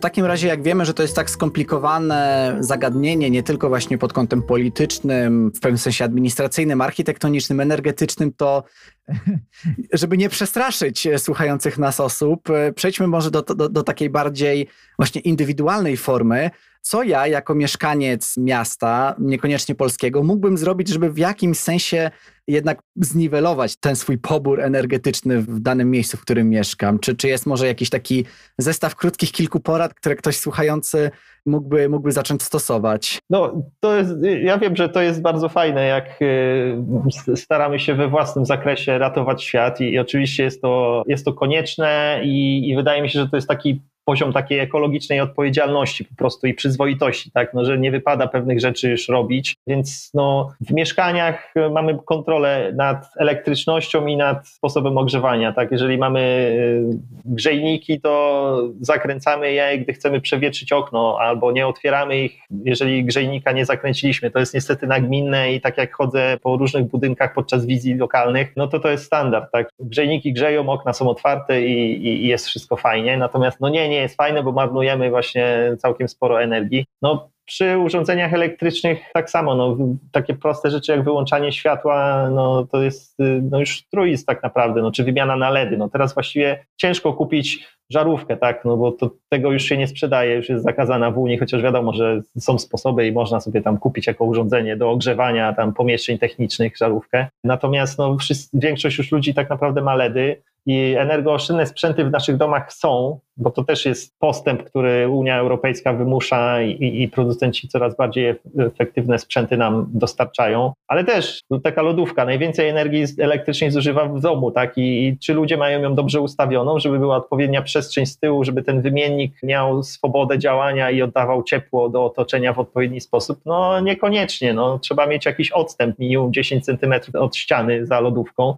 W 0.00 0.02
takim 0.02 0.24
razie, 0.24 0.48
jak 0.48 0.62
wiemy, 0.62 0.84
że 0.84 0.94
to 0.94 1.02
jest 1.02 1.16
tak 1.16 1.30
skomplikowane 1.30 2.56
zagadnienie, 2.60 3.30
nie 3.30 3.42
tylko 3.42 3.68
właśnie 3.68 3.98
pod 3.98 4.12
kątem 4.12 4.42
politycznym, 4.42 5.52
w 5.56 5.60
pewnym 5.60 5.78
sensie 5.78 6.04
administracyjnym, 6.04 6.80
architektonicznym, 6.80 7.60
energetycznym, 7.60 8.32
to 8.32 8.64
żeby 9.92 10.16
nie 10.16 10.28
przestraszyć 10.28 11.08
słuchających 11.18 11.78
nas 11.78 12.00
osób, 12.00 12.48
przejdźmy 12.74 13.06
może 13.06 13.30
do, 13.30 13.42
do, 13.42 13.68
do 13.68 13.82
takiej 13.82 14.10
bardziej 14.10 14.68
właśnie 14.98 15.20
indywidualnej 15.20 15.96
formy. 15.96 16.50
Co 16.80 17.02
ja, 17.02 17.26
jako 17.26 17.54
mieszkaniec 17.54 18.36
miasta, 18.36 19.14
niekoniecznie 19.18 19.74
polskiego, 19.74 20.22
mógłbym 20.22 20.58
zrobić, 20.58 20.88
żeby 20.88 21.12
w 21.12 21.18
jakimś 21.18 21.58
sensie 21.58 22.10
jednak 22.46 22.82
zniwelować 22.96 23.76
ten 23.76 23.96
swój 23.96 24.18
pobór 24.18 24.60
energetyczny 24.60 25.42
w 25.42 25.60
danym 25.60 25.90
miejscu, 25.90 26.16
w 26.16 26.20
którym 26.20 26.48
mieszkam? 26.48 26.98
Czy, 26.98 27.16
czy 27.16 27.28
jest 27.28 27.46
może 27.46 27.66
jakiś 27.66 27.90
taki 27.90 28.24
zestaw 28.58 28.96
krótkich 28.96 29.32
kilku 29.32 29.60
porad, 29.60 29.94
które 29.94 30.16
ktoś 30.16 30.36
słuchający 30.36 31.10
mógłby, 31.46 31.88
mógłby 31.88 32.12
zacząć 32.12 32.42
stosować? 32.42 33.18
No, 33.30 33.62
to 33.80 33.96
jest, 33.96 34.10
ja 34.42 34.58
wiem, 34.58 34.76
że 34.76 34.88
to 34.88 35.02
jest 35.02 35.22
bardzo 35.22 35.48
fajne, 35.48 35.86
jak 35.86 36.22
y, 36.22 37.36
staramy 37.36 37.78
się 37.78 37.94
we 37.94 38.08
własnym 38.08 38.46
zakresie 38.46 38.98
ratować 38.98 39.44
świat 39.44 39.80
i, 39.80 39.92
i 39.92 39.98
oczywiście 39.98 40.42
jest 40.42 40.62
to, 40.62 41.02
jest 41.06 41.24
to 41.24 41.32
konieczne 41.32 42.20
i, 42.24 42.68
i 42.68 42.76
wydaje 42.76 43.02
mi 43.02 43.10
się, 43.10 43.20
że 43.20 43.28
to 43.28 43.36
jest 43.36 43.48
taki 43.48 43.80
poziom 44.04 44.32
takiej 44.32 44.58
ekologicznej 44.58 45.20
odpowiedzialności 45.20 46.04
po 46.04 46.14
prostu 46.14 46.46
i 46.46 46.54
przyzwoitości, 46.54 47.30
tak, 47.30 47.54
no, 47.54 47.64
że 47.64 47.78
nie 47.78 47.90
wypada 47.90 48.26
pewnych 48.26 48.60
rzeczy 48.60 48.90
już 48.90 49.08
robić, 49.08 49.56
więc 49.66 50.10
no, 50.14 50.48
w 50.60 50.72
mieszkaniach 50.72 51.54
mamy 51.72 51.98
kontrolę 52.04 52.72
nad 52.76 53.06
elektrycznością 53.18 54.06
i 54.06 54.16
nad 54.16 54.48
sposobem 54.48 54.98
ogrzewania, 54.98 55.52
tak, 55.52 55.72
jeżeli 55.72 55.98
mamy 55.98 56.20
y, 56.20 56.98
grzejniki, 57.24 58.00
to 58.00 58.62
zakręcamy 58.80 59.52
je, 59.52 59.78
gdy 59.78 59.92
chcemy 59.92 60.20
przewietrzyć 60.20 60.72
okno, 60.72 61.16
albo 61.40 61.52
nie 61.52 61.66
otwieramy 61.66 62.18
ich, 62.18 62.40
jeżeli 62.64 63.04
grzejnika 63.04 63.52
nie 63.52 63.64
zakręciliśmy, 63.64 64.30
to 64.30 64.38
jest 64.38 64.54
niestety 64.54 64.86
nagminne 64.86 65.52
i 65.52 65.60
tak 65.60 65.78
jak 65.78 65.94
chodzę 65.94 66.36
po 66.42 66.56
różnych 66.56 66.84
budynkach 66.86 67.34
podczas 67.34 67.66
wizji 67.66 67.94
lokalnych, 67.94 68.52
no 68.56 68.66
to 68.66 68.80
to 68.80 68.90
jest 68.90 69.04
standard, 69.04 69.52
tak, 69.52 69.68
grzejniki 69.80 70.32
grzeją, 70.32 70.68
okna 70.68 70.92
są 70.92 71.08
otwarte 71.08 71.62
i, 71.62 72.06
i, 72.06 72.24
i 72.24 72.28
jest 72.28 72.46
wszystko 72.46 72.76
fajnie, 72.76 73.16
natomiast 73.16 73.60
no 73.60 73.68
nie, 73.68 73.88
nie 73.88 73.96
jest 73.96 74.16
fajne, 74.16 74.42
bo 74.42 74.52
marnujemy 74.52 75.10
właśnie 75.10 75.76
całkiem 75.78 76.08
sporo 76.08 76.42
energii. 76.42 76.86
No, 77.02 77.28
przy 77.50 77.78
urządzeniach 77.78 78.34
elektrycznych 78.34 78.98
tak 79.14 79.30
samo, 79.30 79.54
no, 79.54 79.76
takie 80.12 80.34
proste 80.34 80.70
rzeczy 80.70 80.92
jak 80.92 81.04
wyłączanie 81.04 81.52
światła, 81.52 82.28
no, 82.30 82.66
to 82.72 82.82
jest 82.82 83.16
no, 83.50 83.60
już 83.60 83.82
truizm 83.82 84.24
tak 84.26 84.42
naprawdę, 84.42 84.82
no, 84.82 84.92
czy 84.92 85.04
wymiana 85.04 85.36
na 85.36 85.50
LEDy. 85.50 85.76
No, 85.76 85.88
teraz 85.88 86.14
właściwie 86.14 86.64
ciężko 86.76 87.12
kupić 87.12 87.68
żarówkę, 87.92 88.36
tak, 88.36 88.64
no 88.64 88.76
bo 88.76 88.92
to, 88.92 89.10
tego 89.28 89.52
już 89.52 89.62
się 89.62 89.76
nie 89.76 89.86
sprzedaje, 89.86 90.36
już 90.36 90.48
jest 90.48 90.64
zakazana 90.64 91.10
w 91.10 91.18
Unii, 91.18 91.38
chociaż 91.38 91.62
wiadomo, 91.62 91.92
że 91.92 92.20
są 92.38 92.58
sposoby 92.58 93.06
i 93.06 93.12
można 93.12 93.40
sobie 93.40 93.62
tam 93.62 93.78
kupić 93.78 94.06
jako 94.06 94.24
urządzenie 94.24 94.76
do 94.76 94.90
ogrzewania 94.90 95.52
tam 95.52 95.74
pomieszczeń 95.74 96.18
technicznych 96.18 96.76
żarówkę. 96.76 97.26
Natomiast 97.44 97.98
no, 97.98 98.16
wszyscy, 98.18 98.58
większość 98.58 98.98
już 98.98 99.12
ludzi 99.12 99.34
tak 99.34 99.50
naprawdę 99.50 99.82
ma 99.82 99.94
LEDy, 99.94 100.42
i 100.66 100.94
energooszczędne 100.98 101.66
sprzęty 101.66 102.04
w 102.04 102.10
naszych 102.10 102.36
domach 102.36 102.72
są, 102.72 103.20
bo 103.36 103.50
to 103.50 103.64
też 103.64 103.86
jest 103.86 104.18
postęp, 104.18 104.64
który 104.64 105.08
Unia 105.08 105.38
Europejska 105.38 105.92
wymusza 105.92 106.62
i, 106.62 107.02
i 107.02 107.08
producenci 107.08 107.68
coraz 107.68 107.96
bardziej 107.96 108.34
efektywne 108.58 109.18
sprzęty 109.18 109.56
nam 109.56 109.86
dostarczają, 109.88 110.72
ale 110.88 111.04
też 111.04 111.40
no, 111.50 111.58
taka 111.60 111.82
lodówka 111.82 112.24
najwięcej 112.24 112.68
energii 112.68 113.04
elektrycznej 113.18 113.70
zużywa 113.70 114.04
w 114.04 114.20
domu, 114.20 114.50
tak? 114.50 114.78
I, 114.78 115.06
I 115.08 115.18
czy 115.18 115.34
ludzie 115.34 115.56
mają 115.56 115.82
ją 115.82 115.94
dobrze 115.94 116.20
ustawioną, 116.20 116.78
żeby 116.78 116.98
była 116.98 117.16
odpowiednia 117.16 117.62
przestrzeń 117.62 118.06
z 118.06 118.18
tyłu, 118.18 118.44
żeby 118.44 118.62
ten 118.62 118.82
wymiennik 118.82 119.42
miał 119.42 119.82
swobodę 119.82 120.38
działania 120.38 120.90
i 120.90 121.02
oddawał 121.02 121.42
ciepło 121.42 121.88
do 121.88 122.04
otoczenia 122.04 122.52
w 122.52 122.58
odpowiedni 122.58 123.00
sposób? 123.00 123.40
No 123.46 123.80
niekoniecznie, 123.80 124.54
no, 124.54 124.78
trzeba 124.78 125.06
mieć 125.06 125.26
jakiś 125.26 125.52
odstęp, 125.52 125.98
minimum 125.98 126.32
10 126.32 126.64
centymetrów 126.64 127.14
od 127.14 127.36
ściany 127.36 127.86
za 127.86 128.00
lodówką, 128.00 128.54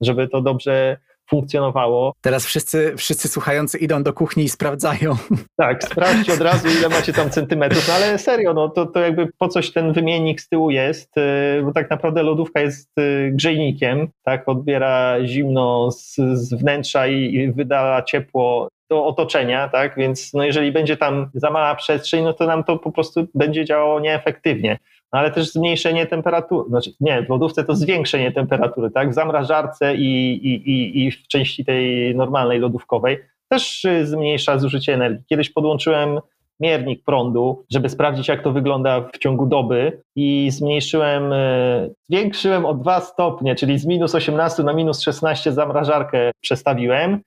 żeby 0.00 0.28
to 0.28 0.40
dobrze 0.40 0.96
funkcjonowało. 1.32 2.12
Teraz 2.20 2.46
wszyscy, 2.46 2.94
wszyscy 2.96 3.28
słuchający 3.28 3.78
idą 3.78 4.02
do 4.02 4.12
kuchni 4.12 4.44
i 4.44 4.48
sprawdzają. 4.48 5.16
Tak, 5.56 5.84
sprawdźcie 5.84 6.32
od 6.32 6.40
razu, 6.40 6.68
ile 6.78 6.88
macie 6.88 7.12
tam 7.12 7.30
centymetrów, 7.30 7.88
no 7.88 7.94
ale 7.94 8.18
serio, 8.18 8.54
no 8.54 8.68
to, 8.68 8.86
to 8.86 9.00
jakby 9.00 9.28
po 9.38 9.48
coś 9.48 9.72
ten 9.72 9.92
wymiennik 9.92 10.40
z 10.40 10.48
tyłu 10.48 10.70
jest, 10.70 11.16
y, 11.16 11.62
bo 11.64 11.72
tak 11.72 11.90
naprawdę 11.90 12.22
lodówka 12.22 12.60
jest 12.60 12.98
y, 12.98 13.30
grzejnikiem, 13.34 14.08
tak, 14.24 14.48
odbiera 14.48 15.16
zimno 15.24 15.90
z, 15.90 16.16
z 16.34 16.54
wnętrza 16.54 17.06
i, 17.06 17.34
i 17.34 17.52
wyda 17.52 18.02
ciepło 18.02 18.68
do 18.90 19.06
otoczenia, 19.06 19.68
tak, 19.68 19.96
więc 19.96 20.34
no 20.34 20.44
jeżeli 20.44 20.72
będzie 20.72 20.96
tam 20.96 21.30
za 21.34 21.50
mała 21.50 21.74
przestrzeń, 21.74 22.24
no 22.24 22.32
to 22.32 22.46
nam 22.46 22.64
to 22.64 22.78
po 22.78 22.92
prostu 22.92 23.26
będzie 23.34 23.64
działało 23.64 24.00
nieefektywnie. 24.00 24.78
No 25.12 25.18
ale 25.18 25.30
też 25.30 25.52
zmniejszenie 25.52 26.06
temperatury, 26.06 26.68
znaczy 26.68 26.90
nie, 27.00 27.22
w 27.22 27.28
lodówce 27.28 27.64
to 27.64 27.74
zwiększenie 27.74 28.32
temperatury, 28.32 28.90
tak? 28.90 29.10
W 29.10 29.14
zamrażarce 29.14 29.96
i, 29.96 30.32
i, 30.46 30.70
i, 30.70 31.06
i 31.06 31.10
w 31.10 31.26
części 31.28 31.64
tej 31.64 32.14
normalnej 32.16 32.58
lodówkowej 32.58 33.18
też 33.48 33.84
y, 33.84 34.06
zmniejsza 34.06 34.58
zużycie 34.58 34.94
energii. 34.94 35.24
Kiedyś 35.28 35.50
podłączyłem 35.50 36.20
miernik 36.60 37.04
prądu, 37.04 37.64
żeby 37.70 37.88
sprawdzić, 37.88 38.28
jak 38.28 38.42
to 38.42 38.52
wygląda 38.52 39.00
w 39.00 39.18
ciągu 39.18 39.46
doby 39.46 40.02
i 40.16 40.50
zmniejszyłem, 40.50 41.32
y, 41.32 41.94
zwiększyłem 42.08 42.66
o 42.66 42.74
2 42.74 43.00
stopnie, 43.00 43.54
czyli 43.54 43.78
z 43.78 43.86
minus 43.86 44.14
18 44.14 44.62
na 44.62 44.72
minus 44.72 45.00
16 45.00 45.52
zamrażarkę 45.52 46.30
przestawiłem 46.40 47.20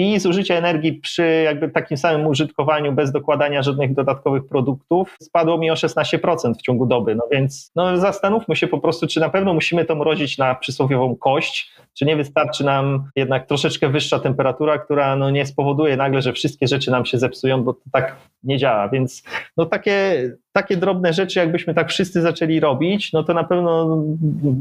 i 0.00 0.20
zużycie 0.20 0.58
energii 0.58 0.92
przy 0.92 1.42
jakby 1.44 1.68
takim 1.68 1.96
samym 1.96 2.26
użytkowaniu 2.26 2.92
bez 2.92 3.12
dokładania 3.12 3.62
żadnych 3.62 3.94
dodatkowych 3.94 4.46
produktów 4.46 5.16
spadło 5.22 5.58
mi 5.58 5.70
o 5.70 5.74
16% 5.74 6.54
w 6.54 6.62
ciągu 6.62 6.86
doby. 6.86 7.14
No 7.14 7.22
więc 7.32 7.72
no 7.76 7.98
zastanówmy 7.98 8.56
się 8.56 8.66
po 8.66 8.78
prostu, 8.78 9.06
czy 9.06 9.20
na 9.20 9.28
pewno 9.28 9.54
musimy 9.54 9.84
to 9.84 9.94
mrozić 9.94 10.38
na 10.38 10.54
przysłowiową 10.54 11.16
kość, 11.16 11.72
czy 12.00 12.06
nie 12.06 12.16
wystarczy 12.16 12.64
nam 12.64 13.10
jednak 13.16 13.46
troszeczkę 13.46 13.88
wyższa 13.88 14.18
temperatura, 14.18 14.78
która 14.78 15.16
no 15.16 15.30
nie 15.30 15.46
spowoduje 15.46 15.96
nagle, 15.96 16.22
że 16.22 16.32
wszystkie 16.32 16.66
rzeczy 16.66 16.90
nam 16.90 17.06
się 17.06 17.18
zepsują, 17.18 17.62
bo 17.64 17.72
to 17.72 17.80
tak 17.92 18.16
nie 18.42 18.58
działa. 18.58 18.88
Więc 18.88 19.22
no 19.56 19.66
takie, 19.66 20.22
takie 20.52 20.76
drobne 20.76 21.12
rzeczy, 21.12 21.38
jakbyśmy 21.38 21.74
tak 21.74 21.90
wszyscy 21.90 22.22
zaczęli 22.22 22.60
robić, 22.60 23.12
no 23.12 23.22
to 23.22 23.34
na 23.34 23.44
pewno 23.44 23.98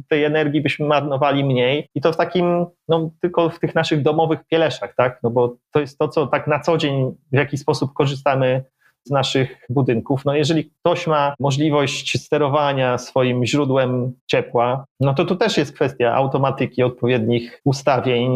tej 0.10 0.24
energii 0.24 0.62
byśmy 0.62 0.88
marnowali 0.88 1.44
mniej 1.44 1.88
i 1.96 2.02
to 2.02 2.14
w 2.14 2.18
takim, 2.18 2.66
no 2.88 3.10
tylko 3.22 3.50
w 3.50 3.60
tych 3.60 3.76
naszych 3.76 4.02
domowych 4.02 4.40
pieleszach, 4.48 4.96
tak? 4.96 5.20
No 5.24 5.30
bo 5.30 5.56
to 5.72 5.80
jest 5.80 5.98
to, 5.98 6.08
co 6.08 6.28
tak 6.28 6.48
na 6.48 6.60
co 6.60 6.78
dzień 6.78 7.16
w 7.32 7.36
jakiś 7.36 7.60
sposób 7.60 7.94
korzystamy 7.94 8.64
naszych 9.10 9.66
budynków. 9.70 10.26
No 10.26 10.34
jeżeli 10.34 10.72
ktoś 10.80 11.08
ma 11.08 11.34
możliwość 11.40 12.22
sterowania 12.22 12.98
swoim 12.98 13.46
źródłem 13.46 14.14
ciepła, 14.28 14.86
no 15.00 15.14
to 15.14 15.26
to 15.26 15.36
też 15.36 15.58
jest 15.58 15.74
kwestia 15.74 16.14
automatyki, 16.14 16.84
odpowiednich 16.84 17.62
ustawień, 17.66 18.30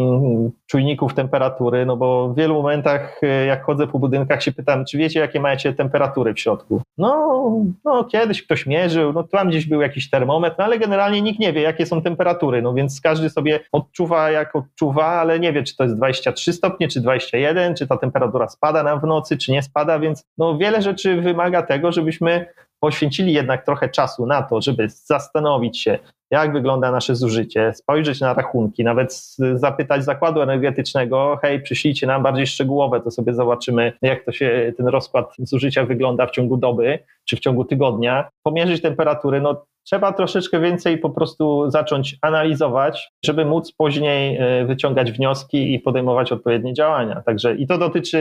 czujników 0.66 1.14
temperatury, 1.14 1.86
no 1.86 1.96
bo 1.96 2.28
w 2.28 2.36
wielu 2.36 2.54
momentach, 2.54 3.20
e, 3.22 3.46
jak 3.46 3.64
chodzę 3.64 3.86
po 3.86 3.98
budynkach, 3.98 4.42
się 4.42 4.52
pytam, 4.52 4.84
czy 4.84 4.98
wiecie, 4.98 5.20
jakie 5.20 5.40
macie 5.40 5.72
temperatury 5.72 6.34
w 6.34 6.40
środku? 6.40 6.82
No, 6.98 7.42
no 7.84 8.04
kiedyś 8.04 8.42
ktoś 8.42 8.66
mierzył, 8.66 9.12
no 9.12 9.22
tam 9.22 9.48
gdzieś 9.48 9.66
był 9.66 9.80
jakiś 9.80 10.10
termometr, 10.10 10.56
no 10.58 10.64
ale 10.64 10.78
generalnie 10.78 11.22
nikt 11.22 11.40
nie 11.40 11.52
wie, 11.52 11.62
jakie 11.62 11.86
są 11.86 12.02
temperatury, 12.02 12.62
no 12.62 12.74
więc 12.74 13.00
każdy 13.00 13.30
sobie 13.30 13.60
odczuwa, 13.72 14.30
jak 14.30 14.56
odczuwa, 14.56 15.06
ale 15.06 15.40
nie 15.40 15.52
wie, 15.52 15.62
czy 15.62 15.76
to 15.76 15.84
jest 15.84 15.96
23 15.96 16.52
stopnie, 16.52 16.88
czy 16.88 17.00
21, 17.00 17.74
czy 17.74 17.86
ta 17.86 17.96
temperatura 17.96 18.48
spada 18.48 18.82
nam 18.82 19.00
w 19.00 19.04
nocy, 19.04 19.38
czy 19.38 19.52
nie 19.52 19.62
spada, 19.62 19.98
więc 19.98 20.24
no 20.38 20.58
wiele 20.64 20.82
rzeczy 20.82 21.20
wymaga 21.20 21.62
tego, 21.62 21.92
żebyśmy 21.92 22.46
poświęcili 22.80 23.32
jednak 23.32 23.64
trochę 23.64 23.88
czasu 23.88 24.26
na 24.26 24.42
to, 24.42 24.60
żeby 24.60 24.88
zastanowić 24.88 25.80
się, 25.80 25.98
jak 26.30 26.52
wygląda 26.52 26.90
nasze 26.90 27.14
zużycie, 27.16 27.72
spojrzeć 27.74 28.20
na 28.20 28.34
rachunki, 28.34 28.84
nawet 28.84 29.36
zapytać 29.54 30.04
zakładu 30.04 30.40
energetycznego, 30.40 31.38
hej, 31.42 31.62
przyślijcie 31.62 32.06
nam 32.06 32.22
bardziej 32.22 32.46
szczegółowe, 32.46 33.00
to 33.00 33.10
sobie 33.10 33.34
zobaczymy, 33.34 33.92
jak 34.02 34.24
to 34.24 34.32
się 34.32 34.72
ten 34.76 34.86
rozkład 34.88 35.34
zużycia 35.38 35.84
wygląda 35.84 36.26
w 36.26 36.30
ciągu 36.30 36.56
doby 36.56 36.98
czy 37.24 37.36
w 37.36 37.40
ciągu 37.40 37.64
tygodnia, 37.64 38.28
pomierzyć 38.42 38.82
temperatury, 38.82 39.40
no 39.40 39.64
trzeba 39.84 40.12
troszeczkę 40.12 40.60
więcej 40.60 40.98
po 40.98 41.10
prostu 41.10 41.70
zacząć 41.70 42.16
analizować, 42.22 43.12
żeby 43.24 43.44
móc 43.44 43.72
później 43.72 44.36
e, 44.36 44.64
wyciągać 44.64 45.12
wnioski 45.12 45.74
i 45.74 45.80
podejmować 45.80 46.32
odpowiednie 46.32 46.74
działania. 46.74 47.22
Także 47.26 47.54
i 47.54 47.66
to 47.66 47.78
dotyczy 47.78 48.20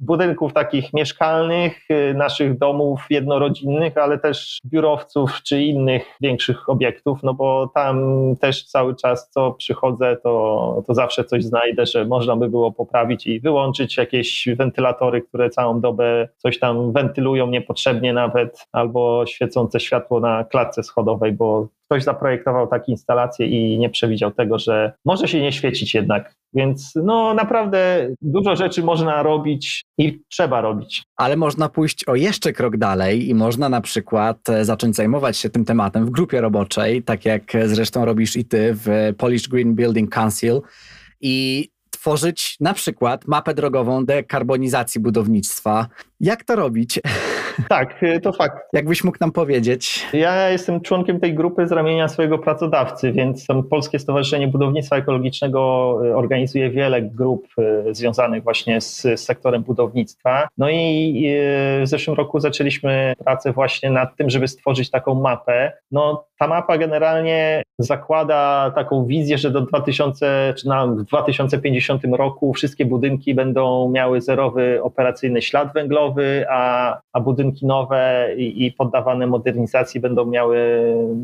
budynków 0.00 0.52
takich 0.52 0.92
mieszkalnych, 0.92 1.80
e, 1.90 2.14
naszych 2.14 2.58
domów 2.58 3.06
jednorodzinnych, 3.10 3.98
ale 3.98 4.18
też 4.18 4.58
biurowców 4.66 5.42
czy 5.42 5.62
innych 5.62 6.06
większych 6.20 6.68
obiektów, 6.68 7.22
no 7.22 7.34
bo 7.34 7.70
tam 7.74 8.00
też 8.40 8.64
cały 8.64 8.96
czas 8.96 9.30
co 9.30 9.52
przychodzę, 9.52 10.16
to, 10.22 10.82
to 10.86 10.94
zawsze 10.94 11.24
coś 11.24 11.44
znajdę, 11.44 11.86
że 11.86 12.04
można 12.04 12.36
by 12.36 12.48
było 12.48 12.72
poprawić 12.72 13.26
i 13.26 13.40
wyłączyć 13.40 13.96
jakieś 13.96 14.48
wentylatory, 14.56 15.22
które 15.22 15.50
całą 15.50 15.80
dobę 15.80 16.28
coś 16.36 16.58
tam 16.58 16.92
wentylują 16.92 17.46
niepotrzebnie 17.46 18.12
nawet, 18.12 18.66
albo 18.72 19.26
świecące 19.26 19.80
światło 19.80 20.20
na 20.20 20.44
klatce 20.44 20.82
schodowej 20.82 20.99
samochodowej, 21.00 21.32
bo 21.32 21.68
ktoś 21.86 22.04
zaprojektował 22.04 22.66
takie 22.66 22.92
instalacje 22.92 23.46
i 23.46 23.78
nie 23.78 23.90
przewidział 23.90 24.30
tego, 24.30 24.58
że 24.58 24.92
może 25.04 25.28
się 25.28 25.40
nie 25.40 25.52
świecić 25.52 25.94
jednak. 25.94 26.34
Więc 26.54 26.92
no 26.94 27.34
naprawdę 27.34 28.08
dużo 28.22 28.56
rzeczy 28.56 28.82
można 28.82 29.22
robić 29.22 29.84
i 29.98 30.20
trzeba 30.28 30.60
robić. 30.60 31.02
Ale 31.16 31.36
można 31.36 31.68
pójść 31.68 32.04
o 32.04 32.14
jeszcze 32.14 32.52
krok 32.52 32.76
dalej 32.76 33.28
i 33.28 33.34
można 33.34 33.68
na 33.68 33.80
przykład 33.80 34.48
e, 34.48 34.64
zacząć 34.64 34.96
zajmować 34.96 35.36
się 35.36 35.50
tym 35.50 35.64
tematem 35.64 36.06
w 36.06 36.10
grupie 36.10 36.40
roboczej, 36.40 37.02
tak 37.02 37.24
jak 37.24 37.42
zresztą 37.64 38.04
robisz 38.04 38.36
i 38.36 38.44
ty 38.44 38.70
w 38.74 39.14
Polish 39.18 39.48
Green 39.48 39.74
Building 39.74 40.14
Council. 40.14 40.60
I 41.20 41.68
tworzyć 42.00 42.56
na 42.60 42.74
przykład 42.74 43.26
mapę 43.26 43.54
drogową 43.54 44.04
dekarbonizacji 44.04 45.00
budownictwa. 45.00 45.86
Jak 46.20 46.44
to 46.44 46.56
robić? 46.56 47.00
Tak, 47.68 48.02
y, 48.02 48.20
to 48.20 48.32
fakt. 48.32 48.56
Jakbyś 48.72 49.04
mógł 49.04 49.18
nam 49.20 49.32
powiedzieć? 49.32 50.06
Ja 50.12 50.48
jestem 50.48 50.80
członkiem 50.80 51.20
tej 51.20 51.34
grupy 51.34 51.66
z 51.66 51.72
ramienia 51.72 52.08
swojego 52.08 52.38
pracodawcy, 52.38 53.12
więc 53.12 53.46
Polskie 53.70 53.98
Stowarzyszenie 53.98 54.48
Budownictwa 54.48 54.96
Ekologicznego 54.96 55.60
y, 56.06 56.16
organizuje 56.16 56.70
wiele 56.70 57.02
grup 57.02 57.46
y, 57.88 57.94
związanych 57.94 58.42
właśnie 58.42 58.80
z 58.80 59.20
sektorem 59.20 59.62
budownictwa. 59.62 60.48
No 60.58 60.70
i 60.70 61.24
w 61.82 61.88
zeszłym 61.88 62.16
roku 62.16 62.40
zaczęliśmy 62.40 63.14
pracę 63.24 63.52
właśnie 63.52 63.90
nad 63.90 64.16
tym, 64.16 64.30
żeby 64.30 64.48
stworzyć 64.48 64.90
taką 64.90 65.14
mapę. 65.14 65.72
No 65.90 66.24
ta 66.38 66.46
mapa 66.46 66.78
generalnie 66.78 67.62
zakłada 67.78 68.72
taką 68.74 69.06
wizję, 69.06 69.38
że 69.38 69.50
do 69.50 69.60
2000, 69.60 70.54
czy 70.58 70.68
na 70.68 70.86
2050 70.86 71.89
roku 72.12 72.52
wszystkie 72.52 72.84
budynki 72.84 73.34
będą 73.34 73.90
miały 73.90 74.20
zerowy 74.20 74.82
operacyjny 74.82 75.42
ślad 75.42 75.72
węglowy, 75.74 76.46
a, 76.50 76.98
a 77.12 77.20
budynki 77.20 77.66
nowe 77.66 78.28
i, 78.36 78.66
i 78.66 78.72
poddawane 78.72 79.26
modernizacji 79.26 80.00
będą 80.00 80.26
miały 80.26 80.58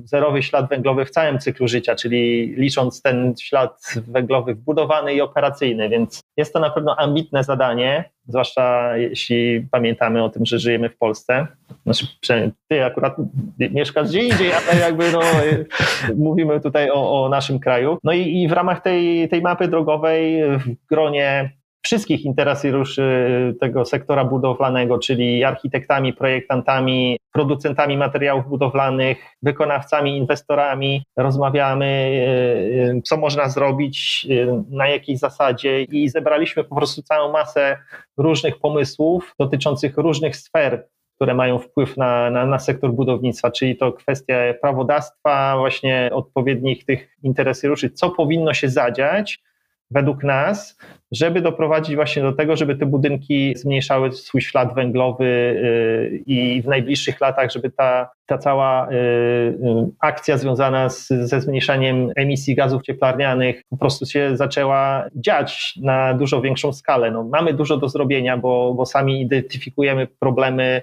zerowy 0.04 0.42
ślad 0.42 0.68
węglowy 0.68 1.04
w 1.04 1.10
całym 1.10 1.38
cyklu 1.38 1.68
życia, 1.68 1.94
czyli 1.94 2.46
licząc 2.56 3.02
ten 3.02 3.34
ślad 3.40 3.94
węglowy 4.08 4.54
wbudowany 4.54 5.14
i 5.14 5.20
operacyjny, 5.20 5.88
więc 5.88 6.20
jest 6.36 6.52
to 6.52 6.60
na 6.60 6.70
pewno 6.70 6.96
ambitne 6.96 7.44
zadanie, 7.44 8.10
zwłaszcza 8.28 8.96
jeśli 8.96 9.66
pamiętamy 9.70 10.24
o 10.24 10.28
tym, 10.28 10.46
że 10.46 10.58
żyjemy 10.58 10.88
w 10.88 10.96
Polsce. 10.96 11.46
Znaczy, 11.84 12.06
ty 12.68 12.84
akurat 12.84 13.16
mieszkasz 13.58 14.08
gdzie 14.08 14.22
indziej, 14.22 14.52
ale 14.52 14.80
jakby 14.80 15.12
no, 15.12 15.20
mówimy 16.28 16.60
tutaj 16.60 16.90
o, 16.90 17.24
o 17.24 17.28
naszym 17.28 17.60
kraju. 17.60 17.98
No 18.04 18.12
i, 18.12 18.42
i 18.42 18.48
w 18.48 18.52
ramach 18.52 18.82
tej, 18.82 19.28
tej 19.28 19.42
mapy 19.42 19.68
drogowej 19.68 20.42
w 20.58 20.86
gronie 20.88 21.50
wszystkich 21.86 22.24
interesariuszy 22.24 23.04
tego 23.60 23.84
sektora 23.84 24.24
budowlanego, 24.24 24.98
czyli 24.98 25.44
architektami, 25.44 26.12
projektantami, 26.12 27.18
producentami 27.32 27.96
materiałów 27.96 28.48
budowlanych, 28.48 29.18
wykonawcami, 29.42 30.16
inwestorami. 30.16 31.02
Rozmawiamy, 31.16 31.86
e, 32.96 33.02
co 33.02 33.16
można 33.16 33.48
zrobić, 33.48 34.26
na 34.70 34.88
jakiej 34.88 35.16
zasadzie 35.16 35.82
i 35.82 36.08
zebraliśmy 36.08 36.64
po 36.64 36.74
prostu 36.76 37.02
całą 37.02 37.32
masę 37.32 37.76
różnych 38.16 38.58
pomysłów 38.58 39.34
dotyczących 39.38 39.96
różnych 39.96 40.36
sfer 40.36 40.86
które 41.16 41.34
mają 41.34 41.58
wpływ 41.58 41.96
na, 41.96 42.30
na, 42.30 42.46
na, 42.46 42.58
sektor 42.58 42.92
budownictwa, 42.92 43.50
czyli 43.50 43.76
to 43.76 43.92
kwestia 43.92 44.34
prawodawstwa, 44.60 45.56
właśnie 45.58 46.10
odpowiednich 46.12 46.84
tych 46.84 47.16
interesariuszy, 47.22 47.90
co 47.90 48.10
powinno 48.10 48.54
się 48.54 48.68
zadziać, 48.68 49.38
według 49.90 50.24
nas, 50.24 50.78
żeby 51.12 51.40
doprowadzić 51.40 51.96
właśnie 51.96 52.22
do 52.22 52.32
tego, 52.32 52.56
żeby 52.56 52.76
te 52.76 52.86
budynki 52.86 53.54
zmniejszały 53.56 54.12
swój 54.12 54.40
ślad 54.40 54.74
węglowy 54.74 55.24
y, 55.24 56.22
i 56.26 56.62
w 56.62 56.66
najbliższych 56.66 57.20
latach, 57.20 57.50
żeby 57.50 57.70
ta, 57.70 58.10
ta 58.26 58.38
cała 58.38 58.90
y, 58.90 58.94
y, 58.94 59.56
akcja 60.00 60.38
związana 60.38 60.88
z, 60.88 61.08
ze 61.08 61.40
zmniejszaniem 61.40 62.10
emisji 62.16 62.54
gazów 62.54 62.82
cieplarnianych 62.82 63.62
po 63.70 63.76
prostu 63.76 64.06
się 64.06 64.36
zaczęła 64.36 65.04
dziać 65.14 65.78
na 65.82 66.14
dużo 66.14 66.40
większą 66.40 66.72
skalę. 66.72 67.10
No, 67.10 67.24
mamy 67.24 67.54
dużo 67.54 67.76
do 67.76 67.88
zrobienia, 67.88 68.36
bo, 68.36 68.74
bo 68.74 68.86
sami 68.86 69.20
identyfikujemy 69.20 70.06
problemy 70.06 70.82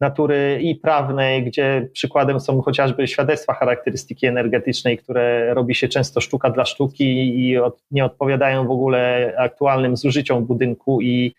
natury 0.00 0.58
i 0.62 0.74
prawnej, 0.74 1.44
gdzie 1.44 1.88
przykładem 1.92 2.40
są 2.40 2.62
chociażby 2.62 3.08
świadectwa 3.08 3.54
charakterystyki 3.54 4.26
energetycznej, 4.26 4.98
które 4.98 5.54
robi 5.54 5.74
się 5.74 5.88
często 5.88 6.20
sztuka 6.20 6.50
dla 6.50 6.64
sztuki 6.64 7.38
i 7.40 7.58
od, 7.58 7.82
nie 7.90 8.04
odpowiadają 8.04 8.66
w 8.66 8.70
ogóle 8.70 9.32
aktualnym 9.38 9.96
zużyciom 9.96 10.46
budynku 10.46 11.00
i 11.00 11.34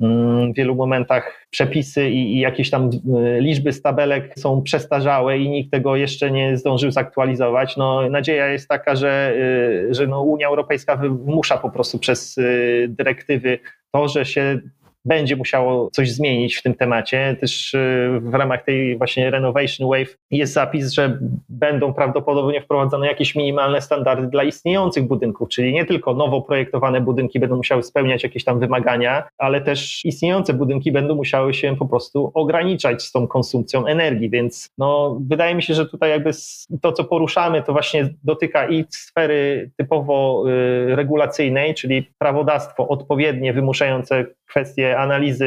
mm, 0.00 0.52
w 0.52 0.56
wielu 0.56 0.74
momentach 0.74 1.46
przepisy 1.50 2.10
i, 2.10 2.36
i, 2.36 2.40
jakieś 2.40 2.70
tam 2.70 2.90
y, 2.90 3.40
liczby 3.40 3.72
z 3.72 3.82
tabelek 3.82 4.32
są 4.38 4.62
przestarzałe 4.62 5.38
i 5.38 5.48
nikt 5.48 5.70
tego 5.70 5.96
jeszcze 5.96 6.30
nie 6.30 6.56
zdążył 6.56 6.90
zaktualizować. 6.90 7.76
No, 7.76 8.10
nadzieja 8.10 8.46
jest 8.46 8.68
taka, 8.68 8.96
że, 8.96 9.34
y, 9.90 9.94
że 9.94 10.06
no 10.06 10.22
Unia 10.22 10.48
Europejska 10.48 10.96
wymusza 10.96 11.58
po 11.58 11.70
prostu 11.70 11.98
przez 11.98 12.38
y, 12.38 12.86
dyrektywy 12.88 13.58
to, 13.92 14.08
że 14.08 14.24
się 14.24 14.60
będzie 15.04 15.36
musiało 15.36 15.90
coś 15.90 16.10
zmienić 16.10 16.56
w 16.56 16.62
tym 16.62 16.74
temacie. 16.74 17.36
Też 17.40 17.74
y, 17.74 18.20
w 18.22 18.34
ramach 18.34 18.64
tej 18.64 18.98
właśnie 18.98 19.30
Renovation 19.30 19.88
Wave 19.88 20.16
jest 20.30 20.52
zapis, 20.52 20.92
że 20.92 21.18
będą 21.48 21.94
prawdopodobnie 21.94 22.60
wprowadzone 22.60 23.06
jakieś 23.06 23.34
minimalne 23.34 23.80
standardy 23.80 24.26
dla 24.26 24.44
istniejących 24.44 25.06
budynków, 25.06 25.48
czyli 25.48 25.72
nie 25.72 25.84
tylko 25.84 26.14
nowo 26.14 26.42
projektowane 26.42 27.00
budynki 27.00 27.40
będą 27.40 27.56
musiały 27.56 27.82
spełniać 27.82 28.22
jakieś 28.22 28.44
tam 28.44 28.60
wymagania, 28.60 29.28
ale 29.38 29.60
też 29.60 30.04
istniejące 30.04 30.54
budynki 30.54 30.92
będą 30.92 31.14
musiały 31.14 31.54
się 31.54 31.76
po 31.76 31.86
prostu 31.86 32.30
ograniczać 32.34 33.02
z 33.02 33.12
tą 33.12 33.26
konsumpcją 33.26 33.86
energii, 33.86 34.30
więc 34.30 34.70
no, 34.78 35.18
wydaje 35.28 35.54
mi 35.54 35.62
się, 35.62 35.74
że 35.74 35.86
tutaj 35.86 36.10
jakby 36.10 36.30
to, 36.82 36.92
co 36.92 37.04
poruszamy, 37.04 37.62
to 37.62 37.72
właśnie 37.72 38.08
dotyka 38.24 38.68
i 38.68 38.84
sfery 38.90 39.70
typowo 39.76 40.44
y, 40.48 40.96
regulacyjnej, 40.96 41.74
czyli 41.74 42.10
prawodawstwo 42.18 42.88
odpowiednie 42.88 43.52
wymuszające 43.52 44.26
kwestie 44.54 44.98
analizy 44.98 45.46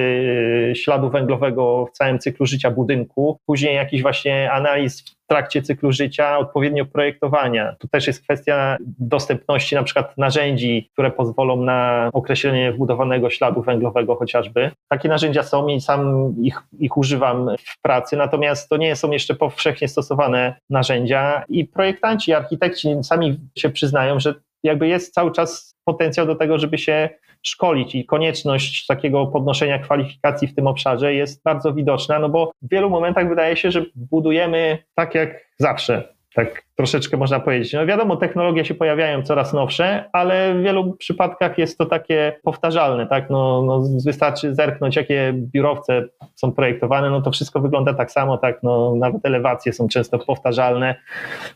y, 0.72 0.76
śladu 0.76 1.10
węglowego 1.10 1.86
w 1.86 1.92
całym 1.92 2.20
cyklu 2.20 2.46
życia 2.46 2.72
budynku, 2.72 3.40
później 3.46 3.76
jakiś 3.76 4.02
właśnie 4.02 4.52
analiz 4.52 5.02
w 5.02 5.28
trakcie 5.28 5.62
cyklu 5.62 5.92
życia, 5.92 6.38
odpowiednio 6.38 6.86
projektowania. 6.86 7.76
Tu 7.80 7.88
też 7.88 8.08
jest 8.08 8.24
kwestia 8.24 8.78
dostępności 9.00 9.76
na 9.76 9.84
przykład 9.84 10.18
narzędzi, 10.18 10.90
które 10.94 11.12
pozwolą 11.12 11.62
na 11.62 12.10
określenie 12.14 12.72
wbudowanego 12.72 13.30
śladu 13.30 13.62
węglowego 13.62 14.16
chociażby. 14.16 14.72
Takie 14.90 15.10
narzędzia 15.10 15.44
są 15.44 15.68
i 15.68 15.82
sam 15.82 16.34
ich, 16.42 16.62
ich 16.80 16.98
używam 16.98 17.50
w 17.60 17.82
pracy, 17.82 18.18
natomiast 18.18 18.70
to 18.70 18.78
nie 18.78 18.96
są 18.96 19.12
jeszcze 19.12 19.36
powszechnie 19.36 19.88
stosowane 19.88 20.56
narzędzia 20.70 21.44
i 21.50 21.66
projektanci, 21.66 22.34
architekci 22.34 22.90
sami 23.04 23.40
się 23.58 23.70
przyznają, 23.70 24.20
że 24.20 24.34
jakby 24.68 24.88
jest 24.88 25.14
cały 25.14 25.32
czas 25.32 25.78
potencjał 25.86 26.26
do 26.26 26.36
tego, 26.36 26.58
żeby 26.58 26.78
się 26.78 27.10
szkolić 27.44 27.96
i 27.96 28.06
konieczność 28.06 28.86
takiego 28.86 29.28
podnoszenia 29.28 29.80
kwalifikacji 29.80 30.48
w 30.48 30.56
tym 30.56 30.68
obszarze 30.68 31.14
jest 31.14 31.44
bardzo 31.44 31.74
widoczna, 31.74 32.20
no 32.20 32.30
bo 32.30 32.52
w 32.62 32.70
wielu 32.70 32.90
momentach 32.90 33.30
wydaje 33.30 33.58
się, 33.58 33.72
że 33.72 33.86
budujemy 33.96 34.78
tak 34.96 35.16
jak 35.16 35.48
zawsze. 35.58 36.18
Tak 36.34 36.64
troszeczkę 36.76 37.18
można 37.18 37.40
powiedzieć. 37.40 37.74
No 37.74 37.86
wiadomo, 37.86 38.16
technologie 38.16 38.66
się 38.66 38.76
pojawiają 38.76 39.24
coraz 39.24 39.54
nowsze, 39.54 40.10
ale 40.14 40.56
w 40.56 40.62
wielu 40.62 40.94
przypadkach 40.94 41.58
jest 41.58 41.78
to 41.78 41.86
takie 41.86 42.40
powtarzalne, 42.44 43.08
tak? 43.08 43.30
No, 43.30 43.62
no 43.62 43.82
wystarczy 44.06 44.56
zerknąć, 44.56 44.96
jakie 44.96 45.34
biurowce 45.36 46.08
są 46.36 46.52
projektowane, 46.52 47.10
no 47.10 47.22
to 47.22 47.32
wszystko 47.32 47.60
wygląda 47.60 47.94
tak 47.94 48.12
samo, 48.12 48.38
tak? 48.38 48.64
No, 48.64 48.96
nawet 48.96 49.26
elewacje 49.26 49.74
są 49.74 49.88
często 49.88 50.20
powtarzalne. 50.20 50.96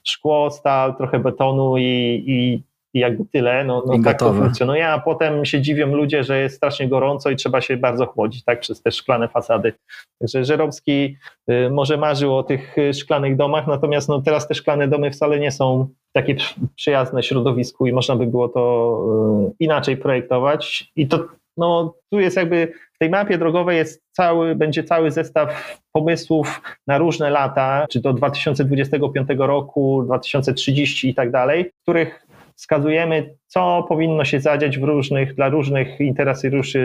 Szkło, 0.04 0.52
stal, 0.52 0.96
trochę 0.96 1.20
betonu 1.20 1.78
i, 1.78 2.24
i 2.28 2.64
i 2.94 3.00
jakby 3.00 3.26
tyle, 3.26 3.64
no, 3.66 3.84
no 3.88 4.04
tak 4.04 4.20
to 4.20 4.34
funkcjonuje, 4.34 4.88
a 4.88 5.00
potem 5.00 5.46
się 5.46 5.62
dziwią 5.62 5.88
ludzie, 5.88 6.24
że 6.24 6.42
jest 6.42 6.56
strasznie 6.56 6.88
gorąco 6.88 7.30
i 7.30 7.36
trzeba 7.36 7.62
się 7.62 7.78
bardzo 7.78 8.06
chłodzić, 8.06 8.44
tak, 8.44 8.60
przez 8.60 8.82
te 8.82 8.92
szklane 8.92 9.28
fasady. 9.28 9.74
Także 10.20 10.46
Żeromski 10.46 11.18
y, 11.52 11.70
może 11.70 11.98
marzył 11.98 12.38
o 12.38 12.44
tych 12.44 12.78
y, 12.78 12.94
szklanych 12.94 13.36
domach, 13.36 13.68
natomiast 13.68 14.10
no, 14.10 14.22
teraz 14.22 14.48
te 14.48 14.54
szklane 14.54 14.88
domy 14.88 15.12
wcale 15.12 15.40
nie 15.40 15.52
są 15.52 15.88
takie 16.14 16.36
przyjazne 16.76 17.24
środowisku 17.24 17.88
i 17.88 17.94
można 17.94 18.16
by 18.16 18.28
było 18.28 18.50
to 18.50 19.06
y, 19.50 19.56
inaczej 19.60 19.98
projektować. 19.98 20.92
I 20.96 21.08
to 21.08 21.28
no, 21.58 21.94
tu 22.12 22.20
jest 22.20 22.38
jakby 22.38 22.74
w 22.94 22.98
tej 23.00 23.10
mapie 23.10 23.38
drogowej 23.38 23.78
jest 23.78 24.04
cały, 24.12 24.56
będzie 24.56 24.84
cały 24.84 25.12
zestaw 25.12 25.80
pomysłów 25.92 26.62
na 26.88 26.98
różne 26.98 27.30
lata, 27.30 27.86
czy 27.90 28.02
do 28.02 28.14
2025 28.14 29.28
roku, 29.38 30.04
2030 30.06 31.10
i 31.10 31.16
tak 31.16 31.32
dalej, 31.32 31.72
których 31.84 32.28
wskazujemy, 32.62 33.36
co 33.48 33.86
powinno 33.90 34.26
się 34.26 34.40
zadziać 34.40 34.80
w 34.80 34.84
różnych, 34.84 35.36
dla 35.36 35.50
różnych 35.50 36.00
interesariuszy 36.00 36.80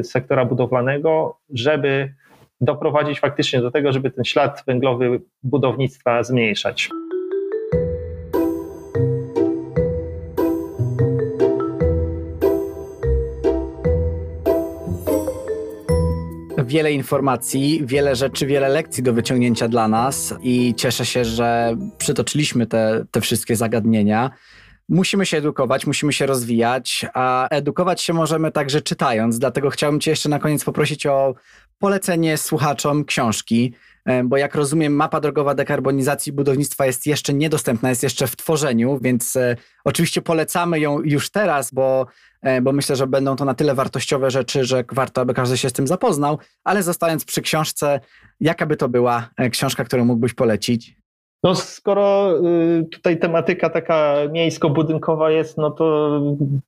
y, 0.00 0.04
sektora 0.04 0.44
budowlanego, 0.44 1.38
żeby 1.50 2.14
doprowadzić 2.60 3.20
faktycznie 3.20 3.60
do 3.60 3.70
tego, 3.70 3.92
żeby 3.92 4.10
ten 4.10 4.24
ślad 4.24 4.62
węglowy 4.66 5.20
budownictwa 5.42 6.22
zmniejszać. 6.22 6.90
wiele 16.64 16.92
informacji, 16.92 17.82
wiele 17.84 18.16
rzeczy, 18.16 18.46
wiele 18.46 18.68
lekcji 18.68 19.02
do 19.02 19.12
wyciągnięcia 19.12 19.68
dla 19.68 19.88
nas 19.88 20.34
i 20.42 20.74
cieszę 20.74 21.06
się, 21.06 21.24
że 21.24 21.76
przytoczyliśmy 21.98 22.66
te, 22.66 23.04
te 23.10 23.20
wszystkie 23.20 23.56
zagadnienia. 23.56 24.30
Musimy 24.88 25.26
się 25.26 25.36
edukować, 25.36 25.86
musimy 25.86 26.12
się 26.12 26.26
rozwijać, 26.26 27.06
a 27.14 27.48
edukować 27.48 28.02
się 28.02 28.12
możemy 28.12 28.52
także 28.52 28.82
czytając. 28.82 29.38
Dlatego 29.38 29.70
chciałbym 29.70 30.00
Cię 30.00 30.10
jeszcze 30.10 30.28
na 30.28 30.38
koniec 30.38 30.64
poprosić 30.64 31.06
o 31.06 31.34
polecenie 31.78 32.38
słuchaczom 32.38 33.04
książki, 33.04 33.74
e, 34.04 34.24
bo 34.24 34.36
jak 34.36 34.54
rozumiem, 34.54 34.96
mapa 34.96 35.20
drogowa 35.20 35.54
dekarbonizacji 35.54 36.32
budownictwa 36.32 36.86
jest 36.86 37.06
jeszcze 37.06 37.34
niedostępna, 37.34 37.88
jest 37.88 38.02
jeszcze 38.02 38.26
w 38.26 38.36
tworzeniu, 38.36 38.98
więc 39.02 39.36
e, 39.36 39.56
oczywiście 39.84 40.22
polecamy 40.22 40.80
ją 40.80 41.00
już 41.00 41.30
teraz, 41.30 41.70
bo, 41.72 42.06
e, 42.42 42.60
bo 42.60 42.72
myślę, 42.72 42.96
że 42.96 43.06
będą 43.06 43.36
to 43.36 43.44
na 43.44 43.54
tyle 43.54 43.74
wartościowe 43.74 44.30
rzeczy, 44.30 44.64
że 44.64 44.84
warto, 44.92 45.20
aby 45.20 45.34
każdy 45.34 45.58
się 45.58 45.70
z 45.70 45.72
tym 45.72 45.86
zapoznał. 45.86 46.38
Ale 46.64 46.82
zostając 46.82 47.24
przy 47.24 47.42
książce, 47.42 48.00
jaka 48.40 48.66
by 48.66 48.76
to 48.76 48.88
była 48.88 49.30
książka, 49.50 49.84
którą 49.84 50.04
mógłbyś 50.04 50.34
polecić? 50.34 51.03
No 51.44 51.54
skoro 51.54 52.38
y, 52.80 52.84
tutaj 52.84 53.18
tematyka 53.18 53.70
taka 53.70 54.14
miejsko-budynkowa 54.32 55.30
jest, 55.30 55.58
no 55.58 55.70
to 55.70 56.20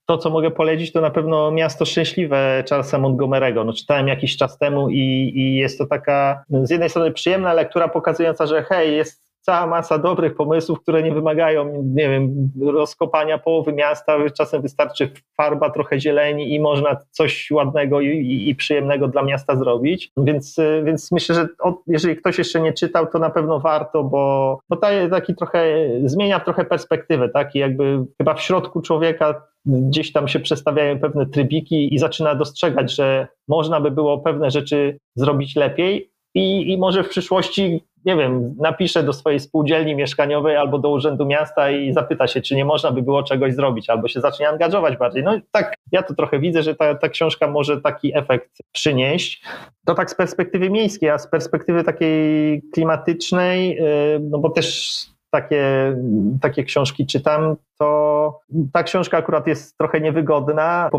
to, 0.07 0.18
co 0.18 0.31
mogę 0.31 0.51
polecić, 0.51 0.93
to 0.93 1.01
na 1.01 1.11
pewno 1.11 1.51
Miasto 1.51 1.85
Szczęśliwe 1.85 2.64
Charlesa 2.70 2.99
Montgomery'ego. 2.99 3.66
No 3.66 3.72
czytałem 3.72 4.09
jakiś 4.09 4.37
czas 4.37 4.59
temu 4.59 4.91
i, 4.91 5.33
i 5.35 5.55
jest 5.55 5.79
to 5.79 5.87
taka 5.87 6.45
z 6.62 6.70
jednej 6.70 6.91
strony 6.91 7.12
przyjemna 7.12 7.53
lektura 7.53 7.89
pokazująca, 7.89 8.47
że 8.47 8.62
hej, 8.62 8.97
jest 8.97 9.26
cała 9.47 9.66
masa 9.66 9.99
dobrych 9.99 10.34
pomysłów, 10.34 10.80
które 10.80 11.03
nie 11.03 11.12
wymagają, 11.12 11.82
nie 11.94 12.11
wiem, 12.11 12.51
rozkopania 12.62 13.38
połowy 13.38 13.72
miasta. 13.72 14.16
Czasem 14.36 14.62
wystarczy 14.62 15.11
farba, 15.36 15.70
trochę 15.70 16.01
zieleni 16.01 16.55
i 16.55 16.61
można 16.61 16.97
coś 17.11 17.51
ładnego 17.51 18.01
i, 18.01 18.07
i, 18.07 18.49
i 18.49 18.55
przyjemnego 18.55 19.09
dla 19.09 19.22
miasta 19.22 19.57
zrobić. 19.57 20.12
Więc, 20.16 20.57
więc 20.84 21.12
myślę, 21.12 21.34
że 21.34 21.49
od, 21.59 21.76
jeżeli 21.86 22.16
ktoś 22.16 22.38
jeszcze 22.38 22.61
nie 22.61 22.72
czytał, 22.72 23.07
to 23.07 23.18
na 23.18 23.30
pewno 23.30 23.61
warto, 23.61 24.05
bo, 24.05 24.59
bo 24.68 24.76
taki 25.11 25.34
trochę 25.34 25.88
zmienia 26.05 26.40
trochę 26.40 26.64
perspektywę, 26.64 27.28
tak? 27.28 27.55
I 27.55 27.59
jakby 27.59 28.05
chyba 28.18 28.34
w 28.34 28.42
środku 28.42 28.82
człowieka 28.82 29.42
gdzieś 29.66 30.12
tam 30.12 30.28
się 30.28 30.40
przestawiają 30.40 30.99
pewne 31.01 31.26
trybiki 31.26 31.94
i 31.94 31.99
zaczyna 31.99 32.34
dostrzegać, 32.34 32.94
że 32.94 33.28
można 33.49 33.80
by 33.80 33.90
było 33.90 34.18
pewne 34.18 34.51
rzeczy 34.51 34.99
zrobić 35.14 35.57
lepiej, 35.57 36.11
i, 36.36 36.72
i 36.72 36.78
może 36.78 37.05
w 37.05 37.09
przyszłości 37.09 37.84
nie 38.07 38.16
wiem, 38.16 38.54
napisze 38.59 39.02
do 39.02 39.12
swojej 39.12 39.40
spółdzielni 39.40 39.94
mieszkaniowej 39.94 40.57
albo 40.57 40.78
do 40.78 40.90
urzędu 40.90 41.26
miasta 41.26 41.70
i 41.70 41.92
zapyta 41.92 42.26
się, 42.26 42.40
czy 42.40 42.54
nie 42.54 42.64
można 42.64 42.90
by 42.90 43.02
było 43.02 43.22
czegoś 43.22 43.54
zrobić, 43.54 43.90
albo 43.90 44.09
się 44.09 44.20
zacznie 44.20 44.48
angażować 44.48 44.96
bardziej. 44.96 45.22
No 45.22 45.38
tak, 45.52 45.74
ja 45.92 46.02
to 46.02 46.14
trochę 46.14 46.38
widzę, 46.38 46.62
że 46.62 46.74
ta, 46.74 46.94
ta 46.94 47.09
książka 47.09 47.48
może 47.48 47.80
taki 47.80 48.16
efekt 48.18 48.50
przynieść. 48.72 49.42
To 49.86 49.94
tak 49.94 50.11
z 50.11 50.14
perspektywy 50.14 50.70
miejskiej, 50.70 51.11
a 51.11 51.18
z 51.18 51.28
perspektywy 51.30 51.84
takiej 51.84 52.62
klimatycznej, 52.74 53.78
y, 53.78 54.20
no 54.20 54.38
bo 54.38 54.50
też 54.50 54.96
takie, 55.31 55.97
takie 56.41 56.64
książki 56.64 57.07
czytam, 57.07 57.57
to 57.79 58.41
ta 58.72 58.83
książka 58.83 59.18
akurat 59.18 59.47
jest 59.47 59.79
trochę 59.79 60.01
niewygodna. 60.01 60.91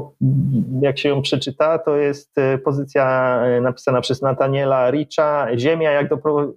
Jak 0.82 0.97
się 0.97 1.09
ją 1.09 1.21
przeczyta, 1.21 1.80
to 1.80 1.95
jest 1.95 2.38
e, 2.38 2.57
pozycja 2.57 3.38
e, 3.43 3.61
napisana 3.61 4.01
przez 4.01 4.21
Nataniela 4.21 4.91
Richa, 4.91 5.47
Ziemia, 5.57 5.91
jak 5.91 6.09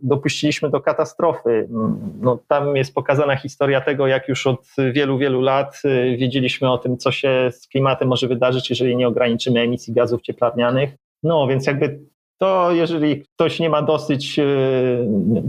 dopuściliśmy 0.02 0.70
do 0.70 0.80
katastrofy. 0.80 1.68
No, 2.20 2.38
tam 2.48 2.76
jest 2.76 2.94
pokazana 2.94 3.36
historia 3.36 3.80
tego, 3.80 4.06
jak 4.06 4.28
już 4.28 4.46
od 4.46 4.66
wielu, 4.92 5.18
wielu 5.18 5.40
lat 5.40 5.82
e, 5.84 6.16
wiedzieliśmy 6.16 6.70
o 6.70 6.78
tym, 6.78 6.98
co 6.98 7.12
się 7.12 7.50
z 7.52 7.68
klimatem 7.68 8.08
może 8.08 8.28
wydarzyć, 8.28 8.70
jeżeli 8.70 8.96
nie 8.96 9.08
ograniczymy 9.08 9.60
emisji 9.60 9.94
gazów 9.94 10.22
cieplarnianych. 10.22 10.90
No, 11.22 11.46
więc 11.46 11.66
jakby 11.66 12.00
to 12.40 12.72
jeżeli 12.72 13.22
ktoś 13.22 13.60
nie 13.60 13.70
ma 13.70 13.82
dosyć 13.82 14.38
e, 14.38 14.44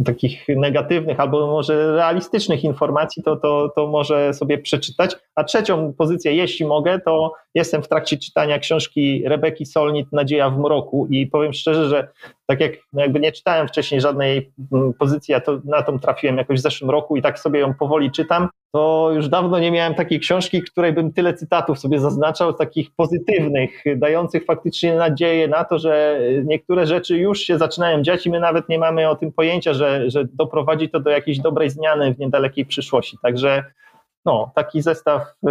takich 0.06 0.46
negatywnych 0.48 1.20
albo 1.20 1.48
może 1.48 1.96
realistycznych 1.96 2.64
informacji, 2.64 3.24
to, 3.24 3.36
to, 3.36 3.72
to 3.76 3.88
może 3.88 4.34
sobie 4.34 4.58
przeczytać. 4.58 5.18
A 5.36 5.44
trzecią 5.44 5.94
pozycję, 5.94 6.36
jeśli 6.36 6.66
mogę, 6.66 7.00
to 7.00 7.34
jestem 7.56 7.84
w 7.84 7.88
trakcie 7.88 8.18
czytania 8.18 8.60
książki 8.60 9.24
Rebeki 9.26 9.66
Solnit 9.66 10.12
Nadzieja 10.12 10.50
w 10.50 10.60
mroku 10.60 11.08
i 11.10 11.28
powiem 11.28 11.54
szczerze, 11.54 11.90
że 11.90 12.08
tak 12.52 12.60
jak 12.60 12.72
no 12.94 13.02
jakby 13.02 13.20
nie 13.20 13.32
czytałem 13.32 13.68
wcześniej 13.68 14.02
żadnej 14.02 14.52
mm, 14.72 14.94
pozycji, 14.94 15.34
a 15.34 15.40
to 15.40 15.60
na 15.66 15.82
tą 15.82 16.00
trafiłem 16.00 16.38
jakoś 16.38 16.60
w 16.60 16.62
zeszłym 16.62 16.90
roku 16.90 17.18
i 17.18 17.22
tak 17.22 17.40
sobie 17.40 17.60
ją 17.60 17.74
powoli 17.74 18.12
czytam, 18.12 18.50
to 18.72 19.12
już 19.16 19.30
dawno 19.30 19.60
nie 19.60 19.72
miałem 19.72 19.96
takiej 19.96 20.20
książki, 20.20 20.62
której 20.62 20.94
bym 20.94 21.14
tyle 21.14 21.34
cytatów 21.34 21.80
sobie 21.80 22.00
zaznaczał, 22.00 22.54
takich 22.54 22.92
pozytywnych, 22.96 23.84
dających 23.96 24.46
faktycznie 24.46 24.96
nadzieję 24.96 25.48
na 25.48 25.64
to, 25.64 25.80
że 25.80 26.20
niektóre 26.44 26.88
rzeczy 26.88 27.18
już 27.18 27.40
się 27.40 27.58
zaczynają 27.58 28.02
dziać 28.02 28.26
i 28.26 28.30
my 28.30 28.40
nawet 28.40 28.70
nie 28.70 28.80
mamy 28.80 29.10
o 29.10 29.16
tym 29.16 29.32
pojęcia, 29.32 29.74
że, 29.74 30.10
że 30.10 30.26
doprowadzi 30.34 30.90
to 30.90 31.00
do 31.00 31.10
jakiejś 31.10 31.40
dobrej 31.40 31.70
zmiany 31.70 32.14
w 32.14 32.20
niedalekiej 32.20 32.66
przyszłości. 32.66 33.18
Także 33.22 33.64
no, 34.26 34.52
taki 34.56 34.82
zestaw 34.82 35.22
y, 35.22 35.48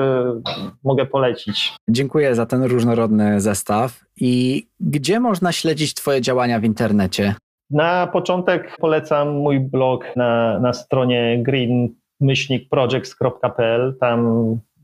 mogę 0.85 1.07
polecić. 1.07 1.77
Dziękuję 1.89 2.35
za 2.35 2.47
ten 2.47 2.65
różnorodny 2.65 3.41
zestaw. 3.41 4.05
I 4.17 4.67
gdzie 4.81 5.21
można 5.21 5.53
śledzić 5.53 5.95
Twoje 5.95 6.21
działania 6.21 6.61
w 6.61 6.65
internecie? 6.65 7.35
Na 7.71 8.07
początek 8.07 8.77
polecam 8.81 9.29
mój 9.29 9.61
blog 9.61 10.05
na, 10.17 10.61
na 10.61 10.73
stronie 10.73 11.43
green-projects.pl. 11.47 13.97
Tam 14.01 14.31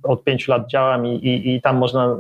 od 0.07 0.25
pięciu 0.25 0.51
lat 0.51 0.71
działam 0.71 1.07
i, 1.07 1.15
i, 1.15 1.55
i, 1.55 1.63
tam 1.63 1.77
można 1.77 2.05
e, 2.05 2.17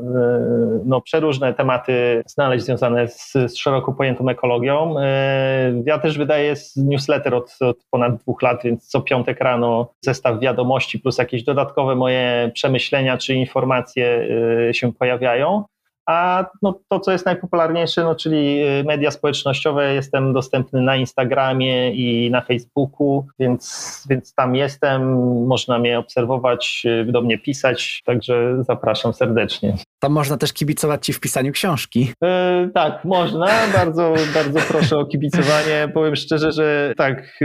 no, 0.84 1.01
przeróżne 1.01 1.55
tematy 1.55 2.22
znaleźć 2.26 2.64
związane 2.64 3.09
z, 3.09 3.32
z 3.32 3.57
szeroko 3.57 3.93
pojętą 3.93 4.28
ekologią. 4.28 4.95
E, 5.01 5.82
ja 5.87 5.99
też 5.99 6.18
wydaję 6.18 6.55
newsletter 6.76 7.34
od, 7.34 7.57
od, 7.61 7.76
ponad 7.91 8.16
dwóch 8.16 8.43
lat, 8.43 8.62
więc 8.64 8.87
co 8.87 9.01
piątek 9.01 9.41
rano 9.41 9.93
zestaw 10.01 10.41
wiadomości 10.41 10.99
plus 10.99 11.18
jakieś 11.18 11.45
dodatkowe 11.45 11.95
moje 11.95 12.51
przemyślenia 12.55 13.18
czy 13.18 13.34
informacje 13.34 14.28
e, 14.68 14.74
się 14.74 14.93
pojawiają. 14.93 15.64
A 16.07 16.45
no, 16.63 16.81
to, 16.89 17.01
co 17.01 17.13
jest 17.13 17.27
najpopularniejsze, 17.27 18.05
no, 18.05 18.15
czyli 18.15 18.63
y, 18.81 18.85
media 18.85 19.11
społecznościowe, 19.11 19.95
jestem 19.95 20.33
dostępny 20.33 20.81
na 20.81 20.97
Instagramie 20.97 21.95
i 21.95 22.31
na 22.31 22.41
Facebooku, 22.41 23.27
więc, 23.39 24.05
więc 24.11 24.35
tam 24.35 24.55
jestem, 24.55 25.27
można 25.47 25.79
mnie 25.79 25.99
obserwować, 25.99 26.83
y, 26.87 27.13
do 27.13 27.23
mnie 27.23 27.39
pisać, 27.39 28.03
także 28.05 28.65
zapraszam 28.65 29.15
serdecznie. 29.15 29.77
Tam 29.99 30.12
można 30.12 30.36
też 30.36 30.53
kibicować 30.53 31.07
Ci 31.07 31.12
w 31.12 31.20
pisaniu 31.20 31.53
książki. 31.53 32.01
Yy, 32.22 32.70
tak, 32.74 33.05
można, 33.05 33.47
bardzo, 33.72 34.14
bardzo 34.34 34.61
proszę 34.68 34.99
o 34.99 35.07
kibicowanie. 35.07 35.88
Powiem 35.94 36.16
szczerze, 36.16 36.53
że 36.53 36.92
tak, 36.97 37.38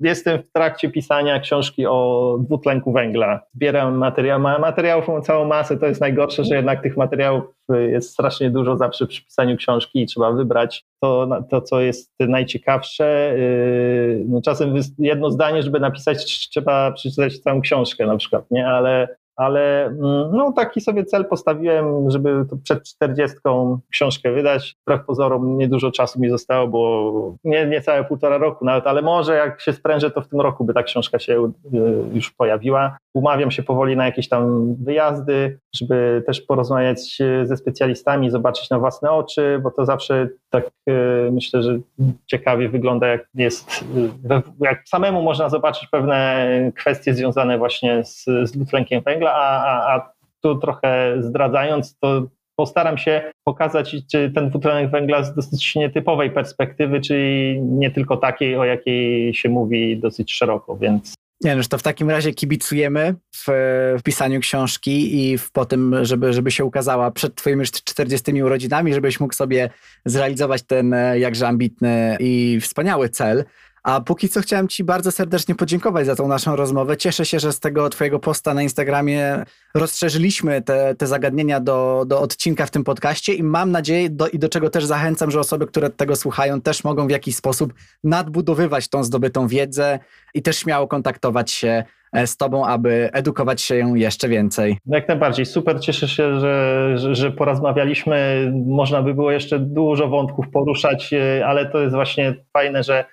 jestem 0.00 0.42
w 0.42 0.52
trakcie 0.52 0.90
pisania 0.90 1.40
książki 1.40 1.86
o 1.86 2.36
dwutlenku 2.40 2.92
węgla. 2.92 3.40
Zbieram 3.54 3.96
materiał, 3.96 4.40
materiałów 4.40 5.08
mam 5.08 5.22
całą 5.22 5.44
masę, 5.44 5.76
to 5.76 5.86
jest 5.86 6.00
najgorsze, 6.00 6.44
że 6.44 6.56
jednak 6.56 6.82
tych 6.82 6.96
materiałów 6.96 7.44
jest 7.88 8.10
strasznie 8.10 8.50
dużo 8.50 8.76
zawsze 8.76 9.06
przy 9.06 9.24
pisaniu 9.24 9.56
książki 9.56 10.02
i 10.02 10.06
trzeba 10.06 10.32
wybrać 10.32 10.84
to, 11.02 11.28
to 11.50 11.60
co 11.60 11.80
jest 11.80 12.12
najciekawsze. 12.20 13.34
Yy, 13.38 14.24
no 14.28 14.40
czasem 14.42 14.74
jedno 14.98 15.30
zdanie, 15.30 15.62
żeby 15.62 15.80
napisać, 15.80 16.48
trzeba 16.48 16.92
przeczytać 16.92 17.38
całą 17.38 17.60
książkę 17.60 18.06
na 18.06 18.16
przykład, 18.16 18.44
nie? 18.50 18.68
Ale 18.68 19.08
ale 19.36 19.86
mm, 19.86 20.30
no, 20.32 20.52
taki 20.52 20.80
sobie 20.80 21.04
cel 21.04 21.24
postawiłem, 21.24 22.10
żeby 22.10 22.44
przed 22.62 22.82
czterdziestką 22.82 23.78
książkę 23.90 24.32
wydać. 24.32 24.76
Wbrew 24.82 25.04
pozorom 25.06 25.58
niedużo 25.58 25.92
czasu 25.92 26.20
mi 26.20 26.30
zostało, 26.30 26.68
bo 26.68 27.34
nie, 27.44 27.66
niecałe 27.66 28.04
półtora 28.04 28.38
roku 28.38 28.64
nawet, 28.64 28.86
ale 28.86 29.02
może 29.02 29.34
jak 29.34 29.60
się 29.60 29.72
sprężę, 29.72 30.10
to 30.10 30.20
w 30.20 30.28
tym 30.28 30.40
roku 30.40 30.64
by 30.64 30.74
ta 30.74 30.82
książka 30.82 31.18
się 31.18 31.44
y, 31.44 31.50
już 32.12 32.30
pojawiła. 32.30 32.96
Umawiam 33.14 33.50
się 33.50 33.62
powoli 33.62 33.96
na 33.96 34.06
jakieś 34.06 34.28
tam 34.28 34.74
wyjazdy, 34.84 35.58
żeby 35.76 36.22
też 36.26 36.40
porozmawiać 36.40 37.18
ze 37.44 37.56
specjalistami, 37.56 38.30
zobaczyć 38.30 38.70
na 38.70 38.78
własne 38.78 39.10
oczy, 39.10 39.60
bo 39.62 39.70
to 39.70 39.84
zawsze 39.84 40.28
tak 40.50 40.70
y, 40.88 41.30
myślę, 41.32 41.62
że 41.62 41.78
ciekawie 42.26 42.68
wygląda, 42.68 43.06
jak 43.06 43.28
jest, 43.34 43.82
y, 43.82 44.42
jak 44.60 44.88
samemu 44.88 45.22
można 45.22 45.48
zobaczyć 45.48 45.88
pewne 45.88 46.46
kwestie 46.76 47.14
związane 47.14 47.58
właśnie 47.58 48.04
z, 48.04 48.24
z 48.24 48.52
dwutlenkiem 48.52 49.02
węgla, 49.02 49.34
a, 49.34 49.64
a, 49.64 49.96
a 49.96 50.12
tu 50.42 50.58
trochę 50.58 51.14
zdradzając, 51.18 51.98
to 51.98 52.22
postaram 52.56 52.98
się 52.98 53.32
pokazać 53.44 53.96
ten 54.34 54.48
dwutlenek 54.48 54.90
węgla 54.90 55.22
z 55.22 55.34
dosyć 55.34 55.74
nietypowej 55.74 56.30
perspektywy, 56.30 57.00
czyli 57.00 57.60
nie 57.62 57.90
tylko 57.90 58.16
takiej, 58.16 58.56
o 58.56 58.64
jakiej 58.64 59.34
się 59.34 59.48
mówi 59.48 59.98
dosyć 60.00 60.32
szeroko, 60.32 60.76
więc 60.76 61.14
nie, 61.44 61.56
no, 61.56 61.62
to 61.68 61.78
w 61.78 61.82
takim 61.82 62.10
razie 62.10 62.34
kibicujemy 62.34 63.14
w, 63.34 63.44
w, 63.98 64.02
pisaniu 64.02 64.40
książki 64.40 65.22
i 65.22 65.38
w, 65.38 65.50
po 65.50 65.64
tym, 65.64 66.04
żeby, 66.04 66.32
żeby 66.32 66.50
się 66.50 66.64
ukazała 66.64 67.10
przed 67.10 67.34
twoimi 67.34 67.64
40 67.66 68.42
urodzinami, 68.42 68.94
żebyś 68.94 69.20
mógł 69.20 69.34
sobie 69.34 69.70
zrealizować 70.04 70.62
ten 70.62 70.94
e, 70.94 71.18
jakże 71.18 71.48
ambitny 71.48 72.16
i 72.20 72.58
wspaniały 72.60 73.08
cel. 73.08 73.44
A 73.84 74.00
póki 74.00 74.28
co 74.28 74.40
chciałem 74.40 74.68
Ci 74.68 74.84
bardzo 74.84 75.12
serdecznie 75.12 75.54
podziękować 75.54 76.06
za 76.06 76.16
tą 76.16 76.28
naszą 76.28 76.56
rozmowę. 76.56 76.96
Cieszę 76.96 77.24
się, 77.24 77.38
że 77.38 77.52
z 77.52 77.60
tego 77.60 77.88
Twojego 77.88 78.18
posta 78.18 78.54
na 78.54 78.62
Instagramie 78.62 79.44
rozszerzyliśmy 79.74 80.62
te, 80.62 80.94
te 80.94 81.06
zagadnienia 81.06 81.60
do, 81.60 82.04
do 82.06 82.20
odcinka 82.20 82.66
w 82.66 82.70
tym 82.70 82.84
podcaście 82.84 83.34
i 83.34 83.42
mam 83.42 83.70
nadzieję, 83.70 84.10
do, 84.10 84.28
i 84.28 84.38
do 84.38 84.48
czego 84.48 84.70
też 84.70 84.84
zachęcam, 84.84 85.30
że 85.30 85.40
osoby, 85.40 85.66
które 85.66 85.90
tego 85.90 86.16
słuchają, 86.16 86.60
też 86.60 86.84
mogą 86.84 87.06
w 87.06 87.10
jakiś 87.10 87.36
sposób 87.36 87.74
nadbudowywać 88.04 88.88
tą 88.88 89.04
zdobytą 89.04 89.48
wiedzę 89.48 89.98
i 90.34 90.42
też 90.42 90.58
śmiało 90.58 90.88
kontaktować 90.88 91.50
się 91.50 91.84
e, 92.12 92.26
z 92.26 92.36
Tobą, 92.36 92.66
aby 92.66 93.10
edukować 93.12 93.62
się 93.62 93.98
jeszcze 93.98 94.28
więcej. 94.28 94.78
Jak 94.86 95.08
najbardziej. 95.08 95.46
Super, 95.46 95.80
cieszę 95.80 96.08
się, 96.08 96.40
że, 96.40 96.92
że, 96.98 97.14
że 97.14 97.30
porozmawialiśmy. 97.30 98.50
Można 98.66 99.02
by 99.02 99.14
było 99.14 99.32
jeszcze 99.32 99.58
dużo 99.58 100.08
wątków 100.08 100.46
poruszać, 100.52 101.12
e, 101.12 101.46
ale 101.46 101.66
to 101.66 101.80
jest 101.80 101.94
właśnie 101.94 102.34
fajne, 102.52 102.82
że 102.82 103.04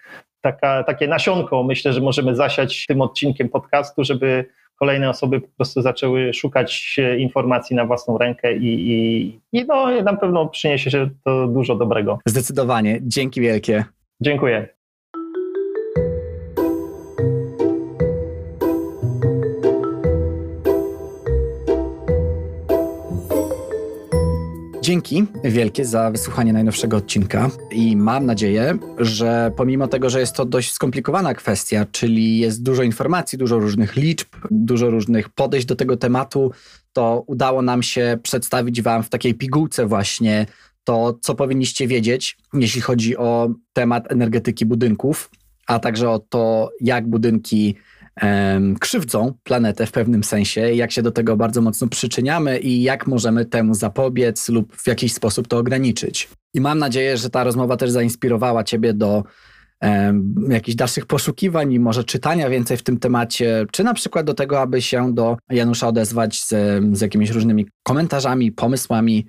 taka, 0.41 0.83
takie 0.83 1.07
nasionko 1.07 1.63
myślę, 1.63 1.93
że 1.93 2.01
możemy 2.01 2.35
zasiać 2.35 2.85
tym 2.87 3.01
odcinkiem 3.01 3.49
podcastu, 3.49 4.03
żeby 4.03 4.45
kolejne 4.75 5.09
osoby 5.09 5.41
po 5.41 5.47
prostu 5.57 5.81
zaczęły 5.81 6.33
szukać 6.33 6.99
informacji 7.17 7.75
na 7.75 7.85
własną 7.85 8.17
rękę 8.17 8.57
i, 8.57 8.91
i, 8.91 9.41
i 9.51 9.65
no, 9.65 10.01
na 10.01 10.15
pewno 10.15 10.47
przyniesie 10.47 10.91
się 10.91 11.09
to 11.23 11.47
dużo 11.47 11.75
dobrego. 11.75 12.19
Zdecydowanie. 12.25 12.99
Dzięki 13.01 13.41
wielkie. 13.41 13.85
Dziękuję. 14.21 14.80
Dzięki 24.81 25.25
wielkie 25.43 25.85
za 25.85 26.11
wysłuchanie 26.11 26.53
najnowszego 26.53 26.97
odcinka 26.97 27.49
i 27.71 27.97
mam 27.97 28.25
nadzieję, 28.25 28.77
że 28.97 29.51
pomimo 29.57 29.87
tego, 29.87 30.09
że 30.09 30.19
jest 30.19 30.35
to 30.35 30.45
dość 30.45 30.71
skomplikowana 30.71 31.33
kwestia, 31.33 31.85
czyli 31.91 32.37
jest 32.37 32.63
dużo 32.63 32.83
informacji, 32.83 33.37
dużo 33.37 33.59
różnych 33.59 33.95
liczb, 33.95 34.27
dużo 34.51 34.89
różnych 34.89 35.29
podejść 35.29 35.67
do 35.67 35.75
tego 35.75 35.97
tematu, 35.97 36.51
to 36.93 37.23
udało 37.27 37.61
nam 37.61 37.83
się 37.83 38.17
przedstawić 38.23 38.81
Wam 38.81 39.03
w 39.03 39.09
takiej 39.09 39.33
pigułce 39.33 39.85
właśnie 39.85 40.45
to, 40.83 41.17
co 41.21 41.35
powinniście 41.35 41.87
wiedzieć, 41.87 42.37
jeśli 42.53 42.81
chodzi 42.81 43.17
o 43.17 43.49
temat 43.73 44.11
energetyki 44.11 44.65
budynków, 44.65 45.29
a 45.67 45.79
także 45.79 46.09
o 46.09 46.19
to, 46.19 46.71
jak 46.81 47.07
budynki 47.07 47.75
krzywdzą 48.79 49.33
planetę 49.43 49.85
w 49.85 49.91
pewnym 49.91 50.23
sensie, 50.23 50.61
jak 50.61 50.91
się 50.91 51.01
do 51.01 51.11
tego 51.11 51.37
bardzo 51.37 51.61
mocno 51.61 51.87
przyczyniamy 51.87 52.59
i 52.59 52.81
jak 52.81 53.07
możemy 53.07 53.45
temu 53.45 53.73
zapobiec 53.73 54.49
lub 54.49 54.75
w 54.75 54.87
jakiś 54.87 55.13
sposób 55.13 55.47
to 55.47 55.57
ograniczyć. 55.57 56.29
I 56.53 56.61
mam 56.61 56.79
nadzieję, 56.79 57.17
że 57.17 57.29
ta 57.29 57.43
rozmowa 57.43 57.77
też 57.77 57.91
zainspirowała 57.91 58.63
Ciebie 58.63 58.93
do 58.93 59.23
jakichś 60.49 60.75
dalszych 60.75 61.05
poszukiwań 61.05 61.73
i 61.73 61.79
może 61.79 62.03
czytania 62.03 62.49
więcej 62.49 62.77
w 62.77 62.83
tym 62.83 62.99
temacie, 62.99 63.65
czy 63.71 63.83
na 63.83 63.93
przykład 63.93 64.25
do 64.25 64.33
tego, 64.33 64.61
aby 64.61 64.81
się 64.81 65.13
do 65.13 65.37
Janusza 65.49 65.87
odezwać 65.87 66.43
z, 66.43 66.49
z 66.97 67.01
jakimiś 67.01 67.29
różnymi 67.29 67.67
komentarzami, 67.83 68.51
pomysłami 68.51 69.27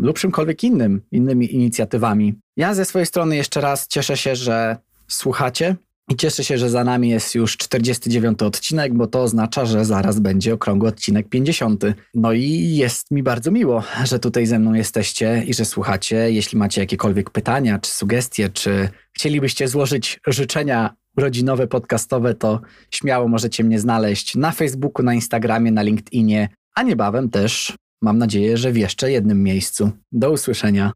lub 0.00 0.18
czymkolwiek 0.18 0.64
innym, 0.64 1.02
innymi 1.12 1.54
inicjatywami. 1.54 2.34
Ja 2.56 2.74
ze 2.74 2.84
swojej 2.84 3.06
strony 3.06 3.36
jeszcze 3.36 3.60
raz 3.60 3.88
cieszę 3.88 4.16
się, 4.16 4.36
że 4.36 4.76
słuchacie 5.08 5.76
I 6.10 6.16
cieszę 6.16 6.44
się, 6.44 6.58
że 6.58 6.70
za 6.70 6.84
nami 6.84 7.08
jest 7.08 7.34
już 7.34 7.56
49 7.56 8.42
odcinek, 8.42 8.94
bo 8.94 9.06
to 9.06 9.22
oznacza, 9.22 9.66
że 9.66 9.84
zaraz 9.84 10.20
będzie 10.20 10.54
okrągły 10.54 10.88
odcinek 10.88 11.28
50. 11.28 11.84
No 12.14 12.32
i 12.32 12.76
jest 12.76 13.10
mi 13.10 13.22
bardzo 13.22 13.50
miło, 13.50 13.82
że 14.04 14.18
tutaj 14.18 14.46
ze 14.46 14.58
mną 14.58 14.74
jesteście 14.74 15.44
i 15.46 15.54
że 15.54 15.64
słuchacie. 15.64 16.32
Jeśli 16.32 16.58
macie 16.58 16.80
jakiekolwiek 16.80 17.30
pytania, 17.30 17.78
czy 17.78 17.90
sugestie, 17.90 18.48
czy 18.48 18.88
chcielibyście 19.12 19.68
złożyć 19.68 20.20
życzenia 20.26 20.94
rodzinowe, 21.16 21.66
podcastowe, 21.66 22.34
to 22.34 22.60
śmiało 22.90 23.28
możecie 23.28 23.64
mnie 23.64 23.80
znaleźć 23.80 24.34
na 24.34 24.52
Facebooku, 24.52 25.04
na 25.04 25.14
Instagramie, 25.14 25.72
na 25.72 25.82
LinkedInie, 25.82 26.48
a 26.74 26.82
niebawem 26.82 27.28
też 27.28 27.76
mam 28.02 28.18
nadzieję, 28.18 28.56
że 28.56 28.72
w 28.72 28.76
jeszcze 28.76 29.12
jednym 29.12 29.42
miejscu. 29.42 29.90
Do 30.12 30.30
usłyszenia. 30.30 30.92